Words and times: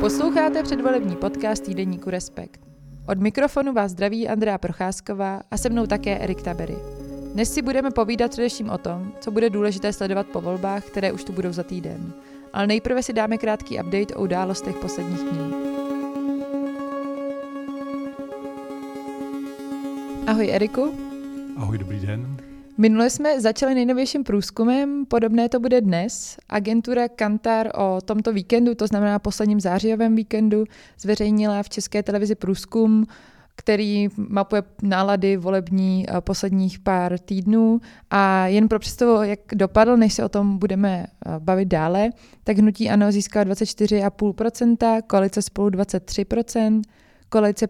Posloucháte 0.00 0.62
předvolební 0.62 1.16
podcast 1.16 1.64
týdeníku 1.64 2.10
Respekt. 2.10 2.60
Od 3.08 3.18
mikrofonu 3.18 3.72
vás 3.72 3.90
zdraví 3.90 4.28
Andrea 4.28 4.58
Procházková 4.58 5.40
a 5.50 5.56
se 5.56 5.68
mnou 5.68 5.86
také 5.86 6.18
Erik 6.18 6.42
Tabery. 6.42 6.76
Dnes 7.32 7.54
si 7.54 7.62
budeme 7.62 7.90
povídat 7.90 8.30
především 8.30 8.70
o 8.70 8.78
tom, 8.78 9.12
co 9.20 9.30
bude 9.30 9.50
důležité 9.50 9.92
sledovat 9.92 10.26
po 10.26 10.40
volbách, 10.40 10.84
které 10.84 11.12
už 11.12 11.24
tu 11.24 11.32
budou 11.32 11.52
za 11.52 11.62
týden. 11.62 12.12
Ale 12.52 12.66
nejprve 12.66 13.02
si 13.02 13.12
dáme 13.12 13.38
krátký 13.38 13.80
update 13.80 14.14
o 14.14 14.22
událostech 14.22 14.76
posledních 14.76 15.20
dní. 15.20 15.52
Ahoj 20.26 20.50
Eriku. 20.50 20.94
Ahoj, 21.56 21.78
dobrý 21.78 22.00
den. 22.00 22.47
Minule 22.80 23.10
jsme 23.10 23.40
začali 23.40 23.74
nejnovějším 23.74 24.24
průzkumem, 24.24 25.06
podobné 25.06 25.48
to 25.48 25.60
bude 25.60 25.80
dnes. 25.80 26.36
Agentura 26.48 27.08
Kantar 27.08 27.70
o 27.74 28.00
tomto 28.00 28.32
víkendu, 28.32 28.74
to 28.74 28.86
znamená 28.86 29.18
posledním 29.18 29.60
zářijovém 29.60 30.16
víkendu, 30.16 30.64
zveřejnila 30.98 31.62
v 31.62 31.68
České 31.68 32.02
televizi 32.02 32.34
průzkum, 32.34 33.06
který 33.56 34.08
mapuje 34.16 34.62
nálady 34.82 35.36
volební 35.36 36.06
eh, 36.08 36.20
posledních 36.20 36.78
pár 36.78 37.18
týdnů. 37.18 37.80
A 38.10 38.46
jen 38.46 38.68
pro 38.68 38.78
představu, 38.78 39.22
jak 39.22 39.40
dopadl, 39.54 39.96
než 39.96 40.14
se 40.14 40.24
o 40.24 40.28
tom 40.28 40.58
budeme 40.58 41.06
eh, 41.06 41.30
bavit 41.38 41.68
dále, 41.68 42.10
tak 42.44 42.58
hnutí 42.58 42.90
ANO 42.90 43.12
získalo 43.12 43.44
24,5%, 43.44 45.02
koalice 45.06 45.42
spolu 45.42 45.68
23%, 45.68 46.82
koalice 47.28 47.68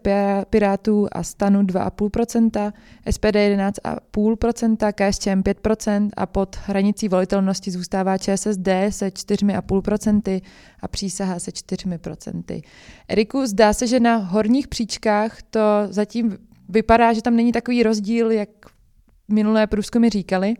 Pirátů 0.49 1.07
a 1.11 1.23
Stanu 1.23 1.61
2,5%, 1.61 2.71
SPD 3.11 3.35
11,5%, 3.35 4.93
KSČM 4.93 5.41
5% 5.41 6.09
a 6.17 6.25
pod 6.25 6.57
hranicí 6.65 7.09
volitelnosti 7.09 7.71
zůstává 7.71 8.17
ČSSD 8.17 8.67
se 8.89 9.07
4,5% 9.07 10.41
a 10.79 10.87
přísaha 10.87 11.39
se 11.39 11.51
4%. 11.51 12.61
Eriku, 13.07 13.45
zdá 13.45 13.73
se, 13.73 13.87
že 13.87 13.99
na 13.99 14.15
horních 14.15 14.67
příčkách 14.67 15.41
to 15.41 15.59
zatím 15.89 16.37
vypadá, 16.69 17.13
že 17.13 17.21
tam 17.21 17.35
není 17.35 17.51
takový 17.51 17.83
rozdíl, 17.83 18.31
jak 18.31 18.49
minulé 19.27 19.67
průzkumy 19.67 20.09
říkali. 20.09 20.53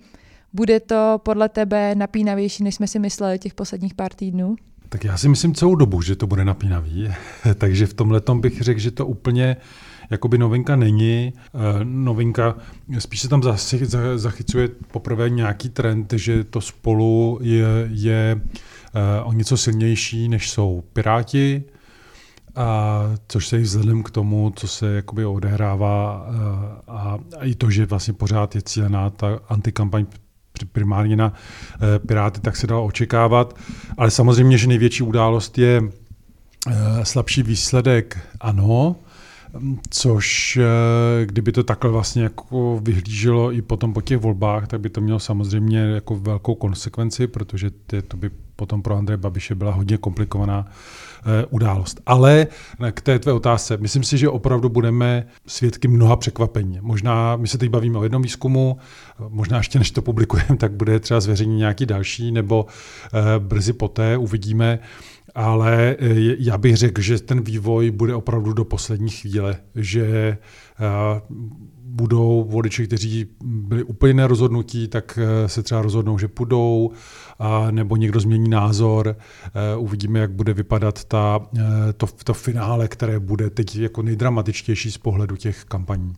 Bude 0.53 0.79
to 0.79 1.21
podle 1.23 1.49
tebe 1.49 1.95
napínavější, 1.95 2.63
než 2.63 2.75
jsme 2.75 2.87
si 2.87 2.99
mysleli 2.99 3.39
těch 3.39 3.53
posledních 3.53 3.93
pár 3.93 4.13
týdnů? 4.13 4.55
Tak 4.89 5.03
já 5.03 5.17
si 5.17 5.29
myslím 5.29 5.53
celou 5.53 5.75
dobu, 5.75 6.01
že 6.01 6.15
to 6.15 6.27
bude 6.27 6.45
napínavý, 6.45 7.09
takže 7.55 7.87
v 7.87 7.93
tomhle 7.93 8.21
bych 8.33 8.61
řekl, 8.61 8.79
že 8.79 8.91
to 8.91 9.05
úplně 9.05 9.57
jakoby 10.09 10.37
novinka 10.37 10.75
není. 10.75 11.33
Eh, 11.33 11.83
novinka, 11.83 12.55
spíš 12.99 13.21
se 13.21 13.29
tam 13.29 13.43
zachycuje 14.15 14.69
poprvé 14.91 15.29
nějaký 15.29 15.69
trend, 15.69 16.13
že 16.13 16.43
to 16.43 16.61
spolu 16.61 17.39
je, 17.41 17.65
je 17.89 18.41
eh, 18.41 19.23
o 19.23 19.33
něco 19.33 19.57
silnější, 19.57 20.29
než 20.29 20.49
jsou 20.49 20.83
Piráti, 20.93 21.63
a 22.55 23.01
což 23.27 23.47
se 23.47 23.59
i 23.59 23.61
vzhledem 23.61 24.03
k 24.03 24.11
tomu, 24.11 24.53
co 24.55 24.67
se 24.67 24.95
jakoby 24.95 25.25
odehrává 25.25 26.27
eh, 26.27 26.81
a, 26.87 27.17
a 27.39 27.43
i 27.43 27.55
to, 27.55 27.69
že 27.69 27.85
vlastně 27.85 28.13
pořád 28.13 28.55
je 28.55 28.61
cílená 28.61 29.09
ta 29.09 29.39
antikampaň 29.49 30.05
primárně 30.65 31.15
na 31.15 31.33
eh, 31.33 31.99
Piráty, 31.99 32.41
tak 32.41 32.55
se 32.55 32.67
dalo 32.67 32.85
očekávat. 32.85 33.55
Ale 33.97 34.11
samozřejmě, 34.11 34.57
že 34.57 34.67
největší 34.67 35.03
událost 35.03 35.57
je 35.57 35.81
eh, 36.67 37.05
slabší 37.05 37.43
výsledek 37.43 38.19
ano, 38.39 38.95
což 39.89 40.57
eh, 40.57 41.25
kdyby 41.25 41.51
to 41.51 41.63
takhle 41.63 41.91
vlastně 41.91 42.23
jako 42.23 42.79
vyhlíželo 42.83 43.53
i 43.53 43.61
potom 43.61 43.93
po 43.93 44.01
těch 44.01 44.17
volbách, 44.17 44.67
tak 44.67 44.81
by 44.81 44.89
to 44.89 45.01
mělo 45.01 45.19
samozřejmě 45.19 45.79
jako 45.79 46.15
velkou 46.15 46.55
konsekvenci, 46.55 47.27
protože 47.27 47.71
to 48.07 48.17
by 48.17 48.29
potom 48.59 48.81
pro 48.81 48.95
Andreje 48.95 49.17
Babiše 49.17 49.55
byla 49.55 49.71
hodně 49.71 49.97
komplikovaná 49.97 50.67
Eh, 51.25 51.45
událost. 51.49 52.01
Ale 52.05 52.47
k 52.91 53.01
té 53.01 53.19
tvé 53.19 53.33
otázce, 53.33 53.77
myslím 53.77 54.03
si, 54.03 54.17
že 54.17 54.29
opravdu 54.29 54.69
budeme 54.69 55.27
svědky 55.47 55.87
mnoha 55.87 56.15
překvapení. 56.15 56.79
Možná, 56.81 57.35
my 57.35 57.47
se 57.47 57.57
teď 57.57 57.69
bavíme 57.69 57.99
o 57.99 58.03
jednom 58.03 58.21
výzkumu, 58.21 58.77
možná 59.29 59.57
ještě 59.57 59.79
než 59.79 59.91
to 59.91 60.01
publikujeme, 60.01 60.55
tak 60.57 60.71
bude 60.71 60.99
třeba 60.99 61.19
zveřejnit 61.19 61.57
nějaký 61.57 61.85
další, 61.85 62.31
nebo 62.31 62.65
eh, 63.05 63.39
brzy 63.39 63.73
poté 63.73 64.17
uvidíme, 64.17 64.79
ale 65.35 65.95
eh, 65.99 66.15
já 66.39 66.57
bych 66.57 66.77
řekl, 66.77 67.01
že 67.01 67.19
ten 67.19 67.41
vývoj 67.41 67.91
bude 67.91 68.15
opravdu 68.15 68.53
do 68.53 68.65
poslední 68.65 69.09
chvíle, 69.09 69.57
že 69.75 70.37
budou 71.89 72.43
voliči, 72.49 72.87
kteří 72.87 73.27
byli 73.43 73.83
úplně 73.83 74.13
nerozhodnutí, 74.13 74.87
tak 74.87 75.19
eh, 75.21 75.49
se 75.49 75.63
třeba 75.63 75.81
rozhodnou, 75.81 76.17
že 76.17 76.27
půjdou, 76.27 76.91
a 77.39 77.71
nebo 77.71 77.95
někdo 77.95 78.19
změní 78.19 78.49
názor. 78.49 79.17
Eh, 79.45 79.77
uvidíme, 79.77 80.19
jak 80.19 80.31
bude 80.31 80.53
vypadat 80.53 81.03
ta, 81.03 81.39
eh, 81.57 81.61
to, 81.97 82.07
to 82.23 82.33
finále, 82.33 82.87
které 82.87 83.19
bude 83.19 83.49
teď 83.49 83.75
jako 83.75 84.01
nejdramatičtější 84.01 84.91
z 84.91 84.97
pohledu 84.97 85.35
těch 85.35 85.65
kampaní. 85.65 86.15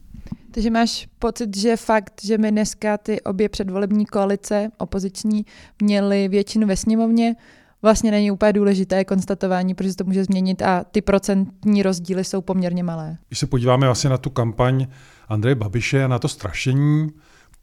Takže 0.52 0.70
máš 0.70 1.08
pocit, 1.20 1.58
že 1.58 1.78
fakt, 1.78 2.14
že 2.24 2.38
my 2.38 2.52
dneska 2.52 2.98
ty 2.98 3.22
obě 3.22 3.50
předvolební 3.50 4.06
koalice 4.06 4.70
opoziční 4.78 5.46
měly 5.82 6.28
většinu 6.28 6.68
ve 6.68 6.78
sněmovně, 6.78 7.36
vlastně 7.82 8.12
není 8.12 8.32
úplně 8.32 8.54
důležité 8.54 9.06
konstatování, 9.06 9.74
protože 9.74 9.96
to 9.96 10.04
může 10.04 10.24
změnit 10.24 10.62
a 10.62 10.84
ty 10.84 11.02
procentní 11.02 11.84
rozdíly 11.84 12.24
jsou 12.24 12.42
poměrně 12.42 12.84
malé. 12.84 13.18
Když 13.28 13.40
se 13.40 13.48
podíváme 13.48 13.86
vlastně 13.86 14.10
na 14.10 14.18
tu 14.18 14.30
kampaň 14.30 14.88
Andreje 15.28 15.56
Babiše 15.56 16.04
a 16.04 16.08
na 16.08 16.20
to 16.20 16.28
strašení, 16.28 17.10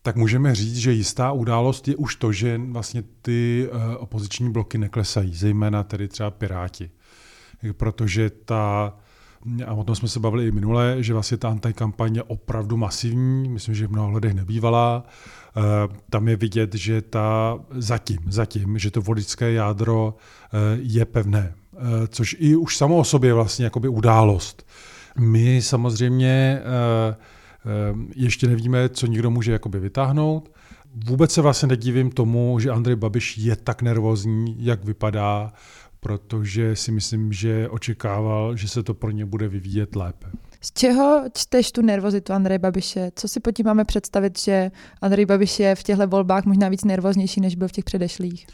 tak 0.02 0.16
můžeme 0.16 0.54
říct, 0.54 0.76
že 0.76 0.92
jistá 0.92 1.32
událost 1.32 1.88
je 1.88 1.96
už 1.96 2.16
to, 2.16 2.32
že 2.32 2.60
vlastně 2.68 3.02
ty 3.22 3.68
uh, 3.72 3.80
opoziční 3.98 4.52
bloky 4.52 4.78
neklesají, 4.78 5.34
zejména 5.34 5.82
tedy 5.82 6.08
třeba 6.08 6.30
Piráti. 6.30 6.90
Protože 7.72 8.30
ta, 8.30 8.94
a 9.66 9.74
o 9.74 9.84
tom 9.84 9.96
jsme 9.96 10.08
se 10.08 10.20
bavili 10.20 10.46
i 10.46 10.50
minule, 10.50 10.96
že 10.98 11.12
vlastně 11.12 11.36
ta 11.36 11.48
antikampaň 11.48 12.16
je 12.16 12.22
opravdu 12.22 12.76
masivní, 12.76 13.48
myslím, 13.48 13.74
že 13.74 13.86
v 13.86 13.90
mnoha 13.90 14.08
hledech 14.08 14.34
nebývalá. 14.34 15.04
Uh, 15.58 15.94
tam 16.10 16.28
je 16.28 16.36
vidět, 16.36 16.74
že 16.74 17.02
ta 17.02 17.58
zatím, 17.70 18.18
zatím, 18.28 18.78
že 18.78 18.90
to 18.90 19.02
voličské 19.02 19.52
jádro 19.52 20.14
uh, 20.14 20.60
je 20.82 21.04
pevné, 21.04 21.54
uh, 21.72 21.80
což 22.08 22.36
i 22.38 22.56
už 22.56 22.76
samo 22.76 22.96
o 22.96 23.04
sobě 23.04 23.34
vlastně 23.34 23.64
jakoby 23.64 23.88
událost. 23.88 24.66
My 25.18 25.62
samozřejmě 25.62 26.60
ještě 28.14 28.46
nevíme, 28.46 28.88
co 28.88 29.06
nikdo 29.06 29.30
může 29.30 29.52
jakoby 29.52 29.80
vytáhnout. 29.80 30.52
Vůbec 31.06 31.32
se 31.32 31.42
vlastně 31.42 31.68
nedivím 31.68 32.10
tomu, 32.10 32.58
že 32.58 32.70
Andrej 32.70 32.96
Babiš 32.96 33.38
je 33.38 33.56
tak 33.56 33.82
nervózní, 33.82 34.56
jak 34.58 34.84
vypadá, 34.84 35.52
protože 36.00 36.76
si 36.76 36.92
myslím, 36.92 37.32
že 37.32 37.68
očekával, 37.68 38.56
že 38.56 38.68
se 38.68 38.82
to 38.82 38.94
pro 38.94 39.10
ně 39.10 39.24
bude 39.24 39.48
vyvíjet 39.48 39.96
lépe. 39.96 40.26
Z 40.60 40.72
čeho 40.72 41.24
čteš 41.34 41.72
tu 41.72 41.82
nervozitu 41.82 42.32
Andreje 42.32 42.58
Babiše? 42.58 43.10
Co 43.14 43.28
si 43.28 43.40
pod 43.40 43.52
tím 43.52 43.66
máme 43.66 43.84
představit, 43.84 44.38
že 44.38 44.70
Andrej 45.02 45.26
Babiš 45.26 45.60
je 45.60 45.74
v 45.74 45.82
těchto 45.82 46.06
volbách 46.06 46.44
možná 46.44 46.68
víc 46.68 46.84
nervóznější, 46.84 47.40
než 47.40 47.54
byl 47.54 47.68
v 47.68 47.72
těch 47.72 47.84
předešlých? 47.84 48.46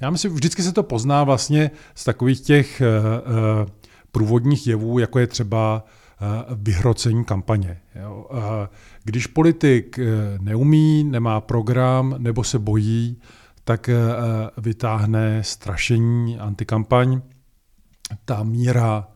Já 0.00 0.10
myslím, 0.10 0.32
vždycky 0.32 0.62
se 0.62 0.72
to 0.72 0.82
pozná 0.82 1.24
vlastně 1.24 1.70
z 1.94 2.04
takových 2.04 2.40
těch 2.40 2.82
uh, 2.82 3.70
průvodních 4.12 4.66
jevů, 4.66 4.98
jako 4.98 5.18
je 5.18 5.26
třeba 5.26 5.84
Eh, 6.24 6.54
vyhrocení 6.54 7.24
kampaně. 7.24 7.80
Když 9.04 9.26
politik 9.26 9.98
neumí, 10.40 11.04
nemá 11.04 11.40
program 11.40 12.14
nebo 12.18 12.44
se 12.44 12.58
bojí, 12.58 13.20
tak 13.64 13.90
vytáhne 14.56 15.42
strašení, 15.42 16.38
antikampaň. 16.38 17.20
Ta 18.24 18.42
míra 18.42 19.08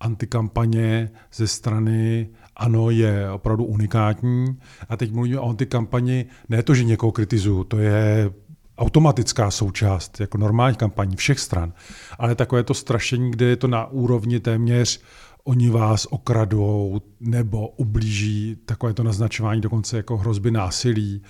antikampaně 0.00 1.10
ze 1.32 1.46
strany 1.46 2.28
ano, 2.56 2.90
je 2.90 3.30
opravdu 3.30 3.64
unikátní. 3.64 4.58
A 4.88 4.96
teď 4.96 5.12
mluvíme 5.12 5.40
o 5.40 5.48
antikampani, 5.48 6.26
ne 6.48 6.62
to, 6.62 6.74
že 6.74 6.84
někoho 6.84 7.12
kritizuju, 7.12 7.64
to 7.64 7.78
je 7.78 8.30
automatická 8.78 9.50
součást 9.50 10.20
jako 10.20 10.38
normální 10.38 10.76
kampaní 10.76 11.16
všech 11.16 11.40
stran, 11.40 11.72
ale 12.18 12.34
takové 12.34 12.62
to 12.62 12.74
strašení, 12.74 13.30
kde 13.30 13.46
je 13.46 13.56
to 13.56 13.68
na 13.68 13.86
úrovni 13.86 14.40
téměř 14.40 15.00
oni 15.48 15.70
vás 15.70 16.06
okradou 16.10 17.00
nebo 17.20 17.68
ublíží, 17.68 18.56
takové 18.64 18.94
to 18.94 19.02
naznačování 19.02 19.60
dokonce 19.60 19.96
jako 19.96 20.16
hrozby 20.16 20.50
násilí, 20.50 21.22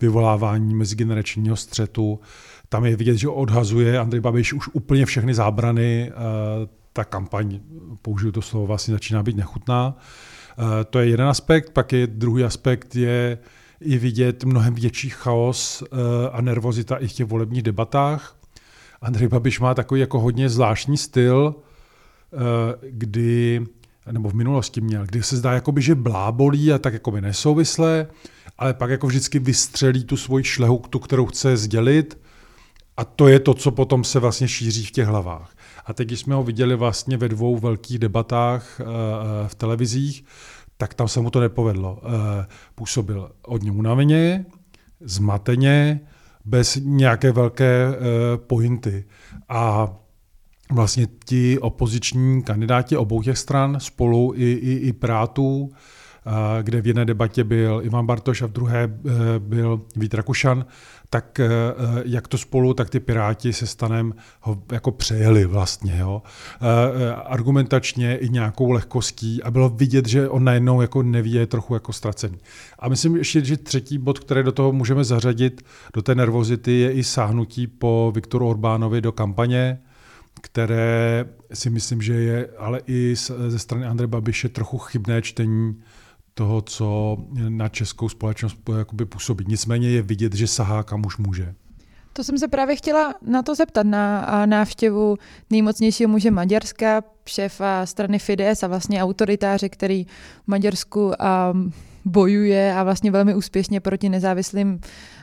vyvolávání 0.00 0.74
mezigeneračního 0.74 1.56
střetu. 1.56 2.20
Tam 2.68 2.84
je 2.84 2.96
vidět, 2.96 3.16
že 3.16 3.28
odhazuje 3.28 3.98
Andrej 3.98 4.20
Babiš 4.20 4.52
už 4.52 4.68
úplně 4.72 5.06
všechny 5.06 5.34
zábrany, 5.34 6.12
eh, 6.12 6.68
ta 6.96 7.04
kampaň, 7.04 7.60
použiju 8.02 8.32
to 8.32 8.42
slovo, 8.42 8.66
vlastně 8.66 8.92
začíná 8.92 9.22
být 9.22 9.36
nechutná. 9.36 9.96
Eh, 10.58 10.84
to 10.84 10.98
je 10.98 11.08
jeden 11.08 11.26
aspekt, 11.26 11.70
pak 11.70 11.92
je 11.92 12.06
druhý 12.06 12.44
aspekt 12.44 12.96
je 12.96 13.38
i 13.80 13.98
vidět 13.98 14.44
mnohem 14.44 14.74
větší 14.74 15.08
chaos 15.08 15.82
eh, 15.82 15.96
a 16.32 16.40
nervozita 16.40 16.96
i 16.96 17.08
v 17.08 17.12
těch 17.12 17.26
volebních 17.26 17.62
debatách. 17.62 18.36
Andrej 19.02 19.28
Babiš 19.28 19.60
má 19.60 19.74
takový 19.74 20.00
jako 20.00 20.20
hodně 20.20 20.48
zvláštní 20.48 20.96
styl, 20.96 21.54
Eh, 22.32 22.76
kdy, 22.90 23.66
nebo 24.12 24.28
v 24.28 24.34
minulosti 24.34 24.80
měl, 24.80 25.06
kdy 25.06 25.22
se 25.22 25.36
zdá, 25.36 25.52
jakoby, 25.52 25.82
že 25.82 25.94
blábolí 25.94 26.72
a 26.72 26.78
tak 26.78 26.92
jakoby 26.92 27.20
nesouvisle, 27.20 28.06
ale 28.58 28.74
pak 28.74 28.90
jako 28.90 29.06
vždycky 29.06 29.38
vystřelí 29.38 30.04
tu 30.04 30.16
svoji 30.16 30.44
šlehu, 30.44 30.82
tu, 30.90 30.98
kterou 30.98 31.26
chce 31.26 31.56
sdělit 31.56 32.18
A 32.96 33.04
to 33.04 33.28
je 33.28 33.40
to, 33.40 33.54
co 33.54 33.70
potom 33.70 34.04
se 34.04 34.18
vlastně 34.18 34.48
šíří 34.48 34.86
v 34.86 34.90
těch 34.90 35.06
hlavách. 35.06 35.55
A 35.86 35.92
teď, 35.92 36.08
když 36.08 36.20
jsme 36.20 36.34
ho 36.34 36.42
viděli 36.42 36.76
vlastně 36.76 37.16
ve 37.16 37.28
dvou 37.28 37.58
velkých 37.58 37.98
debatách 37.98 38.80
v 39.46 39.54
televizích, 39.54 40.24
tak 40.76 40.94
tam 40.94 41.08
se 41.08 41.20
mu 41.20 41.30
to 41.30 41.40
nepovedlo. 41.40 42.02
Působil 42.74 43.30
hodně 43.48 43.72
unaveně, 43.72 44.46
zmateně, 45.00 46.00
bez 46.44 46.78
nějaké 46.82 47.32
velké 47.32 47.86
pointy. 48.36 49.04
A 49.48 49.94
vlastně 50.72 51.06
ti 51.24 51.58
opoziční 51.58 52.42
kandidáti 52.42 52.96
obou 52.96 53.22
těch 53.22 53.38
stran 53.38 53.80
spolu 53.80 54.32
i, 54.36 54.52
i, 54.52 54.72
i 54.72 54.92
Pirátů, 54.92 55.72
kde 56.62 56.80
v 56.80 56.86
jedné 56.86 57.04
debatě 57.04 57.44
byl 57.44 57.80
Ivan 57.84 58.06
Bartoš 58.06 58.42
a 58.42 58.46
v 58.46 58.50
druhé 58.50 58.88
byl 59.38 59.80
Vít 59.96 60.14
Rakušan, 60.14 60.66
tak 61.10 61.40
e, 61.40 61.48
jak 62.04 62.28
to 62.28 62.38
spolu, 62.38 62.74
tak 62.74 62.90
ty 62.90 63.00
Piráti 63.00 63.52
se 63.52 63.66
stanem 63.66 64.14
ho 64.40 64.62
jako 64.72 64.90
přejeli 64.90 65.44
vlastně. 65.44 65.96
Jo. 65.98 66.22
E, 66.60 67.14
argumentačně 67.14 68.16
i 68.16 68.28
nějakou 68.28 68.70
lehkostí 68.70 69.42
a 69.42 69.50
bylo 69.50 69.68
vidět, 69.68 70.06
že 70.06 70.28
on 70.28 70.44
najednou 70.44 70.80
jako 70.80 71.02
neví, 71.02 71.32
je 71.32 71.46
trochu 71.46 71.74
jako 71.74 71.92
ztracený. 71.92 72.38
A 72.78 72.88
myslím 72.88 73.16
ještě, 73.16 73.44
že 73.44 73.56
třetí 73.56 73.98
bod, 73.98 74.18
který 74.18 74.42
do 74.42 74.52
toho 74.52 74.72
můžeme 74.72 75.04
zařadit, 75.04 75.64
do 75.94 76.02
té 76.02 76.14
nervozity, 76.14 76.72
je 76.72 76.92
i 76.92 77.04
sáhnutí 77.04 77.66
po 77.66 78.12
Viktoru 78.14 78.48
Orbánovi 78.48 79.00
do 79.00 79.12
kampaně, 79.12 79.78
které 80.40 81.24
si 81.52 81.70
myslím, 81.70 82.02
že 82.02 82.14
je 82.14 82.48
ale 82.58 82.80
i 82.86 83.14
ze 83.48 83.58
strany 83.58 83.86
Andreje 83.86 84.08
Babiše 84.08 84.48
trochu 84.48 84.78
chybné 84.78 85.22
čtení 85.22 85.82
toho, 86.38 86.62
co 86.62 87.16
na 87.48 87.68
českou 87.68 88.08
společnost 88.08 88.56
jakoby 88.78 89.06
působí. 89.06 89.44
Nicméně 89.48 89.88
je 89.88 90.02
vidět, 90.02 90.34
že 90.34 90.46
sahá 90.46 90.82
kam 90.82 91.06
už 91.06 91.16
může. 91.16 91.54
To 92.12 92.24
jsem 92.24 92.38
se 92.38 92.48
právě 92.48 92.76
chtěla 92.76 93.14
na 93.22 93.42
to 93.42 93.54
zeptat, 93.54 93.86
na 93.86 94.26
návštěvu 94.46 95.16
nejmocnějšího 95.50 96.08
muže 96.08 96.30
Maďarska, 96.30 97.02
šéfa 97.26 97.86
strany 97.86 98.18
Fides 98.18 98.62
a 98.62 98.66
vlastně 98.66 99.02
autoritáře, 99.02 99.68
který 99.68 100.04
v 100.04 100.46
Maďarsku 100.46 101.12
um, 101.52 101.72
bojuje 102.04 102.74
a 102.74 102.84
vlastně 102.84 103.10
velmi 103.10 103.34
úspěšně 103.34 103.80
proti 103.80 104.08
nezávislým 104.08 104.80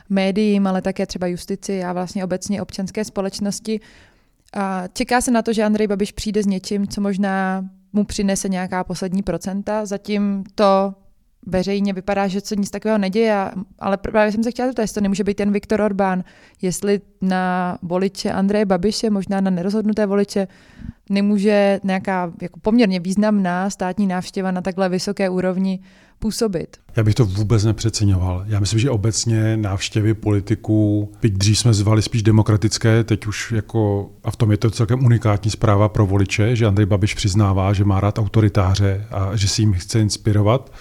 médiím, 0.08 0.66
ale 0.66 0.82
také 0.82 1.06
třeba 1.06 1.26
justici 1.26 1.84
a 1.84 1.92
vlastně 1.92 2.24
obecně 2.24 2.62
občanské 2.62 3.04
společnosti. 3.04 3.80
A 4.52 4.84
čeká 4.92 5.20
se 5.20 5.30
na 5.30 5.42
to, 5.42 5.52
že 5.52 5.64
Andrej 5.64 5.86
Babiš 5.86 6.12
přijde 6.12 6.42
s 6.42 6.46
něčím, 6.46 6.88
co 6.88 7.00
možná 7.00 7.64
mu 7.92 8.04
přinese 8.04 8.48
nějaká 8.48 8.84
poslední 8.84 9.22
procenta. 9.22 9.86
Zatím 9.86 10.44
to 10.54 10.94
veřejně 11.46 11.92
vypadá, 11.92 12.26
že 12.26 12.40
se 12.40 12.56
nic 12.56 12.70
takového 12.70 12.98
neděje, 12.98 13.50
ale 13.78 13.96
právě 13.96 14.32
jsem 14.32 14.42
se 14.42 14.50
chtěla 14.50 14.68
zeptat, 14.68 14.82
jestli 14.82 14.94
to 14.94 15.00
nemůže 15.00 15.24
být 15.24 15.36
ten 15.36 15.52
Viktor 15.52 15.80
Orbán, 15.80 16.24
jestli 16.62 17.00
na 17.20 17.78
voliče 17.82 18.32
Andreje 18.32 18.64
Babiše, 18.64 19.10
možná 19.10 19.40
na 19.40 19.50
nerozhodnuté 19.50 20.06
voliče, 20.06 20.48
nemůže 21.10 21.80
nějaká 21.84 22.32
jako 22.42 22.60
poměrně 22.60 23.00
významná 23.00 23.70
státní 23.70 24.06
návštěva 24.06 24.50
na 24.50 24.60
takhle 24.60 24.88
vysoké 24.88 25.30
úrovni 25.30 25.80
působit. 26.18 26.76
Já 26.96 27.02
bych 27.02 27.14
to 27.14 27.24
vůbec 27.24 27.64
nepřeceňoval. 27.64 28.44
Já 28.46 28.60
myslím, 28.60 28.80
že 28.80 28.90
obecně 28.90 29.56
návštěvy 29.56 30.14
politiků, 30.14 31.12
byť 31.22 31.32
dřív 31.32 31.58
jsme 31.58 31.74
zvali 31.74 32.02
spíš 32.02 32.22
demokratické, 32.22 33.04
teď 33.04 33.26
už 33.26 33.52
jako, 33.52 34.10
a 34.24 34.30
v 34.30 34.36
tom 34.36 34.50
je 34.50 34.56
to 34.56 34.70
celkem 34.70 35.04
unikátní 35.04 35.50
zpráva 35.50 35.88
pro 35.88 36.06
voliče, 36.06 36.56
že 36.56 36.66
Andrej 36.66 36.86
Babiš 36.86 37.14
přiznává, 37.14 37.72
že 37.72 37.84
má 37.84 38.00
rád 38.00 38.18
autoritáře 38.18 39.06
a 39.10 39.36
že 39.36 39.48
si 39.48 39.62
jim 39.62 39.72
chce 39.72 40.00
inspirovat. 40.00 40.72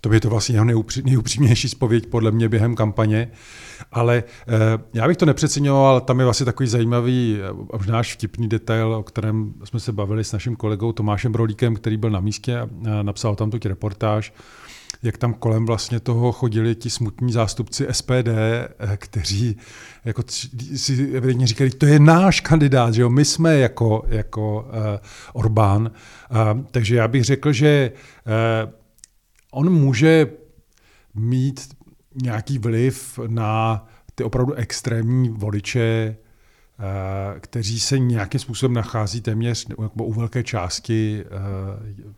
V 0.00 0.02
tom 0.02 0.12
je 0.12 0.20
to 0.20 0.30
vlastně 0.30 0.54
jeho 0.54 0.64
nejupřímnější 1.04 1.68
spověď 1.68 2.06
podle 2.06 2.30
mě 2.30 2.48
během 2.48 2.74
kampaně. 2.74 3.30
Ale 3.92 4.24
eh, 4.48 4.54
já 4.94 5.08
bych 5.08 5.16
to 5.16 5.26
nepřeceňoval, 5.26 6.00
tam 6.00 6.18
je 6.18 6.24
vlastně 6.24 6.46
takový 6.46 6.68
zajímavý, 6.68 7.38
eh, 7.40 7.66
možná 7.72 7.98
až 7.98 8.14
vtipný 8.14 8.48
detail, 8.48 8.94
o 8.94 9.02
kterém 9.02 9.54
jsme 9.64 9.80
se 9.80 9.92
bavili 9.92 10.24
s 10.24 10.32
naším 10.32 10.56
kolegou 10.56 10.92
Tomášem 10.92 11.32
Brolíkem, 11.32 11.74
který 11.74 11.96
byl 11.96 12.10
na 12.10 12.20
místě 12.20 12.58
a 12.58 12.68
napsal 13.02 13.36
tam 13.36 13.50
tu 13.50 13.68
reportáž 13.68 14.32
jak 15.02 15.18
tam 15.18 15.34
kolem 15.34 15.66
vlastně 15.66 16.00
toho 16.00 16.32
chodili 16.32 16.74
ti 16.74 16.90
smutní 16.90 17.32
zástupci 17.32 17.86
SPD, 17.90 18.28
eh, 18.28 18.96
kteří 18.96 19.56
jako 20.04 20.22
si 20.76 21.10
evidentně 21.14 21.46
říkali, 21.46 21.70
to 21.70 21.86
je 21.86 22.00
náš 22.00 22.40
kandidát, 22.40 22.94
že 22.94 23.02
jo? 23.02 23.10
my 23.10 23.24
jsme 23.24 23.58
jako, 23.58 24.02
jako 24.08 24.68
uh, 24.68 24.76
Orbán. 25.32 25.90
Uh, 26.30 26.62
takže 26.70 26.96
já 26.96 27.08
bych 27.08 27.24
řekl, 27.24 27.52
že 27.52 27.92
uh, 28.64 28.79
on 29.50 29.70
může 29.72 30.26
mít 31.14 31.68
nějaký 32.22 32.58
vliv 32.58 33.18
na 33.26 33.86
ty 34.14 34.24
opravdu 34.24 34.52
extrémní 34.52 35.28
voliče, 35.28 36.16
eh, 36.78 37.40
kteří 37.40 37.80
se 37.80 37.98
nějakým 37.98 38.40
způsobem 38.40 38.74
nachází 38.74 39.20
téměř 39.20 39.66
jako 39.68 40.04
u 40.04 40.12
velké 40.12 40.42
části 40.42 41.24
eh, 41.24 41.30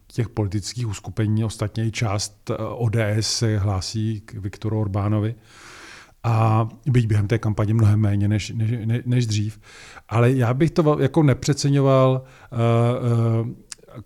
těch 0.06 0.28
politických 0.28 0.88
uskupení. 0.88 1.44
Ostatně 1.44 1.86
i 1.86 1.90
část 1.90 2.50
eh, 2.50 2.56
ODS 2.56 2.98
se 3.20 3.58
hlásí 3.58 4.20
k 4.20 4.34
Viktoru 4.34 4.80
Orbánovi. 4.80 5.34
A 6.24 6.68
byť 6.86 7.06
během 7.06 7.28
té 7.28 7.38
kampaně 7.38 7.74
mnohem 7.74 8.00
méně 8.00 8.28
než, 8.28 8.50
než, 8.50 8.70
než 9.06 9.26
dřív. 9.26 9.60
Ale 10.08 10.32
já 10.32 10.54
bych 10.54 10.70
to 10.70 10.98
jako 11.00 11.22
nepřeceňoval 11.22 12.22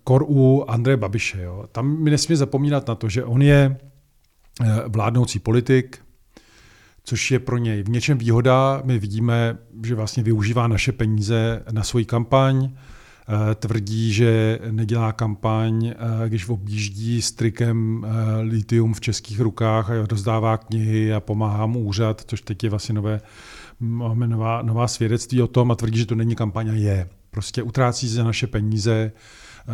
kor 0.03 0.25
u 0.27 0.65
Andreje 0.67 0.97
Babiše. 0.97 1.41
Jo. 1.41 1.65
Tam 1.71 2.03
mi 2.03 2.09
nesmí 2.09 2.35
zapomínat 2.35 2.87
na 2.87 2.95
to, 2.95 3.09
že 3.09 3.23
on 3.23 3.41
je 3.41 3.77
Eh, 4.61 4.83
vládnoucí 4.87 5.39
politik, 5.39 5.97
což 7.03 7.31
je 7.31 7.39
pro 7.39 7.57
něj 7.57 7.83
v 7.83 7.89
něčem 7.89 8.17
výhoda. 8.17 8.81
My 8.85 8.99
vidíme, 8.99 9.57
že 9.85 9.95
vlastně 9.95 10.23
využívá 10.23 10.67
naše 10.67 10.91
peníze 10.91 11.63
na 11.71 11.83
svoji 11.83 12.05
kampaň, 12.05 12.69
eh, 12.69 13.55
tvrdí, 13.55 14.13
že 14.13 14.59
nedělá 14.71 15.11
kampaň, 15.11 15.87
eh, 15.87 15.93
když 16.29 16.49
objíždí 16.49 17.21
s 17.21 17.31
trikem 17.31 18.05
litium 18.41 18.93
v 18.93 19.01
českých 19.01 19.39
rukách 19.39 19.89
a 19.89 20.05
rozdává 20.09 20.57
knihy 20.57 21.13
a 21.13 21.19
pomáhá 21.19 21.65
mu 21.65 21.79
úřad, 21.79 22.21
což 22.27 22.41
teď 22.41 22.63
je 22.63 22.69
vlastně 22.69 22.95
nové, 22.95 23.21
nová, 23.79 24.61
nová 24.61 24.87
svědectví 24.87 25.41
o 25.41 25.47
tom 25.47 25.71
a 25.71 25.75
tvrdí, 25.75 25.99
že 25.99 26.05
to 26.05 26.15
není 26.15 26.35
kampaň 26.35 26.69
a 26.69 26.73
je. 26.73 27.09
Prostě 27.31 27.63
utrácí 27.63 28.07
za 28.07 28.23
naše 28.23 28.47
peníze, 28.47 29.11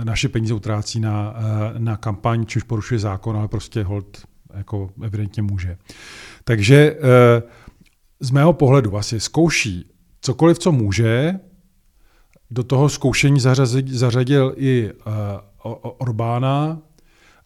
naše 0.04 0.30
peníze 0.30 0.54
utrácí 0.54 1.00
na, 1.00 1.36
na 1.78 1.98
kampaň, 1.98 2.46
což 2.46 2.64
porušuje 2.64 3.00
zákon, 3.00 3.38
ale 3.38 3.48
prostě 3.48 3.84
hold 3.84 4.26
jako 4.54 4.90
evidentně 5.04 5.42
může. 5.44 5.78
Takže 6.44 6.76
eh, 6.76 7.44
z 8.20 8.32
mého 8.32 8.54
pohledu 8.54 8.90
vlastně 8.90 9.20
zkouší 9.20 9.94
cokoliv, 10.22 10.60
co 10.60 10.72
může, 10.72 11.40
do 12.52 12.64
toho 12.64 12.90
zkoušení 12.90 13.40
zařadil, 13.40 13.98
zařadil 13.98 14.54
i 14.58 14.92
uh, 14.94 15.74
Orbána, 15.82 16.82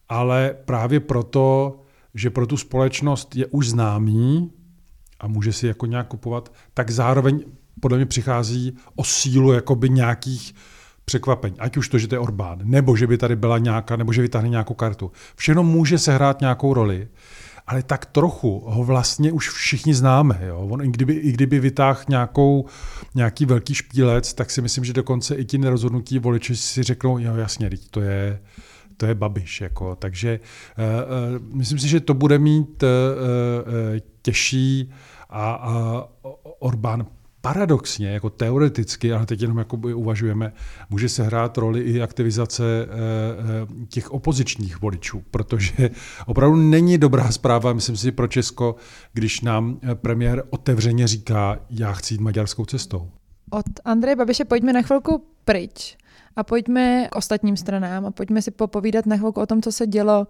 ale 0.10 0.56
právě 0.66 1.00
proto, 1.00 1.80
že 2.14 2.30
pro 2.30 2.48
tu 2.48 2.58
společnost 2.58 3.36
je 3.36 3.46
už 3.46 3.70
známý 3.70 4.52
a 5.20 5.28
může 5.28 5.54
si 5.54 5.68
jako 5.68 5.86
nějak 5.86 6.08
kupovat, 6.08 6.54
tak 6.74 6.92
zároveň 6.92 7.44
podle 7.80 7.98
mě 7.98 8.06
přichází 8.06 8.78
o 8.96 9.04
sílu 9.04 9.54
jakoby 9.54 9.90
nějakých 9.90 10.54
překvapení. 11.08 11.60
Ať 11.60 11.78
už 11.78 11.90
to, 11.90 11.98
že 11.98 12.08
to 12.08 12.16
je 12.16 12.20
Orbán, 12.20 12.60
nebo 12.64 12.96
že 12.96 13.08
by 13.08 13.18
tady 13.18 13.36
byla 13.36 13.58
nějaká, 13.58 13.96
nebo 13.96 14.14
že 14.14 14.22
vytáhne 14.22 14.50
nějakou 14.50 14.74
kartu. 14.74 15.12
Všechno 15.36 15.64
může 15.64 15.98
sehrát 15.98 16.42
nějakou 16.42 16.74
roli, 16.74 17.08
ale 17.68 17.84
tak 17.84 18.06
trochu 18.06 18.64
ho 18.68 18.84
vlastně 18.84 19.32
už 19.32 19.50
všichni 19.50 19.94
známe. 19.94 20.40
Jo? 20.48 20.68
On, 20.70 20.82
i 20.82 20.88
kdyby, 20.88 21.14
i 21.14 21.32
kdyby 21.32 21.60
vytáhl 21.60 22.00
nějakou, 22.10 22.66
nějaký 23.16 23.46
velký 23.46 23.74
špílec, 23.74 24.34
tak 24.34 24.52
si 24.52 24.62
myslím, 24.62 24.84
že 24.84 24.94
dokonce 24.94 25.36
i 25.36 25.46
ti 25.46 25.58
nerozhodnutí 25.58 26.20
voliči 26.20 26.56
si 26.56 26.84
řeknou, 26.84 27.18
jo 27.18 27.36
jasně, 27.36 27.70
to 27.92 28.02
je, 28.02 28.40
to 28.98 29.06
je 29.06 29.16
Babiš. 29.16 29.62
Jako. 29.62 29.96
Takže 29.96 30.40
uh, 30.40 31.40
uh, 31.40 31.56
myslím 31.56 31.80
si, 31.80 31.88
že 31.88 32.00
to 32.00 32.14
bude 32.14 32.40
mít 32.40 32.84
uh, 32.84 32.90
uh, 32.90 34.00
těžší 34.22 34.92
a, 35.30 35.52
a 35.52 36.04
Orbán 36.60 37.06
paradoxně, 37.48 38.08
jako 38.08 38.30
teoreticky, 38.30 39.14
ale 39.14 39.26
teď 39.26 39.42
jenom 39.42 39.58
jakoby 39.58 39.94
uvažujeme, 39.94 40.54
může 40.90 41.10
se 41.10 41.24
hrát 41.24 41.58
roli 41.58 41.82
i 41.82 42.02
aktivizace 42.02 42.64
eh, 42.64 42.88
eh, 42.90 43.86
těch 43.88 44.12
opozičních 44.12 44.82
voličů, 44.82 45.24
protože 45.32 45.90
opravdu 46.26 46.56
není 46.56 46.98
dobrá 46.98 47.32
zpráva, 47.32 47.74
myslím 47.74 47.98
si, 47.98 48.12
pro 48.12 48.28
Česko, 48.28 48.76
když 49.14 49.42
nám 49.42 49.80
eh, 49.84 49.96
premiér 49.96 50.44
otevřeně 50.50 51.08
říká, 51.08 51.60
já 51.70 51.94
chci 51.94 52.14
jít 52.14 52.22
maďarskou 52.22 52.66
cestou. 52.66 53.10
Od 53.50 53.66
Andreje 53.86 54.16
Babiše 54.16 54.46
pojďme 54.46 54.74
na 54.74 54.82
chvilku 54.82 55.24
pryč 55.46 55.98
a 56.36 56.44
pojďme 56.44 57.08
k 57.12 57.16
ostatním 57.16 57.58
stranám 57.58 58.06
a 58.06 58.12
pojďme 58.12 58.42
si 58.42 58.52
popovídat 58.52 59.06
na 59.06 59.18
chvilku 59.18 59.42
o 59.42 59.46
tom, 59.46 59.62
co 59.62 59.72
se 59.72 59.88
dělo 59.88 60.28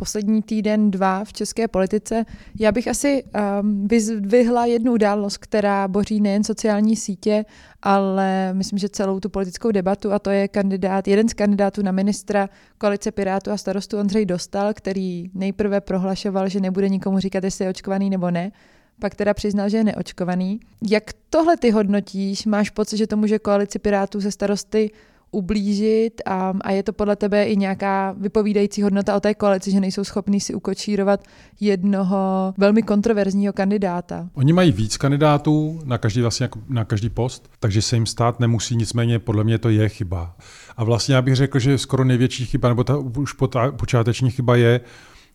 poslední 0.00 0.42
týden, 0.42 0.90
dva 0.90 1.24
v 1.24 1.32
české 1.32 1.68
politice. 1.68 2.24
Já 2.60 2.72
bych 2.72 2.88
asi 2.88 3.24
um, 3.24 3.88
vyzvihla 3.88 4.66
jednu 4.66 4.92
událost, 4.92 5.36
která 5.38 5.88
boří 5.88 6.20
nejen 6.20 6.44
sociální 6.44 6.96
sítě, 6.96 7.44
ale 7.82 8.54
myslím, 8.54 8.78
že 8.78 8.88
celou 8.88 9.20
tu 9.20 9.28
politickou 9.28 9.70
debatu 9.70 10.12
a 10.12 10.18
to 10.18 10.30
je 10.30 10.48
kandidát, 10.48 11.08
jeden 11.08 11.28
z 11.28 11.34
kandidátů 11.34 11.82
na 11.82 11.92
ministra 11.92 12.48
koalice 12.78 13.12
Pirátů 13.12 13.50
a 13.50 13.56
starostu 13.56 13.98
Ondřej 13.98 14.26
Dostal, 14.26 14.74
který 14.74 15.30
nejprve 15.34 15.80
prohlašoval, 15.80 16.48
že 16.48 16.60
nebude 16.60 16.88
nikomu 16.88 17.18
říkat, 17.18 17.44
jestli 17.44 17.64
je 17.64 17.70
očkovaný 17.70 18.10
nebo 18.10 18.30
ne. 18.30 18.52
pak 19.00 19.14
teda 19.14 19.34
přiznal, 19.34 19.68
že 19.68 19.76
je 19.76 19.84
neočkovaný. 19.84 20.60
Jak 20.90 21.04
tohle 21.30 21.56
ty 21.56 21.70
hodnotíš? 21.70 22.46
Máš 22.46 22.70
pocit, 22.70 22.96
že 22.96 23.06
to 23.06 23.16
může 23.16 23.38
koalici 23.38 23.78
Pirátů 23.78 24.20
se 24.20 24.30
starosty 24.30 24.90
ublížit 25.30 26.22
a, 26.26 26.54
a 26.60 26.70
je 26.70 26.82
to 26.82 26.92
podle 26.92 27.16
tebe 27.16 27.44
i 27.44 27.56
nějaká 27.56 28.14
vypovídající 28.18 28.82
hodnota 28.82 29.16
o 29.16 29.20
té 29.20 29.34
koalici, 29.34 29.70
že 29.70 29.80
nejsou 29.80 30.04
schopní 30.04 30.40
si 30.40 30.54
ukočírovat 30.54 31.24
jednoho 31.60 32.54
velmi 32.58 32.82
kontroverzního 32.82 33.52
kandidáta. 33.52 34.28
Oni 34.34 34.52
mají 34.52 34.72
víc 34.72 34.96
kandidátů 34.96 35.80
na 35.84 35.98
každý, 35.98 36.20
vlastně 36.20 36.44
jako 36.44 36.58
na 36.68 36.84
každý 36.84 37.08
post, 37.08 37.50
takže 37.60 37.82
se 37.82 37.96
jim 37.96 38.06
stát 38.06 38.40
nemusí, 38.40 38.76
nicméně 38.76 39.18
podle 39.18 39.44
mě 39.44 39.58
to 39.58 39.68
je 39.68 39.88
chyba. 39.88 40.36
A 40.76 40.84
vlastně 40.84 41.14
já 41.14 41.22
bych 41.22 41.36
řekl, 41.36 41.58
že 41.58 41.78
skoro 41.78 42.04
největší 42.04 42.46
chyba, 42.46 42.68
nebo 42.68 42.84
ta 42.84 42.96
už 42.96 43.32
počáteční 43.76 44.30
chyba 44.30 44.56
je, 44.56 44.80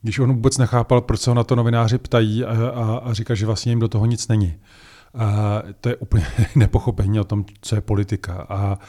když 0.02 0.20
on 0.20 0.34
vůbec 0.34 0.58
nechápal, 0.58 1.02
proč 1.02 1.22
se 1.22 1.30
ho 1.30 1.34
na 1.34 1.44
to 1.44 1.56
novináři 1.56 1.98
ptají 1.98 2.46
a, 2.46 2.70
a, 2.70 2.98
a 2.98 3.14
říká, 3.14 3.36
že 3.36 3.46
vlastně 3.46 3.72
jim 3.72 3.80
do 3.80 3.88
toho 3.88 4.06
nic 4.06 4.28
není. 4.28 4.56
A 5.18 5.62
to 5.82 5.90
je 5.90 5.96
úplně 5.96 6.26
nepochopení 6.56 7.20
o 7.20 7.24
tom, 7.24 7.46
co 7.62 7.76
je 7.76 7.82
politika. 7.82 8.46
A, 8.50 8.80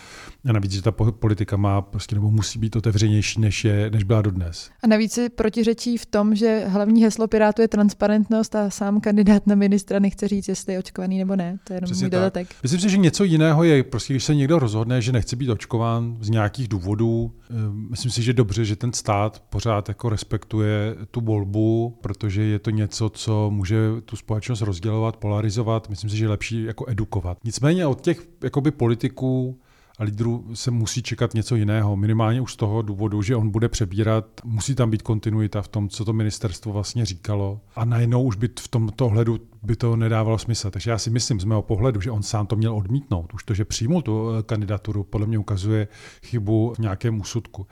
a 0.48 0.52
navíc, 0.52 0.72
že 0.72 0.82
ta 0.82 0.92
politika 0.92 1.56
má 1.56 1.82
prostě 1.82 2.14
nebo 2.14 2.30
musí 2.30 2.58
být 2.58 2.76
otevřenější, 2.76 3.40
než, 3.40 3.64
je, 3.64 3.90
než 3.90 4.04
byla 4.04 4.22
dodnes. 4.22 4.70
A 4.82 4.86
navíc 4.86 5.12
se 5.12 5.28
protiřečí 5.28 5.96
v 5.98 6.06
tom, 6.06 6.34
že 6.34 6.64
hlavní 6.66 7.02
heslo 7.02 7.28
Pirátu 7.28 7.62
je 7.62 7.68
transparentnost 7.68 8.54
a 8.54 8.70
sám 8.70 9.00
kandidát 9.00 9.46
na 9.46 9.54
ministra 9.54 9.98
nechce 9.98 10.28
říct, 10.28 10.48
jestli 10.48 10.72
je 10.72 10.78
očkovaný 10.78 11.18
nebo 11.18 11.36
ne. 11.36 11.58
To 11.64 11.72
je 11.72 11.76
jenom 11.76 11.98
můj 12.00 12.10
dodatek. 12.10 12.48
Myslím 12.62 12.80
si, 12.80 12.90
že 12.90 12.96
něco 12.96 13.24
jiného 13.24 13.64
je, 13.64 13.82
prostě, 13.82 14.12
když 14.12 14.24
se 14.24 14.34
někdo 14.34 14.58
rozhodne, 14.58 15.02
že 15.02 15.12
nechce 15.12 15.36
být 15.36 15.48
očkován 15.48 16.16
z 16.20 16.30
nějakých 16.30 16.68
důvodů. 16.68 17.32
Ehm, 17.50 17.86
myslím 17.90 18.10
si, 18.10 18.22
že 18.22 18.32
dobře, 18.32 18.64
že 18.64 18.76
ten 18.76 18.92
stát 18.92 19.42
pořád 19.50 19.88
jako 19.88 20.08
respektuje 20.08 20.96
tu 21.10 21.20
volbu, 21.20 21.98
protože 22.00 22.42
je 22.42 22.58
to 22.58 22.70
něco, 22.70 23.08
co 23.08 23.50
může 23.50 23.76
tu 24.04 24.16
společnost 24.16 24.60
rozdělovat, 24.60 25.16
polarizovat. 25.16 25.88
Myslím 25.88 26.10
si, 26.10 26.16
že 26.16 26.24
je 26.24 26.28
lepší 26.28 26.62
jako 26.64 26.84
edukovat. 26.88 27.38
Nicméně 27.44 27.86
od 27.86 28.00
těch 28.00 28.28
jakoby 28.44 28.70
politiků 28.70 29.58
lídrů 30.04 30.44
se 30.54 30.70
musí 30.70 31.02
čekat 31.02 31.34
něco 31.34 31.56
jiného. 31.56 31.96
Minimálně 31.96 32.40
už 32.40 32.52
z 32.52 32.56
toho 32.56 32.82
důvodu, 32.82 33.22
že 33.22 33.36
on 33.36 33.50
bude 33.50 33.68
přebírat, 33.68 34.26
musí 34.44 34.74
tam 34.74 34.90
být 34.90 35.02
kontinuita 35.02 35.62
v 35.62 35.68
tom, 35.68 35.88
co 35.88 36.04
to 36.04 36.12
ministerstvo 36.12 36.72
vlastně 36.72 37.06
říkalo. 37.06 37.60
A 37.76 37.84
najednou 37.84 38.22
už 38.22 38.36
by 38.36 38.48
v 38.60 38.68
tomto 38.68 39.06
ohledu 39.06 39.38
by 39.62 39.76
to 39.76 39.96
nedávalo 39.96 40.38
smysl. 40.38 40.70
Takže 40.70 40.90
já 40.90 40.98
si 40.98 41.10
myslím 41.10 41.40
z 41.40 41.44
mého 41.44 41.62
pohledu, 41.62 42.00
že 42.00 42.10
on 42.10 42.22
sám 42.22 42.46
to 42.46 42.56
měl 42.56 42.76
odmítnout. 42.76 43.34
Už 43.34 43.44
to, 43.44 43.54
že 43.54 43.64
přijmul 43.64 44.02
tu 44.02 44.30
eh, 44.30 44.42
kandidaturu, 44.42 45.04
podle 45.04 45.26
mě 45.26 45.38
ukazuje 45.38 45.88
chybu 46.22 46.72
v 46.76 46.78
nějakém 46.78 47.20
úsudku. 47.20 47.66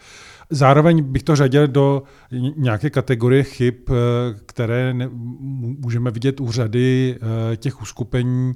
Zároveň 0.51 1.03
bych 1.03 1.23
to 1.23 1.37
řadil 1.37 1.69
do 1.69 2.03
nějaké 2.57 2.91
kategorie 2.91 3.43
chyb, 3.43 3.75
eh, 3.91 3.95
které 4.47 4.95
můžeme 5.81 6.11
vidět 6.11 6.41
u 6.41 6.53
řady 6.53 7.17
eh, 7.53 7.57
těch 7.57 7.83
uskupení, 7.83 8.53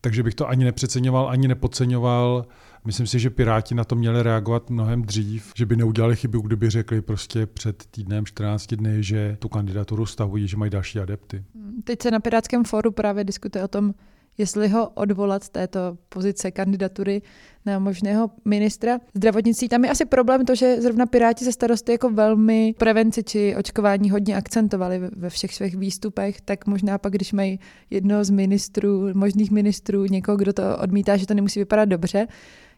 takže 0.00 0.22
bych 0.22 0.34
to 0.34 0.48
ani 0.48 0.64
nepřeceňoval, 0.64 1.28
ani 1.28 1.48
nepodceňoval. 1.48 2.46
Myslím 2.84 3.06
si, 3.06 3.18
že 3.18 3.30
Piráti 3.30 3.74
na 3.74 3.84
to 3.84 3.96
měli 3.96 4.22
reagovat 4.22 4.70
mnohem 4.70 5.02
dřív, 5.02 5.52
že 5.56 5.66
by 5.66 5.76
neudělali 5.76 6.16
chybu, 6.16 6.40
kdyby 6.40 6.70
řekli 6.70 7.02
prostě 7.02 7.46
před 7.46 7.86
týdnem, 7.90 8.26
14 8.26 8.74
dny, 8.74 9.02
že 9.02 9.36
tu 9.38 9.48
kandidaturu 9.48 10.06
stavují, 10.06 10.48
že 10.48 10.56
mají 10.56 10.70
další 10.70 10.98
adepty. 10.98 11.44
Teď 11.84 12.02
se 12.02 12.10
na 12.10 12.20
Pirátském 12.20 12.64
fóru 12.64 12.90
právě 12.90 13.24
diskutuje 13.24 13.64
o 13.64 13.68
tom, 13.68 13.94
jestli 14.38 14.68
ho 14.68 14.88
odvolat 14.88 15.44
z 15.44 15.48
této 15.48 15.98
pozice 16.08 16.50
kandidatury 16.50 17.22
na 17.66 17.78
možného 17.78 18.30
ministra 18.44 18.98
zdravotnictví. 19.14 19.68
Tam 19.68 19.84
je 19.84 19.90
asi 19.90 20.04
problém 20.04 20.44
to, 20.44 20.54
že 20.54 20.80
zrovna 20.80 21.06
Piráti 21.06 21.44
se 21.44 21.52
starosty 21.52 21.92
jako 21.92 22.10
velmi 22.10 22.74
prevenci 22.78 23.22
či 23.22 23.56
očkování 23.56 24.10
hodně 24.10 24.36
akcentovali 24.36 25.00
ve 25.16 25.30
všech 25.30 25.54
svých 25.54 25.76
výstupech, 25.76 26.40
tak 26.40 26.66
možná 26.66 26.98
pak, 26.98 27.12
když 27.12 27.32
mají 27.32 27.60
jednoho 27.90 28.24
z 28.24 28.30
ministrů, 28.30 29.08
možných 29.14 29.50
ministrů, 29.50 30.04
někoho, 30.04 30.36
kdo 30.36 30.52
to 30.52 30.78
odmítá, 30.78 31.16
že 31.16 31.26
to 31.26 31.34
nemusí 31.34 31.60
vypadat 31.60 31.84
dobře, 31.84 32.26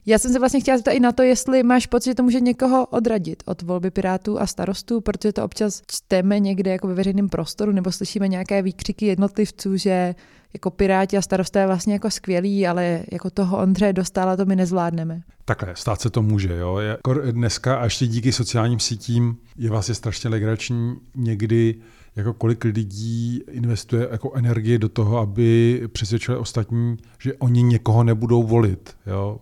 já 0.07 0.19
jsem 0.19 0.33
se 0.33 0.39
vlastně 0.39 0.61
chtěla 0.61 0.77
zeptat 0.77 0.93
i 0.93 1.01
na 1.01 1.13
to, 1.13 1.23
jestli 1.23 1.63
máš 1.63 1.87
pocit, 1.87 2.11
že 2.11 2.15
to 2.15 2.23
může 2.23 2.41
někoho 2.41 2.87
odradit 2.87 3.43
od 3.47 3.63
volby 3.63 3.91
Pirátů 3.91 4.41
a 4.41 4.47
starostů, 4.47 5.01
protože 5.01 5.33
to 5.33 5.45
občas 5.45 5.83
čteme 5.87 6.41
někde 6.41 6.71
jako 6.71 6.89
ve 6.89 6.95
veřejném 6.95 7.29
prostoru 7.29 7.73
nebo 7.73 7.93
slyšíme 7.93 8.29
nějaké 8.29 8.63
výkřiky 8.63 9.07
jednotlivců, 9.07 9.77
že 9.77 10.15
jako 10.55 10.71
Piráti 10.71 11.17
a 11.17 11.23
starosté 11.23 11.61
je 11.61 11.67
vlastně 11.67 11.93
jako 11.93 12.11
skvělí, 12.11 12.67
ale 12.67 13.03
jako 13.13 13.31
toho 13.31 13.59
Ondřeje 13.59 13.93
dostala, 13.93 14.37
to 14.37 14.45
my 14.45 14.57
nezvládneme. 14.57 15.23
Takhle, 15.45 15.77
stát 15.77 16.01
se 16.01 16.11
to 16.11 16.23
může. 16.23 16.57
Jo. 16.57 16.77
Jako 16.77 17.15
dneska 17.15 17.77
a 17.77 17.85
ještě 17.85 18.07
díky 18.07 18.33
sociálním 18.33 18.81
sítím 18.81 19.37
je 19.57 19.71
vlastně 19.71 19.95
strašně 19.95 20.31
legrační 20.31 20.97
někdy 21.17 21.75
jako 22.17 22.33
kolik 22.33 22.65
lidí 22.65 23.43
investuje 23.51 24.09
jako 24.11 24.33
energie 24.35 24.79
do 24.79 24.89
toho, 24.89 25.19
aby 25.19 25.83
přesvědčili 25.93 26.39
ostatní, 26.39 26.97
že 27.19 27.35
oni 27.35 27.63
někoho 27.63 28.05
nebudou 28.05 28.43
volit. 28.43 28.97
Jo. 29.07 29.41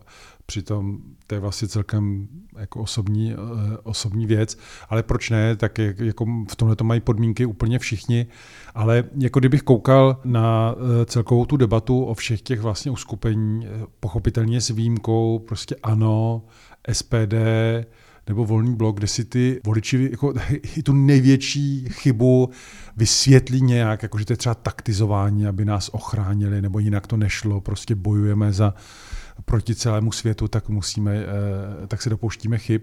Přitom 0.50 0.98
to 1.26 1.34
je 1.34 1.40
vlastně 1.40 1.68
celkem 1.68 2.28
jako 2.58 2.80
osobní, 2.80 3.32
eh, 3.32 3.36
osobní 3.82 4.26
věc, 4.26 4.58
ale 4.88 5.02
proč 5.02 5.30
ne, 5.30 5.56
tak 5.56 5.78
jako 5.78 6.26
v 6.50 6.56
tomhle 6.56 6.76
to 6.76 6.84
mají 6.84 7.00
podmínky 7.00 7.46
úplně 7.46 7.78
všichni, 7.78 8.26
ale 8.74 9.04
jako 9.18 9.38
kdybych 9.38 9.62
koukal 9.62 10.20
na 10.24 10.74
eh, 10.74 11.04
celkovou 11.04 11.44
tu 11.44 11.56
debatu 11.56 12.04
o 12.04 12.14
všech 12.14 12.42
těch 12.42 12.60
vlastně 12.60 12.90
uskupení, 12.90 13.66
eh, 13.66 13.86
pochopitelně 14.00 14.60
s 14.60 14.70
výjimkou 14.70 15.38
prostě 15.38 15.76
ano, 15.82 16.42
SPD, 16.92 17.34
nebo 18.28 18.44
volný 18.44 18.76
blok, 18.76 18.96
kde 18.96 19.06
si 19.06 19.24
ty 19.24 19.60
voliči 19.66 20.08
jako, 20.10 20.34
i 20.76 20.82
tu 20.82 20.92
největší 20.92 21.88
chybu 21.88 22.50
vysvětlí 22.96 23.62
nějak, 23.62 24.02
jako 24.02 24.18
že 24.18 24.24
to 24.24 24.32
je 24.32 24.36
třeba 24.36 24.54
taktizování, 24.54 25.46
aby 25.46 25.64
nás 25.64 25.90
ochránili, 25.92 26.62
nebo 26.62 26.78
jinak 26.78 27.06
to 27.06 27.16
nešlo, 27.16 27.60
prostě 27.60 27.94
bojujeme 27.94 28.52
za 28.52 28.74
proti 29.44 29.74
celému 29.74 30.12
světu, 30.12 30.48
tak 30.48 30.68
musíme, 30.68 31.16
eh, 31.16 31.86
tak 31.86 32.02
se 32.02 32.10
dopouštíme 32.10 32.58
chyb. 32.58 32.82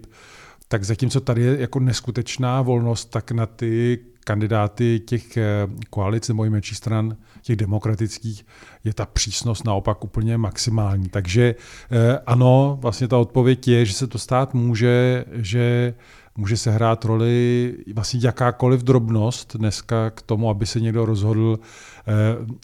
Tak 0.68 0.84
zatímco 0.84 1.20
tady 1.20 1.42
je 1.42 1.60
jako 1.60 1.80
neskutečná 1.80 2.62
volnost, 2.62 3.04
tak 3.04 3.30
na 3.32 3.46
ty 3.46 3.98
kandidáty 4.24 5.00
těch 5.00 5.36
eh, 5.36 5.44
koalic 5.90 6.28
nebo 6.28 6.44
i 6.44 6.50
menších 6.50 6.76
stran, 6.76 7.16
těch 7.42 7.56
demokratických, 7.56 8.46
je 8.84 8.94
ta 8.94 9.06
přísnost 9.06 9.64
naopak 9.64 10.04
úplně 10.04 10.38
maximální. 10.38 11.08
Takže 11.08 11.54
eh, 11.90 12.18
ano, 12.26 12.78
vlastně 12.80 13.08
ta 13.08 13.18
odpověď 13.18 13.68
je, 13.68 13.84
že 13.84 13.92
se 13.92 14.06
to 14.06 14.18
stát 14.18 14.54
může, 14.54 15.24
že 15.32 15.94
může 16.36 16.56
se 16.56 16.70
hrát 16.70 17.04
roli 17.04 17.74
vlastně 17.94 18.20
jakákoliv 18.22 18.82
drobnost 18.82 19.56
dneska 19.56 20.10
k 20.10 20.22
tomu, 20.22 20.50
aby 20.50 20.66
se 20.66 20.80
někdo 20.80 21.06
rozhodl 21.06 21.58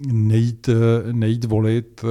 nejít, 0.06 0.68
nejít 1.12 1.44
volit 1.44 2.04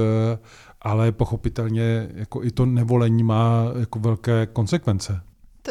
ale 0.84 1.12
pochopitelně 1.12 2.08
jako 2.14 2.44
i 2.44 2.50
to 2.50 2.66
nevolení 2.66 3.22
má 3.22 3.72
jako 3.80 3.98
velké 3.98 4.46
konsekvence. 4.46 5.20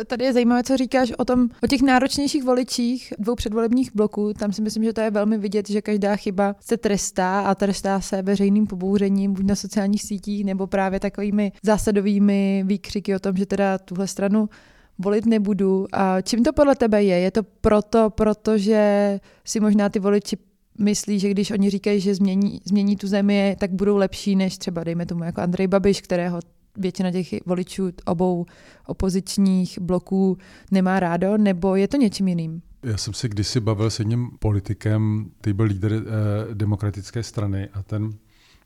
Tady 0.08 0.26
je 0.26 0.34
zajímavé, 0.34 0.64
co 0.64 0.78
říkáš 0.78 1.14
o, 1.18 1.26
tom, 1.26 1.50
o 1.64 1.68
těch 1.68 1.82
náročnějších 1.82 2.44
voličích 2.44 3.14
dvou 3.20 3.36
předvolebních 3.36 3.96
bloků. 3.96 4.34
Tam 4.34 4.54
si 4.54 4.62
myslím, 4.62 4.84
že 4.84 4.94
to 4.94 5.02
je 5.02 5.12
velmi 5.12 5.38
vidět, 5.38 5.70
že 5.70 5.82
každá 5.82 6.16
chyba 6.16 6.56
se 6.60 6.78
trestá 6.78 7.42
a 7.42 7.56
trestá 7.56 8.02
se 8.02 8.22
veřejným 8.22 8.68
pobouřením, 8.68 9.34
buď 9.34 9.46
na 9.46 9.56
sociálních 9.56 10.04
sítích, 10.04 10.46
nebo 10.46 10.68
právě 10.68 11.00
takovými 11.00 11.52
zásadovými 11.64 12.64
výkřiky 12.68 13.16
o 13.16 13.20
tom, 13.20 13.38
že 13.38 13.46
teda 13.46 13.78
tuhle 13.78 14.08
stranu 14.08 14.50
volit 14.98 15.26
nebudu. 15.26 15.86
A 15.94 16.22
čím 16.22 16.44
to 16.44 16.54
podle 16.54 16.76
tebe 16.76 17.04
je? 17.04 17.20
Je 17.20 17.32
to 17.32 17.44
proto, 17.44 18.10
protože 18.10 19.20
si 19.46 19.60
možná 19.60 19.90
ty 19.90 20.00
voliči 20.00 20.38
myslí, 20.80 21.20
že 21.20 21.30
když 21.30 21.52
oni 21.52 21.70
říkají, 21.70 22.00
že 22.00 22.16
změní, 22.16 22.62
změní 22.66 22.96
tu 22.96 23.08
zemi, 23.08 23.56
tak 23.60 23.72
budou 23.72 23.98
lepší 23.98 24.36
než 24.36 24.58
třeba, 24.58 24.84
dejme 24.84 25.06
tomu, 25.06 25.24
jako 25.24 25.42
Andrej 25.42 25.68
Babiš, 25.68 26.02
kterého 26.02 26.40
většina 26.78 27.12
těch 27.12 27.28
voličů 27.46 27.92
obou 28.06 28.46
opozičních 28.88 29.80
bloků 29.80 30.38
nemá 30.72 31.00
rádo, 31.00 31.38
nebo 31.38 31.76
je 31.76 31.88
to 31.88 31.98
něčím 31.98 32.28
jiným? 32.28 32.62
Já 32.84 32.98
jsem 32.98 33.14
se 33.14 33.30
kdysi 33.30 33.60
bavil 33.60 33.90
s 33.90 34.00
jedním 34.00 34.30
politikem, 34.40 35.32
který 35.38 35.54
byl 35.54 35.66
lídr 35.66 35.94
eh, 35.94 36.54
demokratické 36.54 37.24
strany 37.24 37.70
a 37.74 37.84
ten 37.84 38.10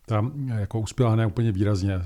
tam 0.06 0.48
jako 0.48 0.80
uspěla 0.80 1.16
ne 1.16 1.26
úplně 1.26 1.52
výrazně, 1.52 2.00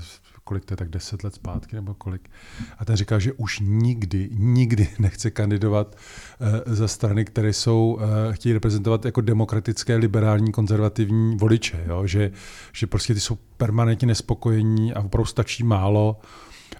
kolik 0.44 0.64
to 0.64 0.72
je, 0.72 0.76
tak 0.76 0.88
deset 0.88 1.24
let 1.24 1.34
zpátky 1.34 1.76
nebo 1.76 1.94
kolik. 1.94 2.30
A 2.78 2.84
ten 2.84 2.96
říkal, 2.96 3.20
že 3.20 3.32
už 3.32 3.60
nikdy, 3.62 4.30
nikdy 4.32 4.88
nechce 4.98 5.30
kandidovat 5.30 5.96
uh, 6.66 6.74
za 6.74 6.88
strany, 6.88 7.24
které 7.24 7.52
jsou, 7.52 7.94
uh, 7.94 8.34
chtějí 8.34 8.52
reprezentovat 8.52 9.04
jako 9.04 9.20
demokratické, 9.20 9.96
liberální, 9.96 10.52
konzervativní 10.52 11.36
voliče. 11.36 11.84
Jo? 11.86 12.06
Že, 12.06 12.30
že 12.72 12.86
prostě 12.86 13.14
ty 13.14 13.20
jsou 13.20 13.38
permanentně 13.56 14.06
nespokojení 14.06 14.94
a 14.94 15.00
opravdu 15.00 15.26
stačí 15.26 15.64
málo 15.64 16.20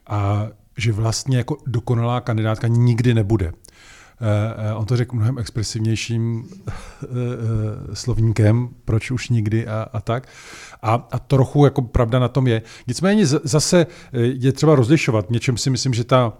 a 0.06 0.48
že 0.76 0.92
vlastně 0.92 1.36
jako 1.36 1.56
dokonalá 1.66 2.20
kandidátka 2.20 2.66
nikdy 2.66 3.14
nebude. 3.14 3.52
Uh, 4.22 4.80
on 4.80 4.86
to 4.86 4.96
řekl 4.96 5.16
mnohem 5.16 5.38
expresivnějším 5.38 6.42
uh, 6.42 7.08
slovníkem, 7.94 8.68
proč 8.84 9.10
už 9.10 9.28
nikdy 9.28 9.66
a, 9.66 9.86
a 9.92 10.00
tak. 10.00 10.28
A, 10.82 11.08
a 11.12 11.18
trochu 11.18 11.64
jako 11.64 11.82
pravda 11.82 12.18
na 12.18 12.28
tom 12.28 12.46
je. 12.46 12.62
Nicméně 12.86 13.26
zase 13.26 13.86
je 14.12 14.52
třeba 14.52 14.74
rozlišovat. 14.74 15.30
Něčem 15.30 15.56
si 15.56 15.70
myslím, 15.70 15.94
že, 15.94 16.04
ta, 16.04 16.32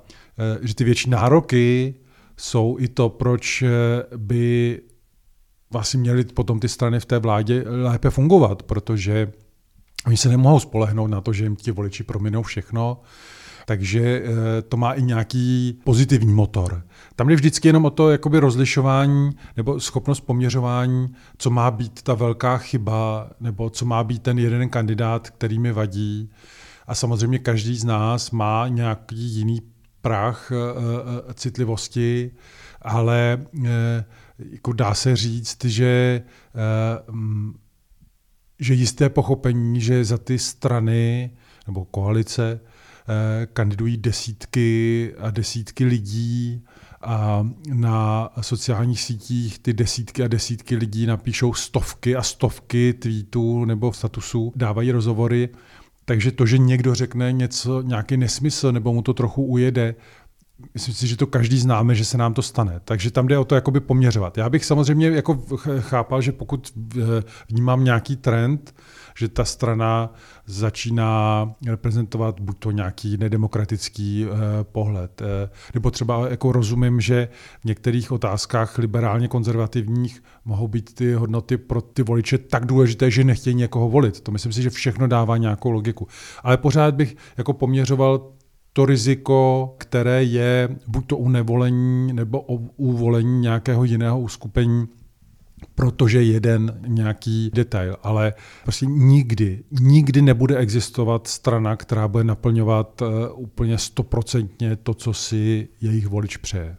že 0.62 0.75
ty 0.75 0.85
větší 0.85 1.11
nároky 1.11 1.95
jsou 2.37 2.77
i 2.81 2.89
to, 2.89 3.09
proč 3.09 3.65
by 4.17 4.81
vlastně 5.71 6.01
měly 6.01 6.25
potom 6.25 6.61
ty 6.61 6.69
strany 6.69 7.01
v 7.01 7.07
té 7.07 7.19
vládě 7.19 7.65
lépe 7.67 8.11
fungovat, 8.11 8.62
protože 8.62 9.33
oni 10.07 10.17
se 10.17 10.29
nemohou 10.29 10.61
spolehnout 10.61 11.11
na 11.11 11.21
to, 11.21 11.33
že 11.33 11.45
jim 11.45 11.57
ti 11.57 11.71
voliči 11.71 12.03
prominou 12.05 12.43
všechno, 12.43 13.01
takže 13.66 14.23
eh, 14.25 14.62
to 14.62 14.76
má 14.76 14.92
i 14.92 15.02
nějaký 15.02 15.78
pozitivní 15.85 16.35
motor. 16.35 16.83
Tam 17.16 17.31
je 17.31 17.37
vždycky 17.37 17.69
jenom 17.69 17.85
o 17.85 17.90
to 17.90 18.11
jakoby 18.11 18.38
rozlišování 18.38 19.31
nebo 19.57 19.81
schopnost 19.81 20.21
poměřování, 20.21 21.09
co 21.38 21.50
má 21.50 21.71
být 21.71 22.02
ta 22.02 22.14
velká 22.14 22.59
chyba, 22.59 23.31
nebo 23.40 23.71
co 23.71 23.85
má 23.85 24.04
být 24.04 24.23
ten 24.23 24.38
jeden 24.38 24.69
kandidát, 24.69 25.31
který 25.31 25.59
mi 25.59 25.73
vadí. 25.73 26.31
A 26.87 26.95
samozřejmě 26.95 27.38
každý 27.38 27.76
z 27.76 27.85
nás 27.85 28.31
má 28.31 28.69
nějaký 28.69 29.16
jiný 29.16 29.61
prach 30.00 30.50
uh, 30.50 31.33
citlivosti, 31.35 32.31
ale 32.83 33.47
jako 34.50 34.73
dá 34.73 34.95
se 34.95 35.16
říct, 35.16 35.64
že, 35.64 36.23
uh, 37.09 37.52
že 38.59 38.75
jisté 38.75 39.09
pochopení, 39.09 39.81
že 39.81 40.04
za 40.04 40.19
ty 40.19 40.38
strany 40.38 41.31
nebo 41.66 41.85
koalice 41.85 42.61
kandidují 43.52 43.97
desítky 43.97 45.14
a 45.19 45.31
desítky 45.31 45.85
lidí 45.85 46.64
a 47.02 47.47
na 47.75 48.28
sociálních 48.40 49.00
sítích 49.00 49.59
ty 49.59 49.73
desítky 49.73 50.23
a 50.23 50.28
desítky 50.28 50.76
lidí 50.76 51.07
napíšou 51.07 51.54
stovky 51.54 52.16
a 52.16 52.23
stovky 52.23 52.92
tweetů 52.95 53.64
nebo 53.64 53.92
statusů, 53.92 54.52
dávají 54.57 54.92
rozhovory, 54.92 55.49
takže 56.04 56.33
to, 56.33 56.47
že 56.47 56.59
někdo 56.59 56.95
řekne 56.95 57.33
něco, 57.33 57.83
nějaký 57.83 58.16
nesmysl, 58.16 58.73
nebo 58.73 58.92
mu 58.92 59.02
to 59.02 59.14
trochu 59.14 59.45
ujede, 59.45 59.95
myslím 60.75 60.95
si, 60.95 61.07
že 61.07 61.16
to 61.16 61.26
každý 61.26 61.59
známe, 61.59 61.95
že 61.95 62.04
se 62.04 62.19
nám 62.19 62.35
to 62.35 62.42
stane. 62.42 62.81
Takže 62.85 63.11
tam 63.11 63.26
jde 63.26 63.38
o 63.38 63.45
to 63.45 63.54
jakoby 63.54 63.81
poměřovat. 63.81 64.38
Já 64.38 64.50
bych 64.50 64.64
samozřejmě 64.64 65.07
jako 65.07 65.42
chápal, 65.81 66.21
že 66.21 66.33
pokud 66.33 66.73
vnímám 67.49 67.85
nějaký 67.85 68.16
trend, 68.16 68.75
že 69.16 69.28
ta 69.28 69.45
strana 69.45 70.14
začíná 70.47 71.50
reprezentovat 71.66 72.40
buď 72.40 72.59
to 72.59 72.71
nějaký 72.71 73.16
nedemokratický 73.16 74.26
eh, 74.26 74.37
pohled, 74.64 75.23
eh, 75.23 75.50
nebo 75.75 75.90
třeba 75.90 76.28
jako 76.28 76.52
rozumím, 76.52 77.00
že 77.00 77.28
v 77.61 77.64
některých 77.64 78.12
otázkách 78.12 78.78
liberálně 78.78 79.28
konzervativních 79.28 80.23
mohou 80.45 80.69
být 80.69 80.95
ty 80.95 81.14
hodnoty 81.14 81.57
pro 81.57 81.81
ty 81.81 82.02
voliče 82.02 82.38
tak 82.38 82.66
důležité, 82.66 83.11
že 83.11 83.25
nechtějí 83.25 83.57
někoho 83.57 83.88
volit. 83.88 84.21
To 84.21 84.33
myslím 84.33 84.52
si, 84.52 84.62
že 84.62 84.71
všechno 84.71 85.07
dává 85.07 85.37
nějakou 85.37 85.71
logiku. 85.71 86.09
Ale 86.42 86.57
pořád 86.57 86.95
bych 86.95 87.16
jako 87.37 87.52
poměřoval 87.52 88.33
to 88.73 88.87
riziko, 88.87 89.75
které 89.78 90.25
je 90.25 90.69
buď 90.87 91.07
to 91.07 91.16
u 91.16 91.28
nevolení 91.28 92.12
nebo 92.12 92.45
u 92.49 92.57
uvolení 92.76 93.40
nějakého 93.40 93.85
jiného 93.85 94.21
uskupení 94.21 94.88
protože 95.75 96.23
jeden 96.23 96.81
nějaký 96.87 97.50
detail, 97.54 97.97
ale 98.02 98.35
prostě 98.62 98.87
nikdy, 98.87 99.64
nikdy 99.81 100.23
nebude 100.23 100.57
existovat 100.57 101.26
strana, 101.26 101.76
která 101.76 102.09
bude 102.09 102.25
naplňovat 102.25 103.02
uh, 103.02 103.09
úplně 103.37 103.78
stoprocentně 103.78 104.76
to, 104.76 104.95
co 104.95 105.12
si 105.12 105.69
jejich 105.81 106.07
volič 106.07 106.37
přeje. 106.37 106.76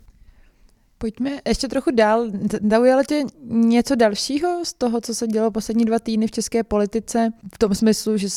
Pojďme 0.97 1.31
ještě 1.47 1.67
trochu 1.67 1.91
dál. 1.91 2.27
Zaujalo 2.69 3.03
tě 3.03 3.23
něco 3.45 3.95
dalšího 3.95 4.65
z 4.65 4.73
toho, 4.73 5.01
co 5.01 5.15
se 5.15 5.27
dělo 5.27 5.51
poslední 5.51 5.85
dva 5.85 5.99
týdny 5.99 6.27
v 6.27 6.31
české 6.31 6.63
politice? 6.63 7.29
V 7.55 7.57
tom 7.57 7.75
smyslu, 7.75 8.17
že, 8.17 8.27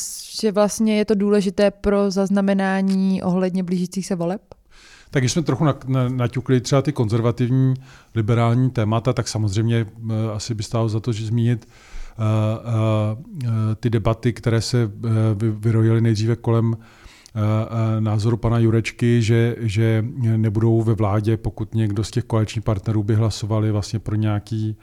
že 0.41 0.51
vlastně 0.51 0.97
je 0.97 1.05
to 1.05 1.15
důležité 1.15 1.71
pro 1.71 2.11
zaznamenání 2.11 3.23
ohledně 3.23 3.63
blížících 3.63 4.07
se 4.07 4.15
voleb? 4.15 4.41
Tak 5.11 5.23
když 5.23 5.31
jsme 5.31 5.41
trochu 5.41 5.65
naťukli 6.07 6.61
třeba 6.61 6.81
ty 6.81 6.93
konzervativní 6.93 7.73
liberální 8.15 8.69
témata, 8.69 9.13
tak 9.13 9.27
samozřejmě 9.27 9.83
uh, 9.85 10.11
asi 10.35 10.55
by 10.55 10.63
stálo 10.63 10.89
za 10.89 10.99
to, 10.99 11.13
že 11.13 11.25
zmínit 11.25 11.67
uh, 11.67 12.23
uh, 13.43 13.49
ty 13.79 13.89
debaty, 13.89 14.33
které 14.33 14.61
se 14.61 14.91
vyrojily 15.59 16.01
nejdříve 16.01 16.35
kolem 16.35 16.77
názoru 17.99 18.37
pana 18.37 18.59
Jurečky, 18.59 19.21
že, 19.21 19.55
že 19.59 20.05
nebudou 20.37 20.81
ve 20.81 20.93
vládě, 20.93 21.37
pokud 21.37 21.75
někdo 21.75 22.03
z 22.03 22.11
těch 22.11 22.23
koaličních 22.23 22.65
partnerů 22.65 23.03
by 23.03 23.15
hlasovali 23.15 23.71
vlastně 23.71 23.99
pro 23.99 24.15
nějaký 24.15 24.77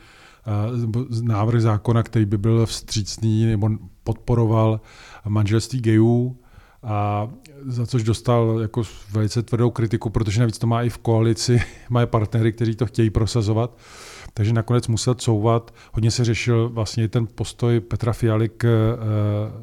návrh 1.23 1.63
zákona, 1.63 2.03
který 2.03 2.25
by 2.25 2.39
byl 2.39 2.67
vstřícný 2.67 3.47
nebo 3.47 3.71
podporoval 4.05 4.81
manželství 5.29 5.81
gayů 5.81 6.37
a 6.85 7.29
za 7.67 7.87
což 7.87 8.03
dostal 8.03 8.59
jako 8.63 8.83
velice 9.13 9.43
tvrdou 9.43 9.71
kritiku, 9.71 10.11
protože 10.11 10.41
navíc 10.41 10.59
to 10.59 10.67
má 10.67 10.83
i 10.83 10.89
v 10.89 10.99
koalici, 10.99 11.63
má 11.91 12.07
partnery, 12.07 12.53
kteří 12.53 12.77
to 12.77 12.87
chtějí 12.87 13.11
prosazovat. 13.11 13.79
Takže 14.35 14.53
nakonec 14.53 14.89
musel 14.89 15.15
couvat. 15.15 15.75
Hodně 15.93 16.11
se 16.11 16.25
řešil 16.25 16.69
vlastně 16.69 17.09
ten 17.09 17.27
postoj 17.35 17.81
Petra 17.81 18.13
Fialy 18.13 18.49
k 18.49 18.65
eh, 18.65 18.97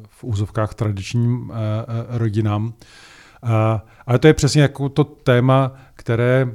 v 0.08 0.24
úzovkách 0.24 0.74
tradičním 0.74 1.52
eh, 1.52 1.56
eh, 1.56 2.18
rodinám. 2.18 2.74
Ale 4.06 4.18
to 4.18 4.26
je 4.26 4.34
přesně 4.34 4.62
jako 4.62 4.88
to 4.88 5.04
téma, 5.04 5.72
které 5.94 6.54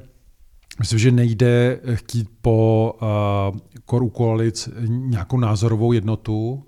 myslím, 0.80 1.00
že 1.00 1.12
nejde 1.12 1.80
chtít 1.94 2.30
po 2.42 2.94
koru 3.86 4.10
koalic 4.10 4.70
nějakou 4.88 5.40
názorovou 5.40 5.92
jednotu, 5.92 6.64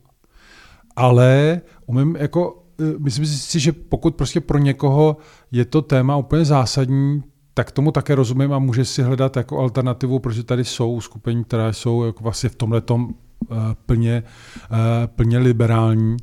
ale 0.95 1.61
umím 1.85 2.15
jako 2.15 2.63
myslím 2.99 3.25
si, 3.25 3.59
že 3.59 3.71
pokud 3.71 4.15
prostě 4.15 4.41
pro 4.41 4.57
někoho 4.57 5.17
je 5.51 5.65
to 5.65 5.81
téma 5.81 6.17
úplně 6.17 6.45
zásadní, 6.45 7.23
tak 7.53 7.71
tomu 7.71 7.91
také 7.91 8.15
rozumím 8.15 8.53
a 8.53 8.59
může 8.59 8.85
si 8.85 9.03
hledat 9.03 9.37
jako 9.37 9.59
alternativu, 9.59 10.19
protože 10.19 10.43
tady 10.43 10.65
jsou 10.65 11.01
skupiny, 11.01 11.43
které 11.43 11.73
jsou 11.73 12.03
jako 12.03 12.23
vlastně 12.23 12.49
v 12.49 12.55
tomhle 12.55 12.81
tom 12.81 13.09
eh, 13.51 13.55
plně, 13.85 14.23
eh, 14.23 15.07
plně 15.07 15.37
liberální, 15.37 16.17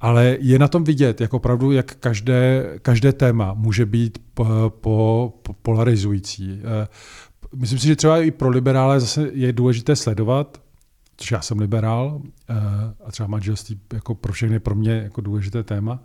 ale 0.00 0.36
je 0.40 0.58
na 0.58 0.68
tom 0.68 0.84
vidět, 0.84 1.20
jako 1.20 1.36
opravdu, 1.36 1.72
jak 1.72 1.94
každé, 1.94 2.70
každé 2.82 3.12
téma 3.12 3.54
může 3.54 3.86
být 3.86 4.18
po, 4.34 4.44
po 5.42 5.52
polarizující. 5.62 6.62
Myslím 7.56 7.78
si, 7.78 7.86
že 7.86 7.96
třeba 7.96 8.18
i 8.18 8.30
pro 8.30 8.48
liberále 8.48 9.00
zase 9.00 9.30
je 9.32 9.52
důležité 9.52 9.96
sledovat, 9.96 10.63
což 11.16 11.30
já 11.30 11.40
jsem 11.40 11.58
liberál 11.58 12.22
eh, 12.50 12.54
a 13.04 13.12
třeba 13.12 13.26
manželství 13.26 13.80
jako 13.92 14.14
pro 14.14 14.32
všechny 14.32 14.60
pro 14.60 14.74
mě 14.74 14.92
jako 14.92 15.20
důležité 15.20 15.62
téma. 15.62 16.02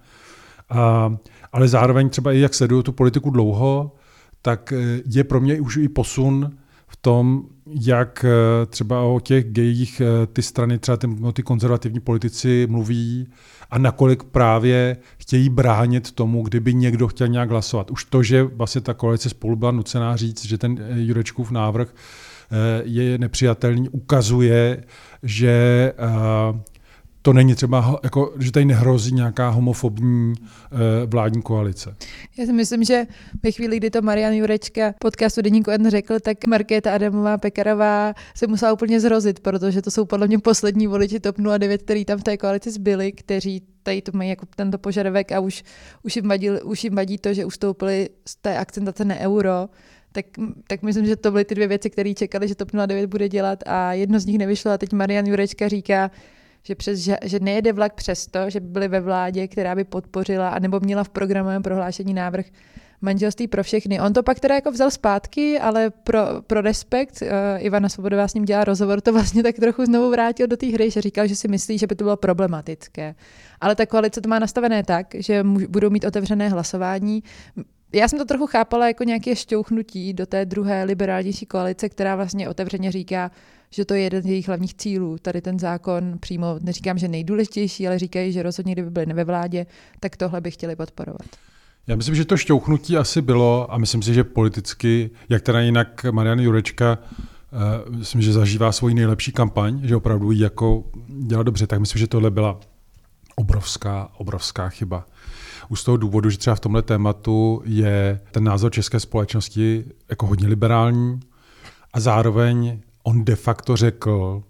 A, 0.69 1.15
ale 1.52 1.67
zároveň 1.67 2.10
třeba 2.10 2.34
i 2.34 2.39
jak 2.39 2.54
sleduju 2.54 2.84
tu 2.84 2.91
politiku 2.91 3.30
dlouho, 3.30 3.95
tak 4.41 4.74
eh, 4.74 5.02
je 5.06 5.24
pro 5.24 5.41
mě 5.41 5.62
už 5.62 5.78
i 5.78 5.89
posun 5.89 6.58
v 6.88 6.95
tom, 6.95 7.43
jak 7.65 8.26
eh, 8.26 8.65
třeba 8.65 9.02
o 9.02 9.19
těch 9.19 9.45
gejích 9.45 10.02
ty 10.34 10.41
strany, 10.41 10.80
třeba 10.80 10.98
ty, 10.98 11.08
no, 11.08 11.32
ty 11.32 11.43
konzervativní 11.43 12.00
politici 12.00 12.67
mluví 12.69 13.28
a 13.72 13.78
nakolik 13.78 14.24
právě 14.24 14.98
chtějí 15.17 15.50
bránit 15.50 16.12
tomu, 16.12 16.43
kdyby 16.43 16.74
někdo 16.74 17.08
chtěl 17.08 17.28
nějak 17.28 17.50
hlasovat. 17.50 17.91
Už 17.91 18.04
to, 18.06 18.24
že 18.24 18.43
vlastně 18.43 18.82
ta 18.82 18.93
koalice 18.93 19.30
spolu 19.30 19.56
byla 19.56 19.72
nucená 19.72 20.15
říct, 20.15 20.45
že 20.45 20.58
ten 20.58 20.88
Jurečkův 20.95 21.52
návrh 21.52 21.93
je 22.83 23.17
nepřijatelný, 23.17 23.89
ukazuje, 23.89 24.83
že 25.23 25.93
eh, 25.97 26.79
to 27.21 27.33
není 27.33 27.55
třeba, 27.55 27.99
jako, 28.03 28.33
že 28.39 28.51
tady 28.51 28.65
nehrozí 28.65 29.13
nějaká 29.13 29.49
homofobní 29.49 30.33
uh, 30.38 30.79
vládní 31.05 31.41
koalice. 31.41 31.95
Já 32.38 32.45
si 32.45 32.53
myslím, 32.53 32.83
že 32.83 33.07
ve 33.43 33.51
chvíli, 33.51 33.77
kdy 33.77 33.89
to 33.89 34.01
Marian 34.01 34.33
Jurečka 34.33 34.93
podcastu 34.99 35.41
Deníku 35.41 35.71
N 35.71 35.89
řekl, 35.89 36.19
tak 36.19 36.47
Markéta 36.47 36.93
Adamová 36.93 37.38
Pekarová 37.38 38.13
se 38.35 38.47
musela 38.47 38.73
úplně 38.73 38.99
zrozit, 38.99 39.39
protože 39.39 39.81
to 39.81 39.91
jsou 39.91 40.05
podle 40.05 40.27
mě 40.27 40.39
poslední 40.39 40.88
voliči 40.88 41.19
TOP 41.19 41.35
09, 41.57 41.81
který 41.81 42.05
tam 42.05 42.19
v 42.19 42.23
té 42.23 42.38
koalici 42.38 42.71
zbyli, 42.71 43.12
kteří 43.12 43.62
tady 43.83 44.01
to 44.01 44.12
mají 44.13 44.29
jako 44.29 44.45
tento 44.55 44.77
požadavek 44.77 45.31
a 45.31 45.39
už, 45.39 45.63
už, 46.03 46.15
jim 46.15 46.27
vadí, 46.27 46.49
už 46.49 46.83
jim 46.83 46.95
vadí 46.95 47.17
to, 47.17 47.33
že 47.33 47.45
ustoupili 47.45 48.09
z 48.25 48.35
té 48.35 48.57
akcentace 48.57 49.05
na 49.05 49.15
euro 49.15 49.69
tak, 50.12 50.26
tak 50.67 50.82
myslím, 50.82 51.06
že 51.06 51.15
to 51.15 51.32
byly 51.32 51.45
ty 51.45 51.56
dvě 51.56 51.67
věci, 51.67 51.89
které 51.89 52.13
čekali, 52.13 52.48
že 52.48 52.56
TOP 52.56 52.72
09 52.88 53.08
bude 53.08 53.30
dělat 53.30 53.63
a 53.65 53.93
jedno 53.93 54.19
z 54.19 54.26
nich 54.26 54.38
nevyšlo 54.38 54.72
a 54.72 54.78
teď 54.78 54.93
Marian 54.93 55.26
Jurečka 55.26 55.67
říká, 55.67 56.12
že, 56.63 56.76
přes, 56.76 57.00
že, 57.00 57.17
že 57.24 57.39
nejede 57.39 57.74
vlak 57.74 57.93
přesto, 57.93 58.50
že 58.50 58.60
by 58.60 58.67
byli 58.67 58.88
ve 58.88 59.02
vládě, 59.02 59.48
která 59.48 59.76
by 59.76 59.84
podpořila, 59.84 60.50
anebo 60.50 60.80
měla 60.80 61.04
v 61.04 61.10
programovém 61.10 61.62
prohlášení 61.62 62.13
návrh 62.13 62.45
manželství 63.02 63.48
pro 63.48 63.63
všechny. 63.63 64.00
On 64.00 64.13
to 64.13 64.24
pak 64.24 64.39
teda 64.39 64.56
jako 64.56 64.72
vzal 64.72 64.91
zpátky, 64.91 65.60
ale 65.60 65.89
pro, 65.89 66.19
pro 66.48 66.62
respekt, 66.62 67.22
uh, 67.22 67.28
Ivana 67.58 67.89
Svobodová 67.89 68.28
s 68.28 68.34
ním 68.34 68.45
dělá 68.45 68.63
rozhovor, 68.63 69.02
to 69.02 69.13
vlastně 69.13 69.43
tak 69.43 69.56
trochu 69.56 69.86
znovu 69.86 70.10
vrátil 70.10 70.48
do 70.48 70.58
té 70.58 70.65
hry, 70.67 70.91
že 70.91 71.02
říkal, 71.02 71.28
že 71.28 71.36
si 71.36 71.48
myslí, 71.48 71.78
že 71.78 71.88
by 71.88 71.95
to 71.95 72.04
bylo 72.04 72.17
problematické. 72.17 73.15
Ale 73.62 73.76
ta 73.76 73.86
koalice 73.86 74.22
to 74.22 74.30
má 74.30 74.39
nastavené 74.39 74.84
tak, 74.84 75.08
že 75.15 75.43
budou 75.43 75.89
mít 75.89 76.06
otevřené 76.06 76.50
hlasování 76.50 77.24
já 77.93 78.08
jsem 78.08 78.19
to 78.19 78.25
trochu 78.25 78.47
chápala 78.47 78.88
jako 78.88 79.04
nějaké 79.04 79.36
šťouchnutí 79.36 80.13
do 80.13 80.25
té 80.25 80.45
druhé 80.45 80.84
liberálnější 80.84 81.45
koalice, 81.45 81.89
která 81.89 82.15
vlastně 82.15 82.49
otevřeně 82.49 82.91
říká, 82.91 83.32
že 83.69 83.86
to 83.86 83.93
je 83.93 84.02
jeden 84.02 84.23
z 84.23 84.25
jejich 84.25 84.47
hlavních 84.47 84.73
cílů. 84.73 85.17
Tady 85.21 85.41
ten 85.41 85.60
zákon 85.60 86.17
přímo, 86.19 86.60
neříkám, 86.62 86.97
že 86.97 87.08
nejdůležitější, 87.08 87.88
ale 87.88 87.99
říkají, 87.99 88.32
že 88.32 88.43
rozhodně, 88.43 88.73
kdyby 88.73 88.89
byli 88.89 89.06
ve 89.06 89.23
vládě, 89.23 89.65
tak 89.99 90.17
tohle 90.17 90.41
by 90.41 90.52
chtěli 90.52 90.75
podporovat. 90.75 91.28
Já 91.88 91.95
myslím, 91.95 92.15
že 92.15 92.25
to 92.25 92.38
šťouchnutí 92.38 92.97
asi 92.97 93.21
bylo 93.21 93.73
a 93.73 93.78
myslím 93.78 94.02
si, 94.02 94.13
že 94.13 94.23
politicky, 94.23 95.10
jak 95.30 95.41
teda 95.41 95.62
jinak 95.62 96.06
Marian 96.12 96.39
Jurečka 96.39 96.97
myslím, 97.89 98.21
že 98.21 98.34
zažívá 98.34 98.71
svoji 98.71 98.95
nejlepší 98.95 99.32
kampaň, 99.32 99.82
že 99.84 99.95
opravdu 99.95 100.32
jí 100.32 100.39
jako 100.39 100.84
dělá 101.08 101.43
dobře, 101.43 101.67
tak 101.67 101.80
myslím, 101.80 101.99
že 101.99 102.08
tohle 102.08 102.32
byla 102.32 102.60
obrovská, 103.36 104.10
obrovská 104.17 104.69
chyba. 104.69 105.06
Už 105.69 105.82
z 105.82 105.84
toho 105.84 105.97
důvodu, 105.97 106.29
že 106.29 106.38
třeba 106.38 106.55
v 106.55 106.60
tomhle 106.60 106.82
tématu 106.82 107.62
je 107.65 108.19
ten 108.32 108.43
názor 108.43 108.71
české 108.71 108.99
společnosti 108.99 109.86
jako 110.10 110.27
hodně 110.27 110.47
liberální 110.47 111.19
a 111.93 111.99
zároveň 111.99 112.79
on 113.03 113.25
de 113.25 113.36
facto 113.36 113.75
řekl, 113.75 114.43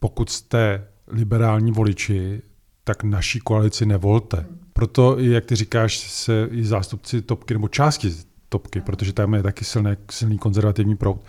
pokud 0.00 0.30
jste 0.30 0.84
liberální 1.08 1.72
voliči, 1.72 2.42
tak 2.84 3.02
naší 3.04 3.38
koalici 3.38 3.86
nevolte. 3.86 4.46
Proto, 4.72 5.18
jak 5.18 5.46
ty 5.46 5.56
říkáš, 5.56 5.98
se 5.98 6.48
i 6.50 6.64
zástupci 6.64 7.22
topky, 7.22 7.54
nebo 7.54 7.68
části 7.68 8.14
topky, 8.48 8.80
protože 8.80 9.12
tam 9.12 9.34
je 9.34 9.42
taky 9.42 9.64
silný, 9.64 9.90
silný 10.10 10.38
konzervativní 10.38 10.96
proud, 10.96 11.24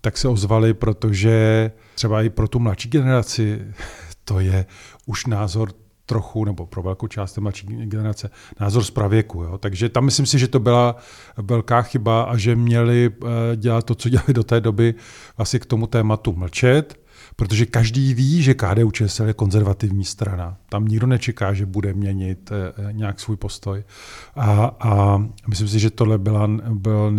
tak 0.00 0.18
se 0.18 0.28
ozvali, 0.28 0.74
protože 0.74 1.70
třeba 1.94 2.22
i 2.22 2.30
pro 2.30 2.48
tu 2.48 2.58
mladší 2.58 2.88
generaci 2.88 3.62
to 4.24 4.40
je 4.40 4.66
už 5.06 5.26
názor 5.26 5.72
trochu, 6.06 6.44
nebo 6.44 6.66
pro 6.66 6.82
velkou 6.82 7.06
část 7.06 7.38
mladší 7.38 7.66
generace, 7.66 8.30
názor 8.60 8.84
z 8.84 8.90
pravěku. 8.90 9.42
Jo? 9.42 9.58
Takže 9.58 9.88
tam 9.88 10.04
myslím 10.04 10.26
si, 10.26 10.38
že 10.38 10.48
to 10.48 10.60
byla 10.60 10.96
velká 11.36 11.82
chyba 11.82 12.22
a 12.22 12.36
že 12.36 12.56
měli 12.56 13.10
eh, 13.10 13.56
dělat 13.56 13.84
to, 13.84 13.94
co 13.94 14.08
dělali 14.14 14.34
do 14.34 14.44
té 14.44 14.60
doby, 14.60 14.94
vlastně 15.36 15.58
k 15.58 15.66
tomu 15.66 15.86
tématu 15.86 16.32
mlčet, 16.32 17.04
protože 17.36 17.66
každý 17.66 18.14
ví, 18.14 18.42
že 18.42 18.54
KDU 18.54 18.90
ČSL 18.90 19.24
je 19.24 19.34
konzervativní 19.34 20.04
strana. 20.04 20.56
Tam 20.68 20.84
nikdo 20.84 21.06
nečeká, 21.06 21.52
že 21.52 21.66
bude 21.66 21.92
měnit 21.92 22.50
eh, 22.52 22.92
nějak 22.92 23.20
svůj 23.20 23.36
postoj. 23.36 23.84
A, 24.36 24.76
a 24.80 25.24
myslím 25.48 25.68
si, 25.68 25.78
že 25.78 25.90
tohle 25.90 26.18
byla, 26.18 26.48
byl 26.70 27.12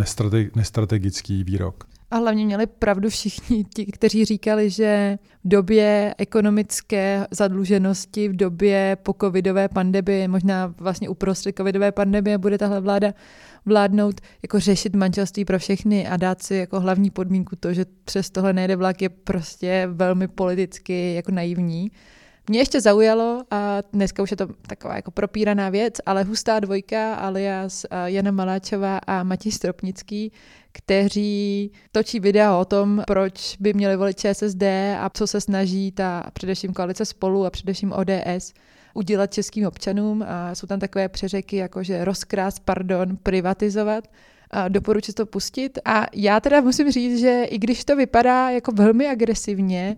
nestrategický 0.54 1.44
výrok. 1.44 1.84
A 2.10 2.16
hlavně 2.16 2.44
měli 2.44 2.66
pravdu 2.66 3.10
všichni 3.10 3.64
ti, 3.74 3.86
kteří 3.86 4.24
říkali, 4.24 4.70
že 4.70 5.18
v 5.44 5.48
době 5.48 6.14
ekonomické 6.18 7.26
zadluženosti, 7.30 8.28
v 8.28 8.36
době 8.36 8.96
po 9.02 9.14
covidové 9.20 9.68
pandemie, 9.68 10.28
možná 10.28 10.74
vlastně 10.78 11.08
uprostřed 11.08 11.56
covidové 11.56 11.92
pandemie 11.92 12.38
bude 12.38 12.58
tahle 12.58 12.80
vláda 12.80 13.12
vládnout, 13.66 14.20
jako 14.42 14.60
řešit 14.60 14.96
manželství 14.96 15.44
pro 15.44 15.58
všechny 15.58 16.08
a 16.08 16.16
dát 16.16 16.42
si 16.42 16.54
jako 16.54 16.80
hlavní 16.80 17.10
podmínku 17.10 17.56
to, 17.56 17.74
že 17.74 17.84
přes 18.04 18.30
tohle 18.30 18.52
nejde 18.52 18.76
vlak, 18.76 19.02
je 19.02 19.08
prostě 19.08 19.88
velmi 19.92 20.28
politicky 20.28 21.14
jako 21.14 21.32
naivní. 21.32 21.90
Mě 22.48 22.58
ještě 22.58 22.80
zaujalo, 22.80 23.42
a 23.50 23.78
dneska 23.92 24.22
už 24.22 24.30
je 24.30 24.36
to 24.36 24.46
taková 24.66 24.96
jako 24.96 25.10
propíraná 25.10 25.68
věc, 25.68 25.94
ale 26.06 26.22
hustá 26.22 26.60
dvojka 26.60 27.14
alias 27.14 27.86
Jana 28.04 28.30
Maláčová 28.30 28.98
a 29.06 29.22
Matěj 29.22 29.52
Stropnický, 29.52 30.32
kteří 30.72 31.72
točí 31.92 32.20
videa 32.20 32.56
o 32.56 32.64
tom, 32.64 33.02
proč 33.06 33.56
by 33.60 33.74
měli 33.74 33.96
volit 33.96 34.18
ČSSD 34.18 34.62
a 34.98 35.10
co 35.14 35.26
se 35.26 35.40
snaží 35.40 35.92
ta 35.92 36.30
především 36.32 36.72
koalice 36.72 37.04
spolu 37.04 37.46
a 37.46 37.50
především 37.50 37.92
ODS 37.92 38.52
udělat 38.94 39.34
českým 39.34 39.66
občanům. 39.66 40.24
A 40.28 40.54
jsou 40.54 40.66
tam 40.66 40.80
takové 40.80 41.08
přeřeky, 41.08 41.56
jako 41.56 41.82
že 41.82 42.04
rozkrás, 42.04 42.58
pardon, 42.58 43.16
privatizovat. 43.16 44.04
A 44.50 44.68
doporučuji 44.68 45.12
to 45.12 45.26
pustit. 45.26 45.78
A 45.84 46.06
já 46.14 46.40
teda 46.40 46.60
musím 46.60 46.90
říct, 46.90 47.20
že 47.20 47.44
i 47.44 47.58
když 47.58 47.84
to 47.84 47.96
vypadá 47.96 48.50
jako 48.50 48.72
velmi 48.72 49.08
agresivně, 49.08 49.96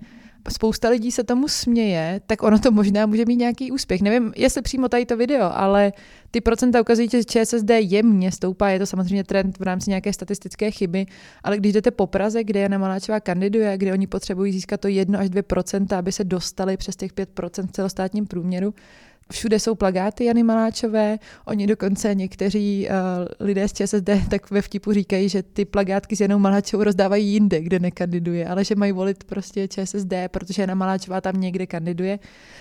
spousta 0.51 0.89
lidí 0.89 1.13
se 1.13 1.25
tomu 1.25 1.49
směje, 1.49 2.21
tak 2.27 2.43
ono 2.43 2.59
to 2.59 2.71
možná 2.71 3.07
může 3.07 3.25
mít 3.25 3.37
nějaký 3.37 3.73
úspěch. 3.73 4.03
Nevím, 4.03 4.33
jestli 4.37 4.63
přímo 4.63 4.89
tady 4.89 5.07
to 5.07 5.17
video, 5.17 5.51
ale 5.53 5.93
ty 6.31 6.41
procenta 6.41 6.81
ukazují, 6.81 7.09
že 7.09 7.25
ČSSD 7.25 7.71
jemně 7.71 8.33
stoupá, 8.33 8.69
je 8.69 8.79
to 8.79 8.87
samozřejmě 8.87 9.25
trend 9.25 9.59
v 9.59 9.63
rámci 9.63 9.91
nějaké 9.91 10.13
statistické 10.13 10.71
chyby, 10.71 11.07
ale 11.45 11.57
když 11.57 11.73
jdete 11.73 11.91
po 11.91 12.07
Praze, 12.07 12.45
kde 12.45 12.61
Jana 12.61 12.79
Maláčová 12.79 13.21
kandiduje, 13.21 13.79
kde 13.79 13.93
oni 13.93 14.07
potřebují 14.07 14.53
získat 14.53 14.81
to 14.81 14.89
1 14.89 15.19
až 15.19 15.29
2% 15.29 15.99
aby 15.99 16.13
se 16.13 16.25
dostali 16.25 16.77
přes 16.77 16.97
těch 16.97 17.13
5 17.13 17.29
v 17.67 17.73
celostátním 17.73 18.27
průměru, 18.27 18.75
Všude 19.33 19.59
jsou 19.59 19.75
plagáty 19.75 20.25
Jany 20.25 20.43
Maláčové, 20.43 21.19
oni 21.45 21.67
dokonce 21.67 22.15
někteří 22.15 22.89
uh, 22.89 23.47
lidé 23.47 23.69
z 23.69 23.73
ČSSD 23.73 24.11
tak 24.31 24.51
ve 24.51 24.63
vtipu 24.63 24.93
říkají, 24.93 25.29
že 25.29 25.43
ty 25.43 25.65
plagátky 25.65 26.17
s 26.17 26.21
Janou 26.21 26.39
Maláčovou 26.39 26.85
rozdávají 26.85 27.27
jinde, 27.27 27.61
kde 27.61 27.79
nekandiduje, 27.79 28.49
ale 28.49 28.65
že 28.65 28.75
mají 28.75 28.93
volit 28.93 29.25
prostě 29.25 29.69
ČSSD, 29.69 30.13
protože 30.31 30.63
Jana 30.63 30.75
Maláčová 30.75 31.21
tam 31.21 31.41
někde 31.41 31.67
kandiduje. 31.67 32.19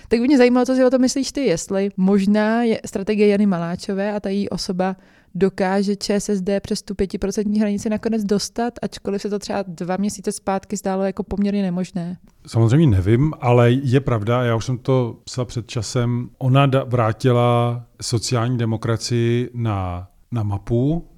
Tak 0.08 0.20
by 0.20 0.26
mě 0.26 0.38
zajímalo, 0.38 0.66
co 0.66 0.74
si 0.74 0.84
o 0.84 0.90
tom 0.90 1.00
myslíš 1.00 1.32
ty, 1.32 1.40
jestli 1.40 1.90
možná 1.96 2.62
je 2.62 2.80
strategie 2.86 3.28
Jany 3.28 3.46
Maláčové 3.46 4.12
a 4.12 4.20
ta 4.20 4.28
její 4.28 4.48
osoba 4.48 4.96
dokáže 5.38 5.96
ČSSD 5.96 6.50
přes 6.60 6.82
tu 6.82 6.94
pětiprocentní 6.94 7.60
hranici 7.60 7.90
nakonec 7.90 8.24
dostat, 8.24 8.74
ačkoliv 8.82 9.22
se 9.22 9.30
to 9.30 9.38
třeba 9.38 9.64
dva 9.68 9.96
měsíce 9.96 10.32
zpátky 10.32 10.76
zdálo 10.76 11.04
jako 11.04 11.22
poměrně 11.22 11.62
nemožné? 11.62 12.18
Samozřejmě 12.46 12.86
nevím, 12.86 13.32
ale 13.40 13.70
je 13.70 14.00
pravda, 14.00 14.42
já 14.42 14.56
už 14.56 14.64
jsem 14.64 14.78
to 14.78 15.20
psal 15.24 15.44
před 15.44 15.68
časem, 15.68 16.30
ona 16.38 16.70
vrátila 16.84 17.84
sociální 18.00 18.58
demokracii 18.58 19.50
na, 19.54 20.10
na 20.32 20.42
mapu, 20.42 21.08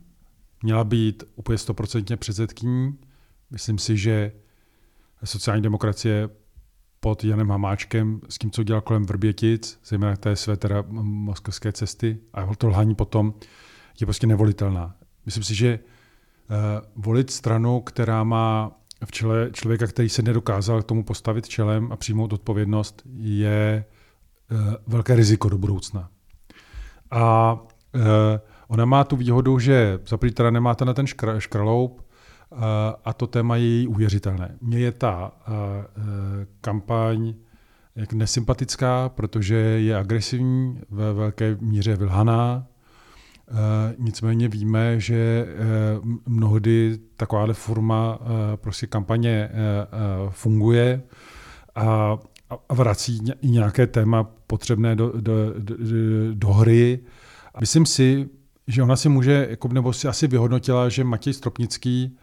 měla 0.62 0.84
být 0.84 1.24
úplně 1.36 1.58
stoprocentně 1.58 2.16
předsedkyní. 2.16 2.94
Myslím 3.50 3.78
si, 3.78 3.96
že 3.96 4.32
sociální 5.24 5.62
pod 7.00 7.24
Janem 7.24 7.50
Hamáčkem 7.50 8.20
s 8.28 8.38
tím, 8.38 8.50
co 8.50 8.62
dělal 8.62 8.80
kolem 8.80 9.06
Vrbětic, 9.06 9.78
zejména 9.84 10.16
té 10.16 10.36
své 10.36 10.56
teda 10.56 10.84
moskevské 10.90 11.72
cesty 11.72 12.18
a 12.34 12.54
to 12.56 12.68
lhaní 12.68 12.94
potom, 12.94 13.34
je 14.00 14.06
prostě 14.06 14.26
nevolitelná. 14.26 14.94
Myslím 15.24 15.44
si, 15.44 15.54
že 15.54 15.78
uh, 15.78 16.56
volit 17.04 17.30
stranu, 17.30 17.80
která 17.80 18.24
má 18.24 18.72
v 19.04 19.12
čele 19.12 19.50
člověka, 19.52 19.86
který 19.86 20.08
se 20.08 20.22
nedokázal 20.22 20.82
k 20.82 20.84
tomu 20.84 21.04
postavit 21.04 21.48
čelem 21.48 21.92
a 21.92 21.96
přijmout 21.96 22.32
odpovědnost, 22.32 23.02
je 23.16 23.84
uh, 24.50 24.74
velké 24.86 25.16
riziko 25.16 25.48
do 25.48 25.58
budoucna. 25.58 26.08
A 27.10 27.52
uh, 27.94 28.00
ona 28.68 28.84
má 28.84 29.04
tu 29.04 29.16
výhodu, 29.16 29.58
že 29.58 29.98
za 30.06 30.18
teda 30.34 30.50
nemáte 30.50 30.84
na 30.84 30.94
ten 30.94 31.06
škr- 31.06 31.38
škraloup, 31.38 32.10
a 33.04 33.12
to 33.12 33.26
téma 33.26 33.56
je 33.56 33.62
její 33.62 33.86
uvěřitelné. 33.86 34.56
Mně 34.60 34.78
je 34.78 34.92
ta 34.92 35.32
kampaň 36.60 37.34
jak 37.96 38.12
nesympatická, 38.12 39.08
protože 39.08 39.56
je 39.56 39.96
agresivní, 39.96 40.80
ve 40.90 41.12
velké 41.12 41.56
míře 41.60 41.96
vylhaná, 41.96 42.66
nicméně 43.98 44.48
víme, 44.48 45.00
že 45.00 45.46
eh, 45.48 45.56
mnohdy 46.26 46.98
takováhle 47.16 47.54
forma 47.54 48.18
eh, 48.20 48.56
prostě 48.56 48.86
kampaně 48.86 49.50
funguje 50.30 51.02
a, 51.74 52.18
a 52.68 52.74
vrací 52.74 53.20
nějaké 53.42 53.86
téma 53.86 54.24
potřebné 54.46 54.96
do, 54.96 55.12
do, 55.20 55.32
do, 55.58 55.74
do 56.34 56.48
hry. 56.48 57.00
Myslím 57.60 57.86
si, 57.86 58.28
že 58.66 58.82
ona 58.82 58.96
si 58.96 59.08
může, 59.08 59.46
jako, 59.50 59.68
nebo 59.68 59.92
si 59.92 60.08
asi 60.08 60.26
vyhodnotila, 60.26 60.88
že 60.88 61.04
Matěj 61.04 61.32
Stropnický 61.32 62.16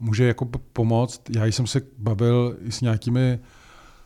může 0.00 0.24
jako 0.24 0.44
pomoct. 0.72 1.22
Já 1.36 1.46
jsem 1.46 1.66
se 1.66 1.80
bavil 1.98 2.56
s 2.68 2.80
nějakými 2.80 3.38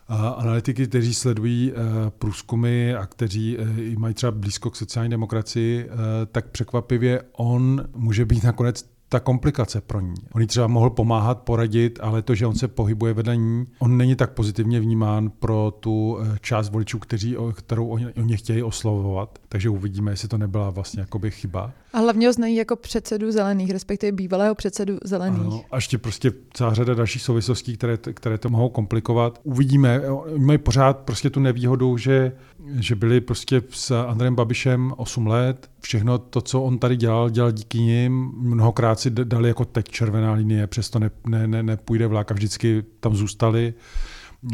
analytiky, 0.08 0.86
kteří 0.86 1.14
sledují 1.14 1.72
eh, 1.72 2.10
průzkumy 2.10 2.94
a 2.94 3.06
kteří 3.06 3.58
eh, 3.58 3.98
mají 3.98 4.14
třeba 4.14 4.32
blízko 4.32 4.70
k 4.70 4.76
sociální 4.76 5.10
demokracii, 5.10 5.84
eh, 5.84 6.26
tak 6.26 6.48
překvapivě 6.50 7.22
on 7.32 7.88
může 7.96 8.24
být 8.24 8.44
nakonec 8.44 8.95
ta 9.08 9.20
komplikace 9.20 9.80
pro 9.80 10.00
ní. 10.00 10.14
On 10.32 10.40
jí 10.40 10.46
třeba 10.46 10.66
mohl 10.66 10.90
pomáhat, 10.90 11.42
poradit, 11.42 11.98
ale 12.02 12.22
to, 12.22 12.34
že 12.34 12.46
on 12.46 12.54
se 12.54 12.68
pohybuje 12.68 13.14
vedle 13.14 13.36
ní, 13.36 13.66
on 13.78 13.96
není 13.96 14.16
tak 14.16 14.30
pozitivně 14.30 14.80
vnímán 14.80 15.30
pro 15.30 15.72
tu 15.80 16.18
eh, 16.20 16.38
část 16.40 16.70
voličů, 16.70 16.98
kteří, 16.98 17.36
kterou 17.54 17.88
oni, 17.88 18.06
oni 18.06 18.36
chtějí 18.36 18.62
oslovovat. 18.62 19.38
Takže 19.48 19.70
uvidíme, 19.70 20.12
jestli 20.12 20.28
to 20.28 20.38
nebyla 20.38 20.70
vlastně 20.70 21.00
jakoby 21.00 21.30
chyba. 21.30 21.72
A 21.92 21.98
hlavně 21.98 22.26
ho 22.26 22.32
znají 22.32 22.56
jako 22.56 22.76
předsedu 22.76 23.32
zelených, 23.32 23.70
respektive 23.70 24.12
bývalého 24.12 24.54
předsedu 24.54 24.98
zelených. 25.04 25.40
Ano, 25.40 25.64
a 25.70 25.76
ještě 25.76 25.98
prostě 25.98 26.32
celá 26.52 26.74
řada 26.74 26.94
dalších 26.94 27.22
souvislostí, 27.22 27.76
které, 27.76 27.96
které 27.96 28.38
to 28.38 28.48
mohou 28.48 28.68
komplikovat. 28.68 29.40
Uvidíme. 29.42 30.10
Oni 30.10 30.44
mají 30.44 30.58
pořád 30.58 30.98
prostě 30.98 31.30
tu 31.30 31.40
nevýhodu, 31.40 31.96
že, 31.96 32.32
že 32.74 32.94
byli 32.94 33.20
prostě 33.20 33.62
s 33.70 34.04
Andrejem 34.06 34.34
Babišem 34.34 34.94
8 34.96 35.26
let. 35.26 35.70
Všechno 35.80 36.18
to, 36.18 36.40
co 36.40 36.62
on 36.62 36.78
tady 36.78 36.96
dělal, 36.96 37.30
dělal 37.30 37.50
díky 37.50 37.78
nim. 37.78 38.32
Mnohokrát 38.36 39.00
si 39.00 39.10
dali 39.10 39.48
jako 39.48 39.64
teď 39.64 39.88
červená 39.88 40.32
linie, 40.32 40.66
přesto 40.66 40.98
ne, 40.98 41.10
ne, 41.26 41.46
ne, 41.46 41.62
nepůjde 41.62 42.06
vlák 42.06 42.30
a 42.30 42.34
vždycky 42.34 42.84
tam 43.00 43.16
zůstali. 43.16 43.74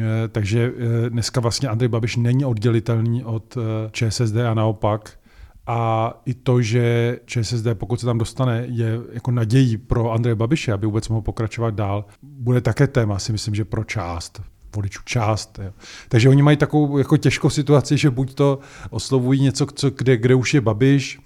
Eh, 0.00 0.04
takže 0.28 0.72
eh, 0.76 1.10
dneska 1.10 1.40
vlastně 1.40 1.68
Andrej 1.68 1.88
Babiš 1.88 2.16
není 2.16 2.44
oddělitelný 2.44 3.24
od 3.24 3.56
eh, 3.56 3.90
ČSSD 3.90 4.36
a 4.36 4.54
naopak 4.54 5.18
a 5.66 6.12
i 6.26 6.34
to, 6.34 6.62
že 6.62 7.18
ČSSD, 7.26 7.66
pokud 7.74 8.00
se 8.00 8.06
tam 8.06 8.18
dostane, 8.18 8.64
je 8.68 9.00
jako 9.12 9.30
nadějí 9.30 9.76
pro 9.76 10.12
Andreje 10.12 10.34
Babiše, 10.34 10.72
aby 10.72 10.86
vůbec 10.86 11.08
mohl 11.08 11.22
pokračovat 11.22 11.74
dál, 11.74 12.04
bude 12.22 12.60
také 12.60 12.86
téma, 12.86 13.18
si 13.18 13.32
myslím, 13.32 13.54
že 13.54 13.64
pro 13.64 13.84
část 13.84 14.42
voličů 14.76 15.02
část. 15.04 15.60
Jo. 15.62 15.70
Takže 16.08 16.28
oni 16.28 16.42
mají 16.42 16.56
takovou 16.56 16.98
jako 16.98 17.16
těžkou 17.16 17.50
situaci, 17.50 17.98
že 17.98 18.10
buď 18.10 18.34
to 18.34 18.58
oslovují 18.90 19.40
něco, 19.42 19.66
co, 19.66 19.90
kde, 19.90 20.16
kde 20.16 20.34
už 20.34 20.54
je 20.54 20.60
Babiš, 20.60 21.18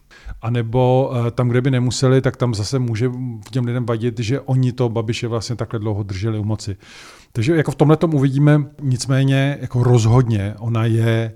A 0.42 0.50
nebo 0.50 1.12
eh, 1.14 1.30
tam, 1.30 1.48
kde 1.48 1.60
by 1.60 1.70
nemuseli, 1.70 2.20
tak 2.20 2.36
tam 2.36 2.54
zase 2.54 2.78
může 2.78 3.10
těm 3.50 3.64
lidem 3.64 3.86
vadit, 3.86 4.18
že 4.18 4.40
oni 4.40 4.72
to 4.72 4.88
Babiše 4.88 5.28
vlastně 5.28 5.56
takhle 5.56 5.78
dlouho 5.78 6.02
drželi 6.02 6.38
u 6.38 6.44
moci. 6.44 6.76
Takže 7.32 7.56
jako 7.56 7.70
v 7.70 7.74
tomhle 7.74 7.96
tom 7.96 8.14
uvidíme, 8.14 8.64
nicméně 8.82 9.58
jako 9.60 9.82
rozhodně 9.82 10.54
ona 10.58 10.84
je 10.84 11.32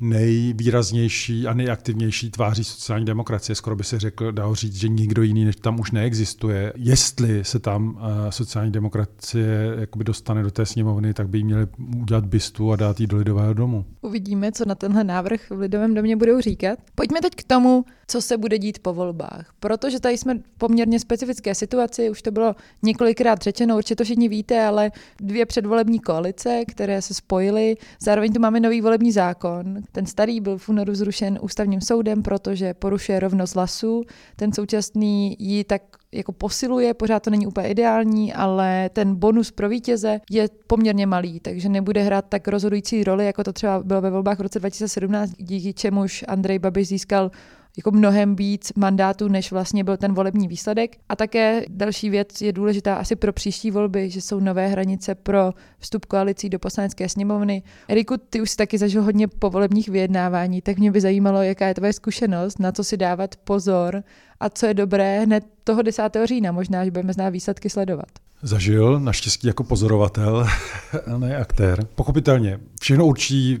nejvýraznější 0.00 1.46
a 1.46 1.54
nejaktivnější 1.54 2.30
tváří 2.30 2.64
sociální 2.64 3.04
demokracie. 3.06 3.56
Skoro 3.56 3.76
by 3.76 3.84
se 3.84 3.98
řekl, 3.98 4.32
dá 4.32 4.54
říct, 4.54 4.74
že 4.74 4.88
nikdo 4.88 5.22
jiný 5.22 5.44
než 5.44 5.56
tam 5.56 5.80
už 5.80 5.90
neexistuje. 5.90 6.72
Jestli 6.76 7.44
se 7.44 7.58
tam 7.58 7.98
eh, 7.98 8.32
sociální 8.32 8.72
demokracie 8.72 9.74
jakoby 9.80 10.04
dostane 10.04 10.42
do 10.42 10.50
té 10.50 10.66
sněmovny, 10.66 11.14
tak 11.14 11.28
by 11.28 11.38
jí 11.38 11.44
měli 11.44 11.66
udělat 12.02 12.26
bystu 12.26 12.72
a 12.72 12.76
dát 12.76 13.00
jí 13.00 13.06
do 13.06 13.16
lidového 13.16 13.54
domu. 13.54 13.84
Uvidíme, 14.00 14.52
co 14.52 14.64
na 14.64 14.74
tenhle 14.74 15.04
návrh 15.04 15.50
v 15.50 15.58
lidovém 15.58 15.94
domě 15.94 16.16
budou 16.16 16.40
říkat. 16.40 16.78
Pojďme 16.94 17.20
teď 17.20 17.34
k 17.34 17.44
tomu, 17.44 17.84
co 18.06 18.22
se 18.22 18.36
bude 18.36 18.58
dít 18.58 18.78
po 18.78 18.94
volbách. 18.94 19.52
Protože 19.60 20.00
tady 20.00 20.18
jsme 20.18 20.34
v 20.34 20.58
poměrně 20.58 21.00
specifické 21.00 21.54
situaci, 21.54 22.10
už 22.10 22.22
to 22.22 22.30
bylo 22.30 22.54
několikrát 22.82 23.42
řečeno, 23.42 23.76
určitě 23.76 23.96
to 23.96 24.04
všichni 24.04 24.28
víte, 24.28 24.64
ale 24.64 24.90
dvě 25.20 25.46
předvolební 25.46 25.98
koalice, 25.98 26.62
které 26.68 27.02
se 27.02 27.14
spojily, 27.14 27.76
zároveň 28.00 28.32
tu 28.32 28.40
máme 28.40 28.60
nový 28.60 28.80
volební 28.80 29.12
zákon. 29.12 29.82
Ten 29.94 30.06
starý 30.06 30.40
byl 30.40 30.58
v 30.58 30.68
únoru 30.68 30.94
zrušen 30.94 31.38
ústavním 31.42 31.80
soudem, 31.80 32.22
protože 32.22 32.74
porušuje 32.74 33.20
rovnost 33.20 33.54
hlasů. 33.54 34.02
Ten 34.36 34.52
současný 34.52 35.36
ji 35.38 35.64
tak 35.64 35.82
jako 36.12 36.32
posiluje, 36.32 36.94
pořád 36.94 37.22
to 37.22 37.30
není 37.30 37.46
úplně 37.46 37.68
ideální, 37.68 38.32
ale 38.32 38.90
ten 38.92 39.14
bonus 39.14 39.50
pro 39.50 39.68
vítěze 39.68 40.20
je 40.30 40.48
poměrně 40.66 41.06
malý, 41.06 41.40
takže 41.40 41.68
nebude 41.68 42.02
hrát 42.02 42.24
tak 42.28 42.48
rozhodující 42.48 43.04
roli, 43.04 43.26
jako 43.26 43.44
to 43.44 43.52
třeba 43.52 43.82
bylo 43.82 44.00
ve 44.00 44.10
volbách 44.10 44.38
v 44.38 44.42
roce 44.42 44.58
2017, 44.58 45.32
díky 45.38 45.72
čemuž 45.72 46.24
Andrej 46.28 46.58
Babiš 46.58 46.88
získal 46.88 47.30
jako 47.76 47.90
mnohem 47.90 48.36
víc 48.36 48.72
mandátů, 48.76 49.28
než 49.28 49.52
vlastně 49.52 49.84
byl 49.84 49.96
ten 49.96 50.14
volební 50.14 50.48
výsledek. 50.48 50.96
A 51.08 51.16
také 51.16 51.62
další 51.68 52.10
věc 52.10 52.40
je 52.40 52.52
důležitá 52.52 52.94
asi 52.94 53.16
pro 53.16 53.32
příští 53.32 53.70
volby, 53.70 54.10
že 54.10 54.20
jsou 54.20 54.40
nové 54.40 54.68
hranice 54.68 55.14
pro 55.14 55.52
vstup 55.78 56.06
koalicí 56.06 56.48
do 56.48 56.58
poslanecké 56.58 57.08
sněmovny. 57.08 57.62
Eriku, 57.88 58.14
ty 58.30 58.40
už 58.40 58.50
si 58.50 58.56
taky 58.56 58.78
zažil 58.78 59.02
hodně 59.02 59.28
povolebních 59.28 59.88
vyjednávání, 59.88 60.62
tak 60.62 60.78
mě 60.78 60.90
by 60.90 61.00
zajímalo, 61.00 61.42
jaká 61.42 61.66
je 61.66 61.74
tvoje 61.74 61.92
zkušenost, 61.92 62.58
na 62.58 62.72
co 62.72 62.84
si 62.84 62.96
dávat 62.96 63.36
pozor 63.36 64.02
a 64.40 64.48
co 64.48 64.66
je 64.66 64.74
dobré 64.74 65.20
hned 65.20 65.44
toho 65.64 65.82
10. 65.82 66.16
října. 66.24 66.52
Možná, 66.52 66.84
že 66.84 66.90
budeme 66.90 67.12
znát 67.12 67.30
výsledky 67.30 67.70
sledovat 67.70 68.08
zažil, 68.44 69.00
naštěstí 69.00 69.46
jako 69.46 69.64
pozorovatel, 69.64 70.46
a 71.14 71.18
ne 71.18 71.36
aktér. 71.36 71.86
Pochopitelně, 71.94 72.60
všechno 72.80 73.06
určí 73.06 73.58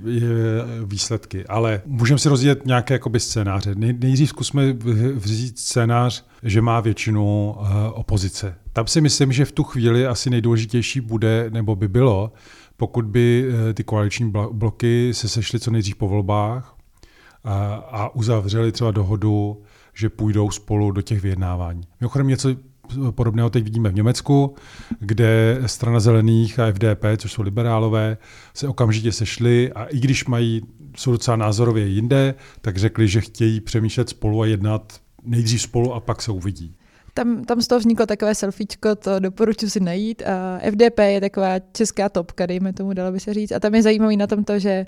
výsledky, 0.84 1.46
ale 1.46 1.82
můžeme 1.86 2.18
si 2.18 2.28
rozjet 2.28 2.66
nějaké 2.66 2.94
jakoby 2.94 3.20
scénáře. 3.20 3.74
nejdřív 3.74 4.28
zkusme 4.28 4.72
vzít 5.14 5.58
scénář, 5.58 6.24
že 6.42 6.62
má 6.62 6.80
většinu 6.80 7.54
uh, 7.58 7.66
opozice. 7.92 8.54
Tam 8.72 8.86
si 8.86 9.00
myslím, 9.00 9.32
že 9.32 9.44
v 9.44 9.52
tu 9.52 9.64
chvíli 9.64 10.06
asi 10.06 10.30
nejdůležitější 10.30 11.00
bude, 11.00 11.50
nebo 11.50 11.76
by 11.76 11.88
bylo, 11.88 12.32
pokud 12.76 13.04
by 13.04 13.48
uh, 13.48 13.72
ty 13.72 13.84
koaliční 13.84 14.32
bloky 14.52 15.14
se 15.14 15.28
sešly 15.28 15.60
co 15.60 15.70
nejdřív 15.70 15.96
po 15.96 16.08
volbách 16.08 16.76
a, 17.44 17.74
a 17.74 18.14
uzavřeli 18.14 18.72
třeba 18.72 18.90
dohodu, 18.90 19.62
že 19.94 20.08
půjdou 20.08 20.50
spolu 20.50 20.90
do 20.90 21.02
těch 21.02 21.22
vyjednávání. 21.22 21.82
Mimochodem 22.00 22.28
něco 22.28 22.48
podobného 23.10 23.50
teď 23.50 23.64
vidíme 23.64 23.88
v 23.88 23.94
Německu, 23.94 24.54
kde 25.00 25.58
strana 25.66 26.00
zelených 26.00 26.58
a 26.58 26.72
FDP, 26.72 27.04
což 27.16 27.32
jsou 27.32 27.42
liberálové, 27.42 28.16
se 28.54 28.68
okamžitě 28.68 29.12
sešli 29.12 29.72
a 29.72 29.84
i 29.84 30.00
když 30.00 30.24
mají, 30.24 30.62
jsou 30.96 31.12
docela 31.12 31.36
názorově 31.36 31.86
jinde, 31.86 32.34
tak 32.60 32.76
řekli, 32.76 33.08
že 33.08 33.20
chtějí 33.20 33.60
přemýšlet 33.60 34.08
spolu 34.08 34.42
a 34.42 34.46
jednat 34.46 34.92
nejdřív 35.24 35.62
spolu 35.62 35.94
a 35.94 36.00
pak 36.00 36.22
se 36.22 36.32
uvidí. 36.32 36.74
Tam, 37.14 37.44
tam 37.44 37.62
z 37.62 37.66
toho 37.66 37.78
vzniklo 37.78 38.06
takové 38.06 38.34
selfiečko, 38.34 38.94
to 38.94 39.18
doporučuji 39.18 39.70
si 39.70 39.80
najít. 39.80 40.22
A 40.22 40.58
FDP 40.70 40.98
je 40.98 41.20
taková 41.20 41.58
česká 41.72 42.08
topka, 42.08 42.46
dejme 42.46 42.72
tomu, 42.72 42.92
dalo 42.92 43.12
by 43.12 43.20
se 43.20 43.34
říct. 43.34 43.52
A 43.52 43.60
tam 43.60 43.74
je 43.74 43.82
zajímavý 43.82 44.16
na 44.16 44.26
tom 44.26 44.44
to, 44.44 44.58
že 44.58 44.84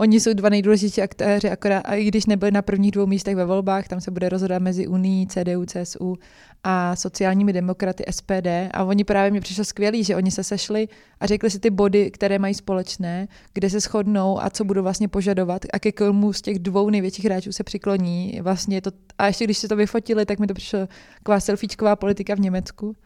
Oni 0.00 0.20
jsou 0.20 0.32
dva 0.32 0.48
nejdůležitější 0.48 1.02
aktéři, 1.02 1.50
akorát, 1.50 1.80
a 1.80 1.94
i 1.94 2.04
když 2.04 2.26
nebyli 2.26 2.52
na 2.52 2.62
prvních 2.62 2.90
dvou 2.90 3.06
místech 3.06 3.36
ve 3.36 3.44
volbách, 3.44 3.88
tam 3.88 4.00
se 4.00 4.10
bude 4.10 4.28
rozhodovat 4.28 4.62
mezi 4.62 4.86
Unii, 4.86 5.26
CDU, 5.26 5.64
CSU 5.66 6.18
a 6.64 6.96
sociálními 6.96 7.52
demokraty 7.52 8.04
SPD. 8.10 8.46
A 8.70 8.84
oni 8.84 9.04
právě 9.04 9.30
mi 9.30 9.40
přišlo 9.40 9.64
skvělý, 9.64 10.04
že 10.04 10.16
oni 10.16 10.30
se 10.30 10.44
sešli 10.44 10.88
a 11.20 11.26
řekli 11.26 11.50
si 11.50 11.58
ty 11.58 11.70
body, 11.70 12.10
které 12.10 12.38
mají 12.38 12.54
společné, 12.54 13.28
kde 13.54 13.70
se 13.70 13.80
shodnou 13.80 14.42
a 14.42 14.50
co 14.50 14.64
budou 14.64 14.82
vlastně 14.82 15.08
požadovat 15.08 15.62
a 15.72 15.78
ke 15.78 15.92
komu 15.92 16.32
z 16.32 16.42
těch 16.42 16.58
dvou 16.58 16.90
největších 16.90 17.24
hráčů 17.24 17.52
se 17.52 17.64
přikloní. 17.64 18.40
Vlastně 18.42 18.80
to, 18.80 18.90
a 19.18 19.26
ještě 19.26 19.44
když 19.44 19.58
se 19.58 19.68
to 19.68 19.76
vyfotili, 19.76 20.26
tak 20.26 20.38
mi 20.38 20.46
to 20.46 20.54
přišlo 20.54 20.88
taková 21.18 21.40
selfiečková 21.40 21.96
politika 21.96 22.34
v 22.34 22.40
Německu. 22.40 22.96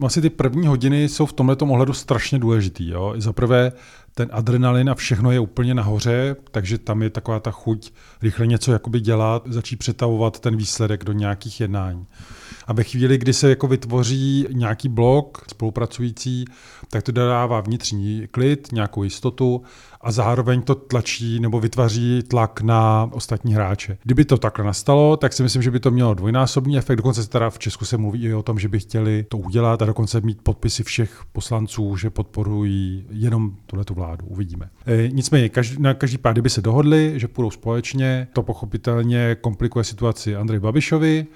Vlastně 0.00 0.22
ty 0.22 0.30
první 0.30 0.66
hodiny 0.66 1.08
jsou 1.08 1.26
v 1.26 1.32
tomto 1.32 1.66
ohledu 1.66 1.92
strašně 1.92 2.38
důležitý. 2.38 2.88
Jo? 2.88 3.14
Za 3.16 3.32
prvé 3.32 3.72
ten 4.14 4.28
adrenalin 4.32 4.90
a 4.90 4.94
všechno 4.94 5.32
je 5.32 5.40
úplně 5.40 5.74
nahoře, 5.74 6.36
takže 6.50 6.78
tam 6.78 7.02
je 7.02 7.10
taková 7.10 7.40
ta 7.40 7.50
chuť 7.50 7.92
rychle 8.22 8.46
něco 8.46 8.72
jakoby 8.72 9.00
dělat, 9.00 9.42
začít 9.46 9.76
přetavovat 9.76 10.40
ten 10.40 10.56
výsledek 10.56 11.04
do 11.04 11.12
nějakých 11.12 11.60
jednání. 11.60 12.06
A 12.66 12.72
ve 12.72 12.84
chvíli, 12.84 13.18
kdy 13.18 13.32
se 13.32 13.50
jako 13.50 13.66
vytvoří 13.66 14.46
nějaký 14.52 14.88
blok 14.88 15.44
spolupracující, 15.48 16.44
tak 16.90 17.02
to 17.02 17.12
dodává 17.12 17.60
vnitřní 17.60 18.28
klid, 18.30 18.68
nějakou 18.72 19.02
jistotu 19.02 19.62
a 20.00 20.12
zároveň 20.12 20.62
to 20.62 20.74
tlačí 20.74 21.40
nebo 21.40 21.60
vytváří 21.60 22.22
tlak 22.28 22.60
na 22.60 23.10
ostatní 23.12 23.54
hráče. 23.54 23.98
Kdyby 24.02 24.24
to 24.24 24.38
takhle 24.38 24.64
nastalo, 24.64 25.16
tak 25.16 25.32
si 25.32 25.42
myslím, 25.42 25.62
že 25.62 25.70
by 25.70 25.80
to 25.80 25.90
mělo 25.90 26.14
dvojnásobný 26.14 26.78
efekt. 26.78 26.96
Dokonce 26.96 27.28
teda 27.28 27.50
v 27.50 27.58
Česku 27.58 27.84
se 27.84 27.96
mluví 27.96 28.24
i 28.24 28.34
o 28.34 28.42
tom, 28.42 28.58
že 28.58 28.68
by 28.68 28.78
chtěli 28.80 29.24
to 29.28 29.38
udělat 29.38 29.82
a 29.82 29.86
dokonce 29.86 30.20
mít 30.20 30.42
podpisy 30.42 30.82
všech 30.82 31.22
poslanců, 31.32 31.96
že 31.96 32.10
podporují 32.10 33.06
jenom 33.10 33.56
tuhle 33.66 33.84
tu 33.84 33.94
vládu. 33.94 34.26
Uvidíme. 34.26 34.70
E, 34.86 35.08
nicméně, 35.08 35.48
každý, 35.48 35.82
na 35.82 35.94
každý 35.94 36.18
pád, 36.18 36.32
kdyby 36.32 36.50
se 36.50 36.62
dohodli, 36.62 37.12
že 37.16 37.28
půjdou 37.28 37.50
společně, 37.50 38.28
to 38.32 38.42
pochopitelně 38.42 39.36
komplikuje 39.40 39.84
situaci 39.84 40.36
Andrej 40.36 40.60
Babišovi, 40.60 41.26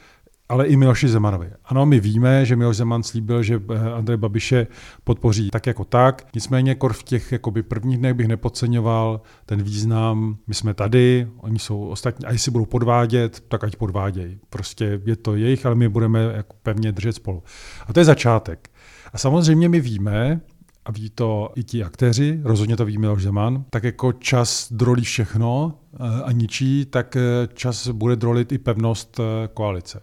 ale 0.50 0.66
i 0.66 0.76
Miloši 0.76 1.08
Zemanovi. 1.08 1.50
Ano, 1.64 1.86
my 1.86 2.00
víme, 2.00 2.46
že 2.46 2.56
Miloš 2.56 2.76
Zeman 2.76 3.02
slíbil, 3.02 3.42
že 3.42 3.60
eh, 3.70 3.92
Andrej 3.92 4.16
Babiše 4.16 4.66
podpoří 5.04 5.50
tak 5.50 5.66
jako 5.66 5.84
tak, 5.84 6.26
nicméně 6.34 6.74
kor 6.74 6.92
v 6.92 7.02
těch 7.02 7.32
jakoby 7.32 7.62
prvních 7.62 7.98
dnech 7.98 8.14
bych 8.14 8.28
nepodceňoval 8.28 9.20
ten 9.46 9.62
význam, 9.62 10.36
my 10.46 10.54
jsme 10.54 10.74
tady, 10.74 11.28
oni 11.36 11.58
jsou 11.58 11.86
ostatní, 11.86 12.26
a 12.26 12.32
jestli 12.32 12.50
budou 12.50 12.66
podvádět, 12.66 13.40
tak 13.48 13.64
ať 13.64 13.76
podvádějí. 13.76 14.38
Prostě 14.50 15.00
je 15.04 15.16
to 15.16 15.36
jejich, 15.36 15.66
ale 15.66 15.74
my 15.74 15.88
budeme 15.88 16.20
jako 16.20 16.56
pevně 16.62 16.92
držet 16.92 17.12
spolu. 17.12 17.42
A 17.86 17.92
to 17.92 18.00
je 18.00 18.04
začátek. 18.04 18.70
A 19.12 19.18
samozřejmě 19.18 19.68
my 19.68 19.80
víme, 19.80 20.40
a 20.84 20.92
ví 20.92 21.10
to 21.10 21.52
i 21.54 21.64
ti 21.64 21.84
aktéři, 21.84 22.40
rozhodně 22.44 22.76
to 22.76 22.84
ví 22.84 22.98
Miloš 22.98 23.22
Zeman, 23.22 23.64
tak 23.70 23.84
jako 23.84 24.12
čas 24.12 24.72
drolí 24.72 25.02
všechno 25.02 25.78
eh, 25.94 26.22
a 26.24 26.32
ničí, 26.32 26.86
tak 26.86 27.16
eh, 27.16 27.48
čas 27.54 27.88
bude 27.88 28.16
drolit 28.16 28.52
i 28.52 28.58
pevnost 28.58 29.20
koalice 29.54 30.02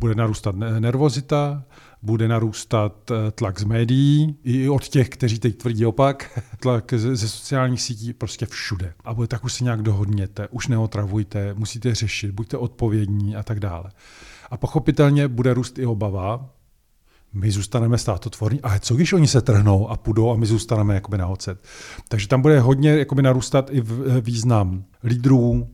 bude 0.00 0.14
narůstat 0.14 0.54
nervozita, 0.56 1.64
bude 2.02 2.28
narůstat 2.28 3.10
eh, 3.10 3.30
tlak 3.30 3.60
z 3.60 3.64
médií, 3.64 4.36
i 4.44 4.68
od 4.68 4.88
těch, 4.88 5.08
kteří 5.08 5.38
teď 5.38 5.56
tvrdí 5.56 5.86
opak, 5.86 6.40
tlak 6.60 6.92
ze 6.96 7.28
sociálních 7.28 7.82
sítí, 7.82 8.12
prostě 8.12 8.46
všude. 8.46 8.92
A 9.04 9.14
bude 9.14 9.28
tak 9.28 9.44
už 9.44 9.52
si 9.52 9.64
nějak 9.64 9.82
dohodněte, 9.82 10.48
už 10.48 10.68
neotravujte, 10.68 11.54
musíte 11.54 11.94
řešit, 11.94 12.30
buďte 12.30 12.56
odpovědní 12.56 13.36
a 13.36 13.42
tak 13.42 13.60
dále. 13.60 13.90
A 14.50 14.56
pochopitelně 14.56 15.28
bude 15.28 15.54
růst 15.54 15.78
i 15.78 15.86
obava, 15.86 16.50
my 17.32 17.50
zůstaneme 17.50 17.98
státotvorní, 17.98 18.60
ale 18.60 18.80
co 18.80 18.94
když 18.94 19.12
oni 19.12 19.28
se 19.28 19.40
trhnou 19.40 19.88
a 19.88 19.96
půjdou 19.96 20.30
a 20.30 20.36
my 20.36 20.46
zůstaneme 20.46 20.94
jakoby 20.94 21.18
na 21.18 21.26
ocet. 21.26 21.64
Takže 22.08 22.28
tam 22.28 22.42
bude 22.42 22.60
hodně 22.60 22.90
jakoby 22.90 23.22
narůstat 23.22 23.70
i 23.72 23.82
význam 24.20 24.84
lídrů, 25.04 25.68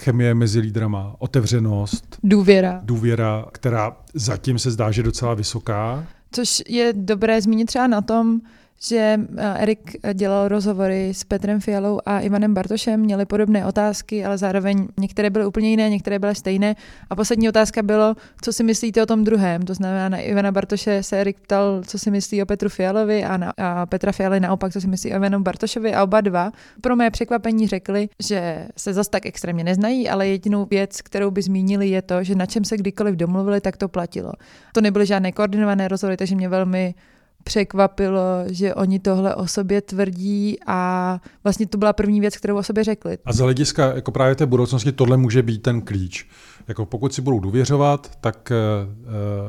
chemie 0.00 0.34
mezi 0.34 0.60
lídrama, 0.60 1.14
otevřenost, 1.18 2.18
důvěra. 2.22 2.80
důvěra, 2.84 3.44
která 3.52 3.96
zatím 4.14 4.58
se 4.58 4.70
zdá, 4.70 4.90
že 4.90 5.00
je 5.00 5.04
docela 5.04 5.34
vysoká. 5.34 6.06
Což 6.32 6.62
je 6.68 6.92
dobré 6.92 7.42
zmínit 7.42 7.66
třeba 7.66 7.86
na 7.86 8.00
tom, 8.00 8.40
že 8.82 9.20
eh, 9.36 9.62
Erik 9.62 9.96
dělal 10.14 10.48
rozhovory 10.48 11.08
s 11.14 11.24
Petrem 11.24 11.60
Fialou 11.60 12.00
a 12.06 12.20
Ivanem 12.20 12.54
Bartošem, 12.54 13.00
měli 13.00 13.26
podobné 13.26 13.66
otázky, 13.66 14.24
ale 14.24 14.38
zároveň 14.38 14.88
některé 15.00 15.30
byly 15.30 15.46
úplně 15.46 15.70
jiné, 15.70 15.90
některé 15.90 16.18
byly 16.18 16.34
stejné. 16.34 16.76
A 17.10 17.16
poslední 17.16 17.48
otázka 17.48 17.82
bylo, 17.82 18.14
co 18.42 18.52
si 18.52 18.64
myslíte 18.64 19.02
o 19.02 19.06
tom 19.06 19.24
druhém. 19.24 19.62
To 19.62 19.74
znamená, 19.74 20.08
na 20.08 20.18
Ivana 20.18 20.52
Bartoše 20.52 21.02
se 21.02 21.20
Erik 21.20 21.40
ptal, 21.40 21.82
co 21.86 21.98
si 21.98 22.10
myslí 22.10 22.42
o 22.42 22.46
Petru 22.46 22.68
Fialovi 22.68 23.24
a, 23.24 23.36
na, 23.36 23.52
a 23.56 23.86
Petra 23.86 24.12
Fialy 24.12 24.40
naopak, 24.40 24.72
co 24.72 24.80
si 24.80 24.88
myslí 24.88 25.12
o 25.12 25.16
Ivanu 25.16 25.40
Bartošovi 25.40 25.94
a 25.94 26.02
oba 26.04 26.20
dva 26.20 26.52
pro 26.80 26.96
mé 26.96 27.10
překvapení 27.10 27.66
řekli, 27.68 28.08
že 28.20 28.66
se 28.76 28.92
zas 28.92 29.08
tak 29.08 29.26
extrémně 29.26 29.64
neznají, 29.64 30.08
ale 30.08 30.28
jedinou 30.28 30.66
věc, 30.70 31.02
kterou 31.02 31.30
by 31.30 31.42
zmínili, 31.42 31.88
je 31.88 32.02
to, 32.02 32.24
že 32.24 32.34
na 32.34 32.46
čem 32.46 32.64
se 32.64 32.76
kdykoliv 32.76 33.16
domluvili, 33.16 33.60
tak 33.60 33.76
to 33.76 33.88
platilo. 33.88 34.32
To 34.72 34.80
nebyly 34.80 35.06
žádné 35.06 35.32
koordinované 35.32 35.88
rozhovory, 35.88 36.16
takže 36.16 36.34
mě 36.36 36.48
velmi 36.48 36.94
překvapilo, 37.44 38.44
že 38.46 38.74
oni 38.74 38.98
tohle 38.98 39.34
o 39.34 39.46
sobě 39.46 39.80
tvrdí 39.80 40.56
a 40.66 41.20
vlastně 41.44 41.66
to 41.66 41.78
byla 41.78 41.92
první 41.92 42.20
věc, 42.20 42.36
kterou 42.36 42.56
o 42.56 42.62
sobě 42.62 42.84
řekli. 42.84 43.18
A 43.24 43.32
z 43.32 43.38
hlediska 43.38 43.94
jako 43.94 44.10
právě 44.10 44.34
té 44.34 44.46
budoucnosti 44.46 44.92
tohle 44.92 45.16
může 45.16 45.42
být 45.42 45.62
ten 45.62 45.80
klíč. 45.80 46.26
Jako 46.68 46.86
pokud 46.86 47.14
si 47.14 47.22
budou 47.22 47.40
důvěřovat, 47.40 48.16
tak 48.20 48.52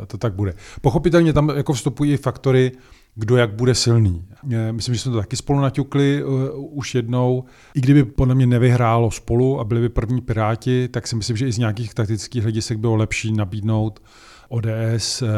to 0.08 0.18
tak 0.18 0.34
bude. 0.34 0.54
Pochopitelně 0.82 1.34
tam 1.34 1.50
jako 1.50 1.74
vstupují 1.74 2.18
faktory, 2.18 2.72
kdo 3.16 3.38
jak 3.38 3.54
bude 3.54 3.76
silný. 3.76 4.26
Myslím, 4.72 4.96
že 4.96 5.02
jsme 5.02 5.12
to 5.12 5.18
taky 5.18 5.36
spolu 5.36 5.60
naťukli 5.60 6.24
uh, 6.24 6.32
už 6.78 6.96
jednou. 6.96 7.44
I 7.76 7.82
kdyby 7.82 8.04
podle 8.04 8.36
mě 8.36 8.46
nevyhrálo 8.46 9.12
spolu 9.12 9.60
a 9.60 9.64
byli 9.64 9.82
by 9.82 9.90
první 9.90 10.22
Piráti, 10.22 10.88
tak 10.88 11.08
si 11.08 11.16
myslím, 11.16 11.38
že 11.38 11.48
i 11.48 11.52
z 11.52 11.58
nějakých 11.58 11.94
taktických 11.94 12.44
hledisek 12.44 12.78
bylo 12.78 12.96
lepší 12.96 13.32
nabídnout 13.32 14.00
uh, 14.00 14.06
uh, 14.52 15.30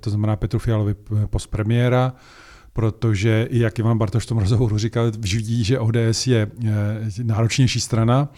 to 0.00 0.10
znamená 0.10 0.36
Petru 0.36 0.58
Fialovi 0.58 0.94
post 1.30 1.46
premiéra, 1.46 2.12
protože 2.72 3.46
i 3.50 3.58
jak 3.58 3.78
Ivan 3.78 3.98
Bartoš 3.98 4.24
v 4.24 4.26
tom 4.26 4.38
rozhovoru 4.38 4.78
říkal, 4.78 5.10
vidí, 5.18 5.64
že 5.64 5.78
ODS 5.78 6.26
je 6.26 6.50
náročnější 7.22 7.80
strana, 7.80 8.28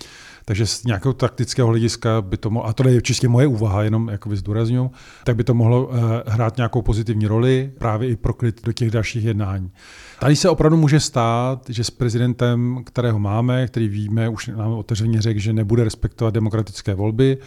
takže 0.45 0.67
z 0.67 0.85
nějakého 0.85 1.13
taktického 1.13 1.69
hlediska 1.69 2.23
by 2.23 2.37
to 2.37 2.51
mohlo, 2.51 2.69
a 2.69 2.73
to 2.73 2.89
je 2.89 3.03
čistě 3.03 3.29
moje 3.29 3.47
úvaha, 3.47 3.83
jenom 3.83 4.09
jako 4.09 4.37
zdůrazňuji, 4.37 4.91
tak 5.25 5.37
by 5.37 5.45
to 5.45 5.55
mohlo 5.55 5.91
hrát 6.27 6.57
nějakou 6.57 6.83
pozitivní 6.83 7.27
roli 7.27 7.73
právě 7.79 8.09
i 8.09 8.17
pro 8.17 8.35
klid 8.35 8.65
do 8.65 8.73
těch 8.73 8.91
dalších 8.91 9.25
jednání. 9.25 9.71
Tady 10.19 10.37
se 10.37 10.49
opravdu 10.49 10.77
může 10.77 11.01
stát, 11.01 11.63
že 11.69 11.85
s 11.85 11.91
prezidentem, 11.91 12.83
kterého 12.85 13.19
máme, 13.19 13.67
který 13.67 13.89
víme, 13.89 14.29
už 14.29 14.47
nám 14.47 14.73
otevřeně 14.73 15.23
řekl, 15.23 15.41
že 15.41 15.53
nebude 15.53 15.85
respektovat 15.85 16.35
demokratické 16.35 16.95
volby, 16.95 17.39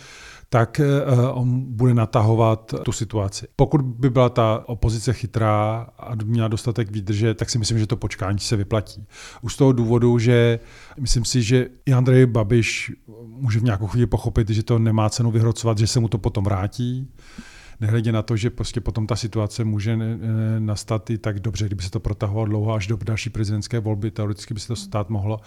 tak 0.53 0.79
eh, 0.79 0.85
on 1.31 1.61
bude 1.67 1.93
natahovat 1.93 2.73
tu 2.83 2.91
situaci. 2.91 3.47
Pokud 3.55 3.81
by 3.81 4.09
byla 4.09 4.29
ta 4.29 4.63
opozice 4.65 5.13
chytrá 5.13 5.87
a 5.99 6.15
měla 6.23 6.47
dostatek 6.47 6.91
výdrže, 6.91 7.33
tak 7.33 7.49
si 7.49 7.57
myslím, 7.57 7.79
že 7.79 7.87
to 7.87 7.97
počkání 7.97 8.39
se 8.39 8.55
vyplatí. 8.55 9.05
Už 9.41 9.53
z 9.53 9.57
toho 9.57 9.71
důvodu, 9.71 10.19
že 10.19 10.59
myslím 10.99 11.25
si, 11.25 11.41
že 11.41 11.67
i 11.85 11.93
Andrej 11.93 12.25
Babiš 12.25 12.91
může 13.25 13.59
v 13.59 13.63
nějakou 13.63 13.87
chvíli 13.87 14.05
pochopit, 14.05 14.49
že 14.49 14.63
to 14.63 14.79
nemá 14.79 15.09
cenu 15.09 15.31
vyhrocovat, 15.31 15.77
že 15.77 15.87
se 15.87 15.99
mu 15.99 16.07
to 16.07 16.17
potom 16.17 16.43
vrátí 16.43 17.09
nehledě 17.79 18.11
na 18.11 18.21
to, 18.21 18.37
že 18.37 18.49
prostě 18.49 18.81
potom 18.81 19.07
ta 19.07 19.15
situace 19.15 19.63
může 19.63 19.97
nastat 20.59 21.09
i 21.09 21.17
tak 21.17 21.39
dobře, 21.39 21.65
kdyby 21.65 21.83
se 21.83 21.91
to 21.91 21.99
protahovalo 21.99 22.45
dlouho 22.45 22.73
až 22.73 22.87
do 22.87 22.97
další 23.05 23.29
prezidentské 23.29 23.79
volby, 23.79 24.11
teoreticky 24.11 24.53
by 24.53 24.59
se 24.59 24.67
to 24.67 24.75
stát 24.75 25.09
mohlo. 25.09 25.39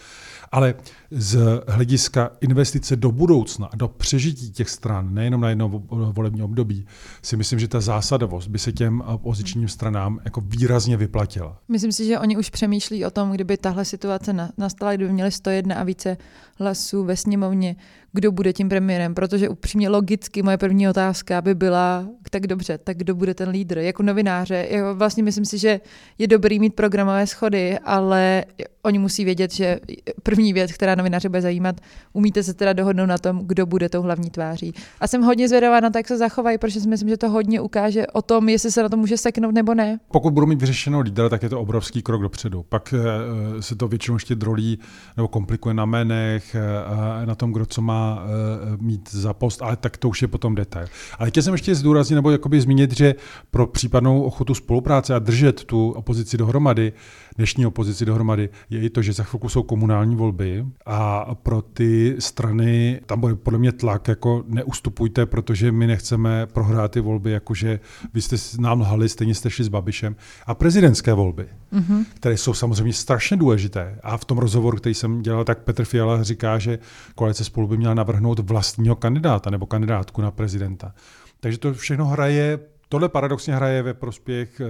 Ale 0.53 0.75
z 1.11 1.63
hlediska 1.69 2.31
investice 2.41 2.97
do 2.97 3.13
budoucna 3.13 3.67
a 3.67 3.77
do 3.77 3.89
přežití 3.89 4.51
těch 4.51 4.71
stran, 4.71 5.15
nejenom 5.15 5.41
na 5.41 5.49
jedno 5.49 5.69
volební 6.13 6.43
období, 6.43 6.87
si 7.23 7.37
myslím, 7.37 7.59
že 7.59 7.69
ta 7.69 7.81
zásadovost 7.81 8.49
by 8.49 8.59
se 8.59 8.73
těm 8.73 9.01
opozičním 9.01 9.69
stranám 9.69 10.21
jako 10.25 10.41
výrazně 10.41 10.97
vyplatila. 10.97 11.59
Myslím 11.69 11.93
si, 11.93 12.07
že 12.07 12.19
oni 12.19 12.37
už 12.37 12.51
přemýšlí 12.51 13.05
o 13.05 13.11
tom, 13.11 13.31
kdyby 13.31 13.57
tahle 13.57 13.85
situace 13.85 14.53
nastala, 14.59 14.95
kdyby 14.95 15.13
měli 15.13 15.31
101 15.31 15.75
a 15.77 15.85
více 15.85 16.17
hlasů 16.59 17.05
ve 17.05 17.17
sněmovně, 17.17 17.77
kdo 18.17 18.33
bude 18.33 18.53
tím 18.53 18.69
premiérem, 18.69 19.15
protože 19.15 19.49
upřímně 19.49 19.89
logicky 19.89 20.43
moje 20.43 20.59
první 20.59 20.89
otázka 20.89 21.43
by 21.43 21.55
byla, 21.55 22.09
tak 22.31 22.47
dobře, 22.47 22.79
tak 22.79 22.97
kdo 22.97 23.15
bude 23.15 23.35
ten 23.35 23.49
lídr? 23.49 23.79
Jako 23.79 24.03
novináře, 24.03 24.67
jako 24.71 24.95
vlastně 24.95 25.23
myslím 25.23 25.45
si, 25.45 25.59
že 25.59 25.81
je 26.19 26.27
dobrý 26.27 26.59
mít 26.59 26.75
programové 26.75 27.27
schody, 27.27 27.79
ale 27.79 28.45
oni 28.83 28.99
musí 28.99 29.25
vědět, 29.25 29.53
že 29.53 29.81
první 30.23 30.53
věc, 30.53 30.73
která 30.73 30.95
novináře 30.95 31.29
bude 31.29 31.43
zajímat, 31.43 31.81
umíte 32.13 32.43
se 32.43 32.55
teda 32.55 32.73
dohodnout 32.73 33.07
na 33.07 33.19
tom, 33.19 33.43
kdo 33.47 33.67
bude 33.67 33.89
tou 33.89 34.03
hlavní 34.03 34.31
tváří. 34.31 34.73
A 35.01 35.07
jsem 35.07 35.23
hodně 35.23 35.49
zvědavá 35.49 35.81
na 35.81 35.91
to, 35.91 35.99
jak 35.99 36.09
se 36.09 36.19
zachovají, 36.19 36.59
protože 36.59 36.81
si 36.81 36.89
myslím, 36.89 37.09
že 37.09 37.17
to 37.17 37.31
hodně 37.31 37.61
ukáže 37.61 38.07
o 38.07 38.23
tom, 38.23 38.49
jestli 38.49 38.73
se 38.73 38.83
na 38.83 38.89
to 38.89 38.97
může 38.97 39.17
seknout 39.17 39.55
nebo 39.55 39.75
ne. 39.75 39.99
Pokud 40.13 40.33
budou 40.33 40.47
mít 40.47 40.61
vyřešenou 40.61 41.01
lídra, 41.01 41.29
tak 41.29 41.43
je 41.43 41.49
to 41.49 41.61
obrovský 41.61 42.03
krok 42.03 42.23
dopředu. 42.23 42.63
Pak 42.69 42.95
eh, 42.97 43.63
se 43.63 43.77
to 43.77 43.89
většinou 43.89 44.17
ještě 44.17 44.35
drolí 44.35 44.79
nebo 45.17 45.29
komplikuje 45.29 45.75
na 45.75 45.85
jménech, 45.85 46.55
eh, 46.55 47.27
na 47.27 47.35
tom, 47.35 47.53
kdo 47.53 47.67
co 47.67 47.83
má 47.83 48.06
eh, 48.07 48.77
mít 48.81 49.13
za 49.13 49.33
post, 49.33 49.63
ale 49.63 49.77
tak 49.77 49.97
to 49.97 50.09
už 50.09 50.23
je 50.23 50.29
potom 50.29 50.55
detail. 50.55 50.87
Ale 51.19 51.31
chtěl 51.31 51.43
jsem 51.43 51.55
ještě 51.55 51.75
zdůraznit 51.75 52.15
nebo 52.15 52.31
jakoby 52.31 52.61
zmínit, 52.61 52.97
že 52.97 53.15
pro 53.51 53.67
případnou 53.67 54.23
ochotu 54.23 54.55
spolupráce 54.55 55.15
a 55.15 55.19
držet 55.19 55.65
tu 55.65 55.91
opozici 55.91 56.37
dohromady, 56.37 56.93
dnešní 57.37 57.67
opozici 57.67 58.05
dohromady, 58.05 58.49
je 58.71 58.81
i 58.81 58.91
to, 58.91 59.03
že 59.03 59.13
za 59.13 59.25
chvilku 59.25 59.49
jsou 59.49 59.63
komunální 59.63 60.17
volby 60.17 60.67
a 60.87 61.35
pro 61.35 61.63
ty 61.63 62.17
strany 62.19 63.01
tam 63.07 63.21
bude 63.21 63.35
podle 63.35 63.59
mě 63.59 63.73
tlak, 63.73 64.09
jako 64.09 64.45
neustupujte, 64.47 65.27
protože 65.27 65.73
my 65.73 65.87
nechceme 65.87 66.47
prohrát 66.47 66.91
ty 66.91 67.01
volby, 67.01 67.31
jakože 67.31 67.81
vy 68.15 68.23
jste 68.23 68.37
nám 68.59 68.81
lhali, 68.81 69.09
stejně 69.09 69.35
jste 69.35 69.51
šli 69.51 69.65
s 69.65 69.69
Babišem. 69.69 70.17
A 70.47 70.55
prezidentské 70.55 71.13
volby, 71.13 71.47
mm-hmm. 71.73 72.05
které 72.15 72.37
jsou 72.37 72.55
samozřejmě 72.55 72.93
strašně 72.93 73.37
důležité. 73.37 73.99
A 74.03 74.17
v 74.17 74.25
tom 74.25 74.39
rozhovoru, 74.39 74.77
který 74.77 74.95
jsem 74.95 75.23
dělal, 75.23 75.45
tak 75.45 75.59
Petr 75.59 75.85
Fiala 75.85 76.23
říká, 76.23 76.59
že 76.59 76.79
koalice 77.15 77.45
spolu 77.45 77.67
by 77.67 77.77
měla 77.77 77.95
navrhnout 77.97 78.39
vlastního 78.39 78.97
kandidáta 78.97 79.51
nebo 79.51 79.67
kandidátku 79.67 80.23
na 80.23 80.31
prezidenta. 80.31 80.95
Takže 81.41 81.59
to 81.59 81.75
všechno 81.75 82.07
hraje, 82.07 82.59
tohle 82.89 83.09
paradoxně 83.09 83.55
hraje 83.55 83.83
ve 83.83 83.95
prospěch 83.95 84.61
uh, 84.61 84.67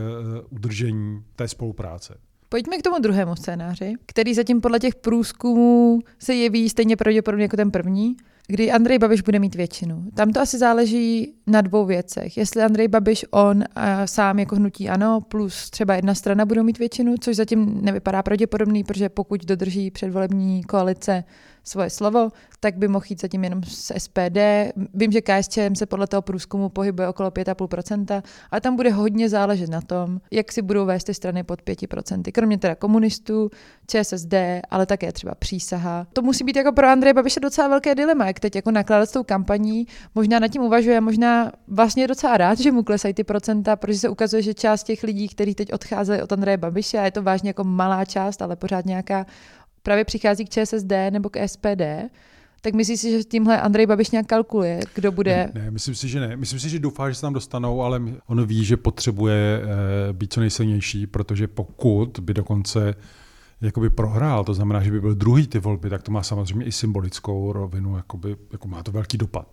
udržení 0.51 1.23
té 1.37 1.49
spolupráce. 1.49 2.19
Pojďme 2.49 2.79
k 2.79 2.83
tomu 2.83 2.99
druhému 2.99 3.37
scénáři, 3.37 3.95
který 4.07 4.35
zatím 4.35 4.61
podle 4.61 4.79
těch 4.79 4.95
průzkumů 4.95 6.01
se 6.19 6.35
jeví 6.35 6.69
stejně 6.69 6.97
pravděpodobně 6.97 7.45
jako 7.45 7.57
ten 7.57 7.71
první, 7.71 8.17
kdy 8.47 8.73
Andrej 8.73 8.99
Babiš 8.99 9.21
bude 9.21 9.39
mít 9.39 9.55
většinu. 9.55 10.05
Tam 10.15 10.33
to 10.33 10.41
asi 10.41 10.59
záleží 10.59 11.35
na 11.47 11.61
dvou 11.61 11.87
věcech. 11.87 12.37
Jestli 12.37 12.63
Andrej 12.63 12.89
Babiš, 12.89 13.25
on 13.31 13.65
a 13.75 14.07
sám 14.07 14.39
jako 14.39 14.57
hnutí 14.57 14.89
ano, 14.89 15.21
plus 15.21 15.71
třeba 15.71 15.95
jedna 15.95 16.15
strana 16.15 16.45
budou 16.45 16.63
mít 16.63 16.79
většinu, 16.79 17.15
což 17.21 17.37
zatím 17.37 17.79
nevypadá 17.83 18.23
pravděpodobný, 18.23 18.85
protože 18.85 19.09
pokud 19.09 19.45
dodrží 19.45 19.91
předvolební 19.91 20.65
koalice 20.65 21.25
svoje 21.69 21.91
slovo, 21.91 22.31
tak 22.61 22.77
by 22.77 22.89
mohl 22.89 23.05
jít 23.09 23.21
zatím 23.21 23.45
jenom 23.45 23.63
z 23.63 23.93
SPD. 23.99 24.39
Vím, 24.95 25.13
že 25.13 25.21
KSČM 25.21 25.75
se 25.75 25.87
podle 25.87 26.07
toho 26.07 26.23
průzkumu 26.23 26.69
pohybuje 26.69 27.09
okolo 27.09 27.31
5,5%, 27.31 28.23
ale 28.51 28.61
tam 28.61 28.77
bude 28.77 28.91
hodně 28.91 29.29
záležet 29.29 29.71
na 29.71 29.81
tom, 29.81 30.21
jak 30.31 30.53
si 30.53 30.63
budou 30.63 30.87
vést 30.87 31.05
ty 31.05 31.15
strany 31.15 31.43
pod 31.43 31.63
5%. 31.63 32.33
Kromě 32.33 32.59
teda 32.59 32.75
komunistů, 32.75 33.51
ČSSD, 33.87 34.35
ale 34.71 34.87
také 34.87 35.13
třeba 35.13 35.35
přísaha. 35.35 36.07
To 36.13 36.23
musí 36.23 36.45
být 36.45 36.57
jako 36.57 36.73
pro 36.73 36.87
Andreje 36.87 37.15
Babiše 37.15 37.41
docela 37.41 37.69
velké 37.69 37.95
dilema, 37.95 38.27
jak 38.27 38.41
teď 38.41 38.57
jako 38.57 38.71
nakládat 38.71 39.07
s 39.07 39.13
tou 39.13 39.23
kampaní. 39.23 39.87
Možná 40.15 40.39
nad 40.39 40.49
tím 40.49 40.63
uvažuje, 40.63 41.01
možná 41.01 41.53
vlastně 41.69 42.03
je 42.03 42.09
docela 42.09 42.37
rád, 42.37 42.59
že 42.59 42.73
mu 42.73 42.83
klesají 42.83 43.15
ty 43.15 43.25
procenta, 43.25 43.77
protože 43.77 43.99
se 43.99 44.09
ukazuje, 44.09 44.43
že 44.43 44.55
část 44.55 44.83
těch 44.83 45.03
lidí, 45.03 45.29
kteří 45.29 45.55
teď 45.55 45.73
odcházeli 45.73 46.23
od 46.23 46.33
Andreje 46.33 46.57
Babiše, 46.57 46.99
a 46.99 47.05
je 47.05 47.11
to 47.11 47.23
vážně 47.23 47.51
jako 47.51 47.65
malá 47.65 48.05
část, 48.05 48.43
ale 48.43 48.57
pořád 48.57 48.87
nějaká 48.87 49.27
právě 49.87 50.05
přichází 50.05 50.45
k 50.45 50.49
ČSSD 50.49 50.93
nebo 51.11 51.29
k 51.29 51.49
SPD, 51.49 52.11
tak 52.61 52.75
myslíš 52.75 53.01
si, 53.01 53.11
že 53.11 53.25
tímhle 53.25 53.61
Andrej 53.61 53.87
Babiš 53.87 54.11
nějak 54.11 54.27
kalkuluje, 54.27 54.81
kdo 54.95 55.13
bude? 55.13 55.51
Ne, 55.55 55.63
ne, 55.63 55.71
myslím 55.71 55.95
si, 55.95 56.09
že 56.09 56.21
ne. 56.21 56.37
Myslím 56.37 56.61
si, 56.61 56.69
že 56.69 56.79
doufá, 56.79 57.09
že 57.09 57.15
se 57.15 57.21
tam 57.21 57.33
dostanou, 57.33 57.83
ale 57.83 58.03
on 58.27 58.47
ví, 58.47 58.65
že 58.65 58.77
potřebuje 58.77 59.61
uh, 59.63 60.17
být 60.17 60.33
co 60.33 60.41
nejsilnější, 60.41 61.07
protože 61.07 61.49
pokud 61.49 62.19
by 62.23 62.35
dokonce 62.35 62.95
jakoby 63.61 63.91
prohrál, 63.91 64.45
to 64.45 64.55
znamená, 64.55 64.83
že 64.83 64.91
by 64.91 65.01
byl 65.01 65.15
druhý 65.15 65.47
ty 65.47 65.59
volby, 65.59 65.91
tak 65.91 66.03
to 66.03 66.13
má 66.13 66.23
samozřejmě 66.23 66.67
i 66.67 66.73
symbolickou 66.73 67.53
rovinu, 67.53 67.97
jakoby, 67.97 68.37
jako 68.53 68.69
má 68.69 68.83
to 68.83 68.93
velký 68.93 69.19
dopad. 69.19 69.49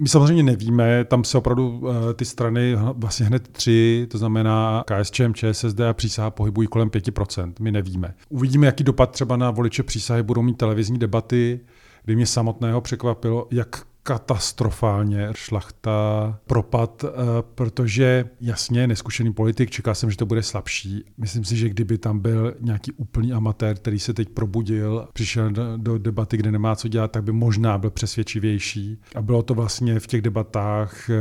My 0.00 0.08
samozřejmě 0.08 0.42
nevíme, 0.42 1.04
tam 1.04 1.24
se 1.24 1.38
opravdu 1.38 1.82
eh, 2.10 2.14
ty 2.14 2.24
strany, 2.24 2.76
vlastně 2.92 3.26
hned 3.26 3.48
tři, 3.48 4.06
to 4.10 4.18
znamená 4.18 4.84
KSČM, 4.86 5.34
ČSSD 5.34 5.80
a 5.80 5.92
přísaha 5.92 6.30
pohybují 6.30 6.68
kolem 6.68 6.88
5%. 6.88 7.52
My 7.60 7.72
nevíme. 7.72 8.14
Uvidíme, 8.28 8.66
jaký 8.66 8.84
dopad 8.84 9.10
třeba 9.10 9.36
na 9.36 9.50
voliče 9.50 9.82
přísahy 9.82 10.22
budou 10.22 10.42
mít 10.42 10.56
televizní 10.56 10.98
debaty, 10.98 11.60
kdy 12.04 12.16
mě 12.16 12.26
samotného 12.26 12.80
překvapilo, 12.80 13.48
jak 13.50 13.82
katastrofálně 14.10 15.28
šlachta 15.34 16.38
propad, 16.46 17.04
eh, 17.04 17.08
protože 17.54 18.24
jasně, 18.40 18.86
neskušený 18.86 19.32
politik, 19.32 19.70
čekal 19.70 19.94
jsem, 19.94 20.10
že 20.10 20.16
to 20.16 20.26
bude 20.26 20.42
slabší. 20.42 21.04
Myslím 21.18 21.44
si, 21.44 21.56
že 21.56 21.68
kdyby 21.68 21.98
tam 21.98 22.18
byl 22.18 22.54
nějaký 22.60 22.92
úplný 22.92 23.32
amatér, 23.32 23.76
který 23.76 23.98
se 23.98 24.14
teď 24.14 24.28
probudil, 24.28 25.08
přišel 25.12 25.50
do, 25.76 25.98
debaty, 25.98 26.36
kde 26.36 26.52
nemá 26.52 26.76
co 26.76 26.88
dělat, 26.88 27.10
tak 27.10 27.24
by 27.24 27.32
možná 27.32 27.78
byl 27.78 27.90
přesvědčivější. 27.90 29.00
A 29.14 29.22
bylo 29.22 29.42
to 29.42 29.54
vlastně 29.54 30.00
v 30.00 30.06
těch 30.06 30.22
debatách 30.22 31.10
eh, 31.10 31.14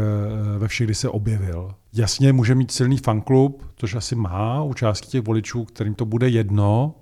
ve 0.60 0.68
všech, 0.68 0.88
kdy 0.88 0.96
se 0.96 1.10
objevil. 1.10 1.72
Jasně, 1.94 2.34
může 2.34 2.56
mít 2.56 2.72
silný 2.72 2.98
fanklub, 2.98 3.64
což 3.76 3.96
asi 3.96 4.16
má 4.16 4.64
u 4.64 4.74
části 4.74 5.08
těch 5.08 5.22
voličů, 5.22 5.66
kterým 5.66 5.96
to 5.96 6.06
bude 6.06 6.30
jedno, 6.30 6.96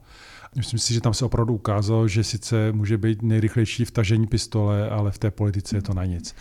Myslím 0.58 0.80
si, 0.80 0.94
že 0.94 1.02
tam 1.02 1.14
se 1.14 1.26
opravdu 1.26 1.54
ukázalo, 1.54 2.08
že 2.08 2.24
sice 2.24 2.72
může 2.72 2.98
být 2.98 3.22
nejrychlejší 3.22 3.86
v 3.86 3.92
tažení 3.92 4.28
pistole, 4.28 4.90
ale 4.90 5.12
v 5.12 5.18
té 5.18 5.32
politice 5.32 5.78
je 5.78 5.82
to 5.82 5.94
na 5.94 6.06
nic. 6.06 6.36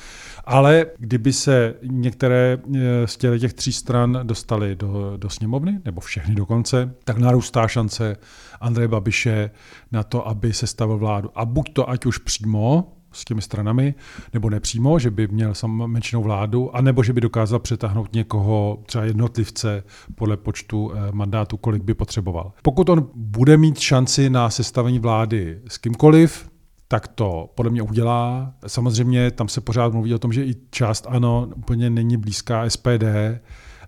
Ale 0.44 0.86
kdyby 0.98 1.32
se 1.32 1.74
některé 1.82 2.58
eh, 2.74 3.06
z 3.06 3.16
těch 3.16 3.52
tří 3.52 3.72
stran 3.72 4.20
dostaly 4.22 4.76
do, 4.76 5.16
do 5.16 5.30
sněmovny, 5.30 5.80
nebo 5.84 6.00
všechny 6.00 6.34
dokonce, 6.34 6.94
tak 7.04 7.18
narůstá 7.18 7.68
šance 7.68 8.16
Andreje 8.60 8.88
Babiše 8.88 9.50
na 9.92 10.02
to, 10.02 10.28
aby 10.28 10.52
se 10.52 10.66
stavil 10.66 10.98
vládu. 10.98 11.30
A 11.34 11.44
buď 11.44 11.72
to 11.72 11.90
ať 11.90 12.06
už 12.06 12.18
přímo, 12.18 12.95
s 13.16 13.24
těmi 13.24 13.42
stranami, 13.42 13.94
nebo 14.32 14.50
nepřímo, 14.50 14.98
že 14.98 15.10
by 15.10 15.28
měl 15.28 15.54
sam 15.54 15.86
menšinou 15.86 16.22
vládu, 16.22 16.76
anebo 16.76 17.02
že 17.02 17.12
by 17.12 17.20
dokázal 17.20 17.58
přetáhnout 17.58 18.12
někoho, 18.12 18.82
třeba 18.86 19.04
jednotlivce, 19.04 19.82
podle 20.14 20.36
počtu 20.36 20.92
eh, 20.94 21.12
mandátů, 21.12 21.56
kolik 21.56 21.82
by 21.82 21.94
potřeboval. 21.94 22.52
Pokud 22.62 22.88
on 22.88 23.10
bude 23.14 23.56
mít 23.56 23.78
šanci 23.78 24.30
na 24.30 24.50
sestavení 24.50 24.98
vlády 24.98 25.60
s 25.68 25.78
kýmkoliv, 25.78 26.48
tak 26.88 27.08
to 27.08 27.50
podle 27.54 27.70
mě 27.70 27.82
udělá. 27.82 28.54
Samozřejmě 28.66 29.30
tam 29.30 29.48
se 29.48 29.60
pořád 29.60 29.92
mluví 29.92 30.14
o 30.14 30.18
tom, 30.18 30.32
že 30.32 30.44
i 30.44 30.54
část 30.70 31.06
ano 31.08 31.48
úplně 31.56 31.90
není 31.90 32.16
blízká 32.16 32.70
SPD, 32.70 33.04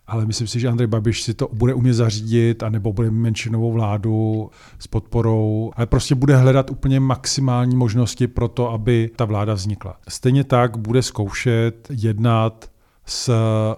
ale 0.09 0.27
myslím 0.27 0.47
si, 0.47 0.61
že 0.61 0.69
Andrej 0.69 0.87
Babiš 0.87 1.23
si 1.23 1.35
to 1.35 1.49
bude 1.53 1.75
umět 1.75 1.95
zařídit, 1.95 2.63
anebo 2.63 2.93
bude 2.93 3.11
menšinovou 3.11 3.73
vládu 3.73 4.51
s 4.79 4.87
podporou, 4.87 5.73
ale 5.77 5.87
prostě 5.87 6.15
bude 6.15 6.37
hledat 6.37 6.71
úplně 6.71 7.01
maximální 7.01 7.77
možnosti 7.77 8.27
pro 8.27 8.49
to, 8.49 8.71
aby 8.71 9.11
ta 9.17 9.25
vláda 9.25 9.55
vznikla. 9.55 9.97
Stejně 10.09 10.45
tak 10.45 10.77
bude 10.77 11.03
zkoušet 11.03 11.89
jednat 11.91 12.71
s 13.11 13.33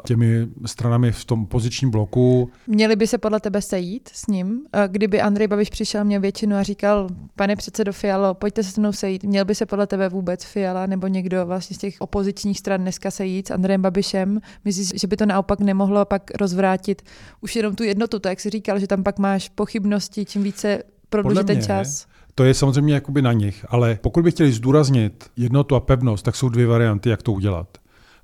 těmi 0.07 0.49
stranami 0.67 1.13
v 1.13 1.25
tom 1.25 1.47
pozičním 1.47 1.91
bloku. 1.91 2.51
Měli 2.67 2.97
by 2.97 3.07
se 3.07 3.19
podle 3.19 3.41
tebe 3.41 3.63
sejít 3.63 4.09
s 4.13 4.27
ním? 4.27 4.61
Kdyby 4.87 5.21
Andrej 5.21 5.49
Babiš 5.49 5.71
přišel, 5.71 6.05
měl 6.05 6.21
většinu 6.21 6.57
a 6.57 6.63
říkal, 6.63 7.09
pane 7.37 7.57
předsedo 7.57 7.93
Fialo, 7.93 8.35
pojďte 8.35 8.63
se 8.63 8.73
s 8.73 8.79
mnou 8.79 8.93
sejít, 8.93 9.25
měl 9.25 9.45
by 9.45 9.55
se 9.55 9.67
podle 9.67 9.87
tebe 9.87 10.09
vůbec 10.09 10.45
Fiala 10.45 10.87
nebo 10.87 11.07
někdo 11.07 11.47
vlastně 11.47 11.77
z 11.77 11.79
těch 11.79 11.95
opozičních 11.99 12.59
stran 12.59 12.81
dneska 12.81 13.11
sejít 13.11 13.49
s 13.49 13.51
Andrejem 13.51 13.83
Babišem? 13.83 14.41
Myslíš, 14.65 14.93
že 15.01 15.07
by 15.07 15.17
to 15.17 15.27
naopak 15.27 15.61
nemohlo 15.61 16.05
pak 16.05 16.31
rozvrátit 16.41 17.03
už 17.41 17.57
jenom 17.57 17.75
tu 17.75 17.85
jednotu, 17.85 18.19
to 18.19 18.29
jak 18.29 18.41
jsi 18.41 18.51
říkal, 18.51 18.79
že 18.79 18.87
tam 18.87 19.03
pak 19.03 19.19
máš 19.19 19.49
pochybnosti, 19.49 20.25
čím 20.25 20.43
více 20.43 20.83
prodloužit 21.09 21.47
ten 21.47 21.63
čas? 21.63 22.07
To 22.35 22.45
je 22.45 22.55
samozřejmě 22.55 22.95
jakoby 22.95 23.23
na 23.23 23.33
nich, 23.33 23.67
ale 23.69 23.99
pokud 24.01 24.25
by 24.25 24.31
chtěli 24.31 24.53
zdůraznit 24.53 25.31
jednotu 25.37 25.75
a 25.75 25.81
pevnost, 25.81 26.25
tak 26.25 26.37
jsou 26.37 26.49
dvě 26.49 26.67
varianty, 26.67 27.11
jak 27.11 27.23
to 27.23 27.33
udělat. 27.33 27.69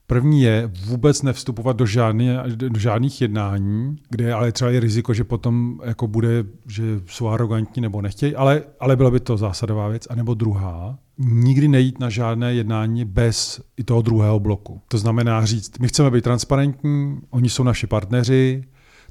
První 0.06 0.42
je 0.42 0.70
vůbec 0.84 1.22
nevstupovat 1.22 1.76
do, 1.76 1.86
žádný, 1.86 2.28
do 2.54 2.80
žádných 2.80 3.20
jednání, 3.20 3.96
kde 4.10 4.32
ale 4.32 4.52
třeba 4.52 4.70
je 4.70 4.80
riziko, 4.80 5.14
že 5.14 5.24
potom 5.24 5.80
jako 5.84 6.06
bude, 6.06 6.44
že 6.68 6.82
jsou 7.06 7.28
arrogantní 7.28 7.82
nebo 7.82 8.02
nechtějí, 8.02 8.34
ale, 8.34 8.62
ale 8.80 8.96
byla 8.96 9.10
by 9.10 9.20
to 9.20 9.36
zásadová 9.36 9.88
věc. 9.88 10.06
A 10.10 10.14
nebo 10.14 10.34
druhá, 10.34 10.98
nikdy 11.18 11.68
nejít 11.68 12.00
na 12.00 12.10
žádné 12.10 12.54
jednání 12.54 13.04
bez 13.04 13.60
i 13.76 13.84
toho 13.84 14.02
druhého 14.02 14.40
bloku. 14.40 14.80
To 14.88 14.98
znamená 14.98 15.44
říct, 15.44 15.78
my 15.78 15.88
chceme 15.88 16.10
být 16.10 16.24
transparentní, 16.24 17.18
oni 17.30 17.48
jsou 17.48 17.62
naši 17.62 17.86
partneři, 17.86 18.64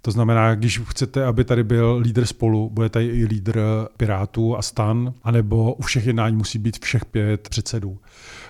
to 0.06 0.12
znamená, 0.12 0.56
když 0.56 0.80
chcete, 0.80 1.26
aby 1.26 1.44
tady 1.44 1.64
byl 1.64 1.98
lídr 2.02 2.26
spolu, 2.26 2.70
bude 2.70 2.90
tady 2.90 3.06
i 3.06 3.26
lídr 3.26 3.60
Pirátů 3.98 4.58
a 4.58 4.62
stan, 4.62 5.14
anebo 5.24 5.74
u 5.74 5.82
všech 5.82 6.06
jednání 6.06 6.36
musí 6.36 6.60
být 6.60 6.84
všech 6.84 7.06
pět 7.06 7.50
předsedů. 7.50 7.98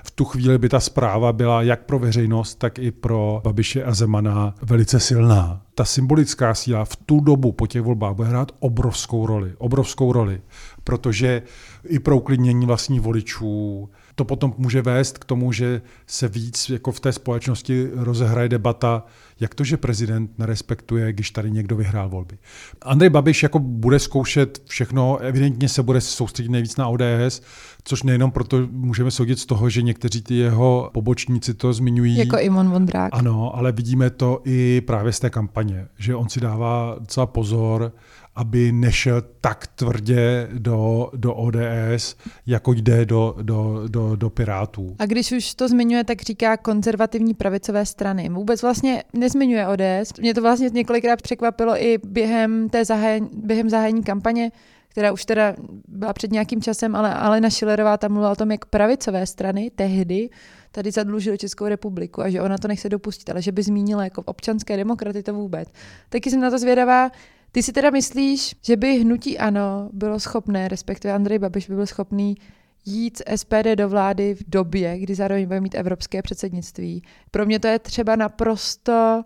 V 0.05 0.11
tu 0.11 0.25
chvíli 0.25 0.57
by 0.57 0.69
ta 0.69 0.79
zpráva 0.79 1.33
byla 1.33 1.61
jak 1.61 1.85
pro 1.85 1.99
veřejnost, 1.99 2.55
tak 2.55 2.79
i 2.79 2.91
pro 2.91 3.41
Babiše 3.43 3.83
a 3.83 3.93
Zemana 3.93 4.55
velice 4.61 4.99
silná. 4.99 5.61
Ta 5.75 5.85
symbolická 5.85 6.53
síla 6.53 6.85
v 6.85 6.95
tu 6.95 7.19
dobu 7.19 7.51
po 7.51 7.67
těch 7.67 7.81
volbách 7.81 8.15
bude 8.15 8.27
hrát 8.27 8.51
obrovskou 8.59 9.25
roli. 9.25 9.53
Obrovskou 9.57 10.11
roli, 10.11 10.41
protože 10.83 11.41
i 11.87 11.99
pro 11.99 12.17
uklidnění 12.17 12.65
vlastních 12.65 13.01
voličů, 13.01 13.89
to 14.15 14.25
potom 14.25 14.53
může 14.57 14.81
vést 14.81 15.17
k 15.17 15.25
tomu, 15.25 15.51
že 15.51 15.81
se 16.07 16.27
víc 16.27 16.69
jako 16.69 16.91
v 16.91 16.99
té 16.99 17.11
společnosti 17.11 17.89
rozehraje 17.93 18.49
debata, 18.49 19.03
jak 19.39 19.55
to, 19.55 19.63
že 19.63 19.77
prezident 19.77 20.31
nerespektuje, 20.37 21.13
když 21.13 21.31
tady 21.31 21.51
někdo 21.51 21.75
vyhrál 21.75 22.09
volby. 22.09 22.37
Andrej 22.81 23.09
Babiš 23.09 23.43
jako 23.43 23.59
bude 23.59 23.99
zkoušet 23.99 24.61
všechno, 24.65 25.17
evidentně 25.17 25.69
se 25.69 25.83
bude 25.83 26.01
soustředit 26.01 26.49
nejvíc 26.49 26.77
na 26.77 26.87
ODS, 26.87 27.41
což 27.83 28.03
nejenom 28.03 28.31
proto 28.31 28.67
můžeme 28.71 29.11
soudit 29.11 29.39
z 29.39 29.45
toho, 29.45 29.69
že 29.69 29.81
někteří 29.81 30.21
ty 30.21 30.35
jeho 30.35 30.89
pobočníci 30.93 31.53
to 31.53 31.73
zmiňují. 31.73 32.17
Jako 32.17 32.37
Imon 32.37 32.69
Vondrák. 32.69 33.09
Ano, 33.13 33.55
ale 33.55 33.71
vidíme 33.71 34.09
to 34.09 34.41
i 34.45 34.81
právě 34.81 35.11
z 35.11 35.19
té 35.19 35.29
kampaně, 35.29 35.87
že 35.97 36.15
on 36.15 36.29
si 36.29 36.39
dává 36.39 36.95
docela 36.99 37.25
pozor, 37.25 37.91
aby 38.35 38.71
nešel 38.71 39.21
tak 39.41 39.67
tvrdě 39.67 40.49
do, 40.53 41.09
do 41.15 41.35
ODS, 41.35 42.15
jako 42.47 42.73
jde 42.73 43.05
do, 43.05 43.35
do, 43.41 43.83
do, 43.87 44.15
do 44.15 44.29
Pirátů. 44.29 44.95
A 44.99 45.05
když 45.05 45.31
už 45.31 45.55
to 45.55 45.67
zmiňuje, 45.67 46.03
tak 46.03 46.21
říká 46.21 46.57
konzervativní 46.57 47.33
pravicové 47.33 47.85
strany. 47.85 48.29
Vůbec 48.29 48.61
vlastně 48.61 49.03
nezmiňuje 49.13 49.67
ODS. 49.67 50.13
Mě 50.19 50.33
to 50.33 50.41
vlastně 50.41 50.69
několikrát 50.69 51.21
překvapilo 51.21 51.83
i 51.83 51.97
během 52.05 52.69
té 52.69 52.85
zahájení, 52.85 53.29
během 53.33 53.69
zahájení 53.69 54.03
kampaně, 54.03 54.51
která 54.87 55.11
už 55.11 55.25
teda 55.25 55.55
byla 55.87 56.13
před 56.13 56.31
nějakým 56.31 56.61
časem, 56.61 56.95
ale 56.95 57.13
Alena 57.13 57.49
Šilerová 57.49 57.97
tam 57.97 58.11
mluvila 58.11 58.31
o 58.31 58.35
tom, 58.35 58.51
jak 58.51 58.65
pravicové 58.65 59.25
strany 59.25 59.71
tehdy 59.75 60.29
tady 60.71 60.91
zadlužili 60.91 61.37
Českou 61.37 61.65
republiku 61.65 62.21
a 62.21 62.29
že 62.29 62.41
ona 62.41 62.57
to 62.57 62.67
nechce 62.67 62.89
dopustit, 62.89 63.29
ale 63.29 63.41
že 63.41 63.51
by 63.51 63.63
zmínila 63.63 64.03
jako 64.03 64.21
občanské 64.21 64.77
demokraty 64.77 65.23
to 65.23 65.33
vůbec. 65.33 65.69
Taky 66.09 66.29
jsem 66.29 66.41
na 66.41 66.49
to 66.49 66.59
zvědavá, 66.59 67.11
ty 67.55 67.63
si 67.63 67.73
teda 67.73 67.89
myslíš, 67.89 68.55
že 68.61 68.75
by 68.77 68.99
hnutí 68.99 69.37
ANO 69.37 69.89
bylo 69.93 70.19
schopné, 70.19 70.67
respektive 70.67 71.13
Andrej 71.13 71.39
Babiš 71.39 71.69
by 71.69 71.75
byl 71.75 71.85
schopný 71.85 72.37
jít 72.85 73.17
z 73.17 73.37
SPD 73.37 73.75
do 73.75 73.89
vlády 73.89 74.35
v 74.35 74.43
době, 74.47 74.99
kdy 74.99 75.15
zároveň 75.15 75.45
bude 75.45 75.61
mít 75.61 75.75
evropské 75.75 76.21
předsednictví. 76.21 77.03
Pro 77.31 77.45
mě 77.45 77.59
to 77.59 77.67
je 77.67 77.79
třeba 77.79 78.15
naprosto 78.15 79.23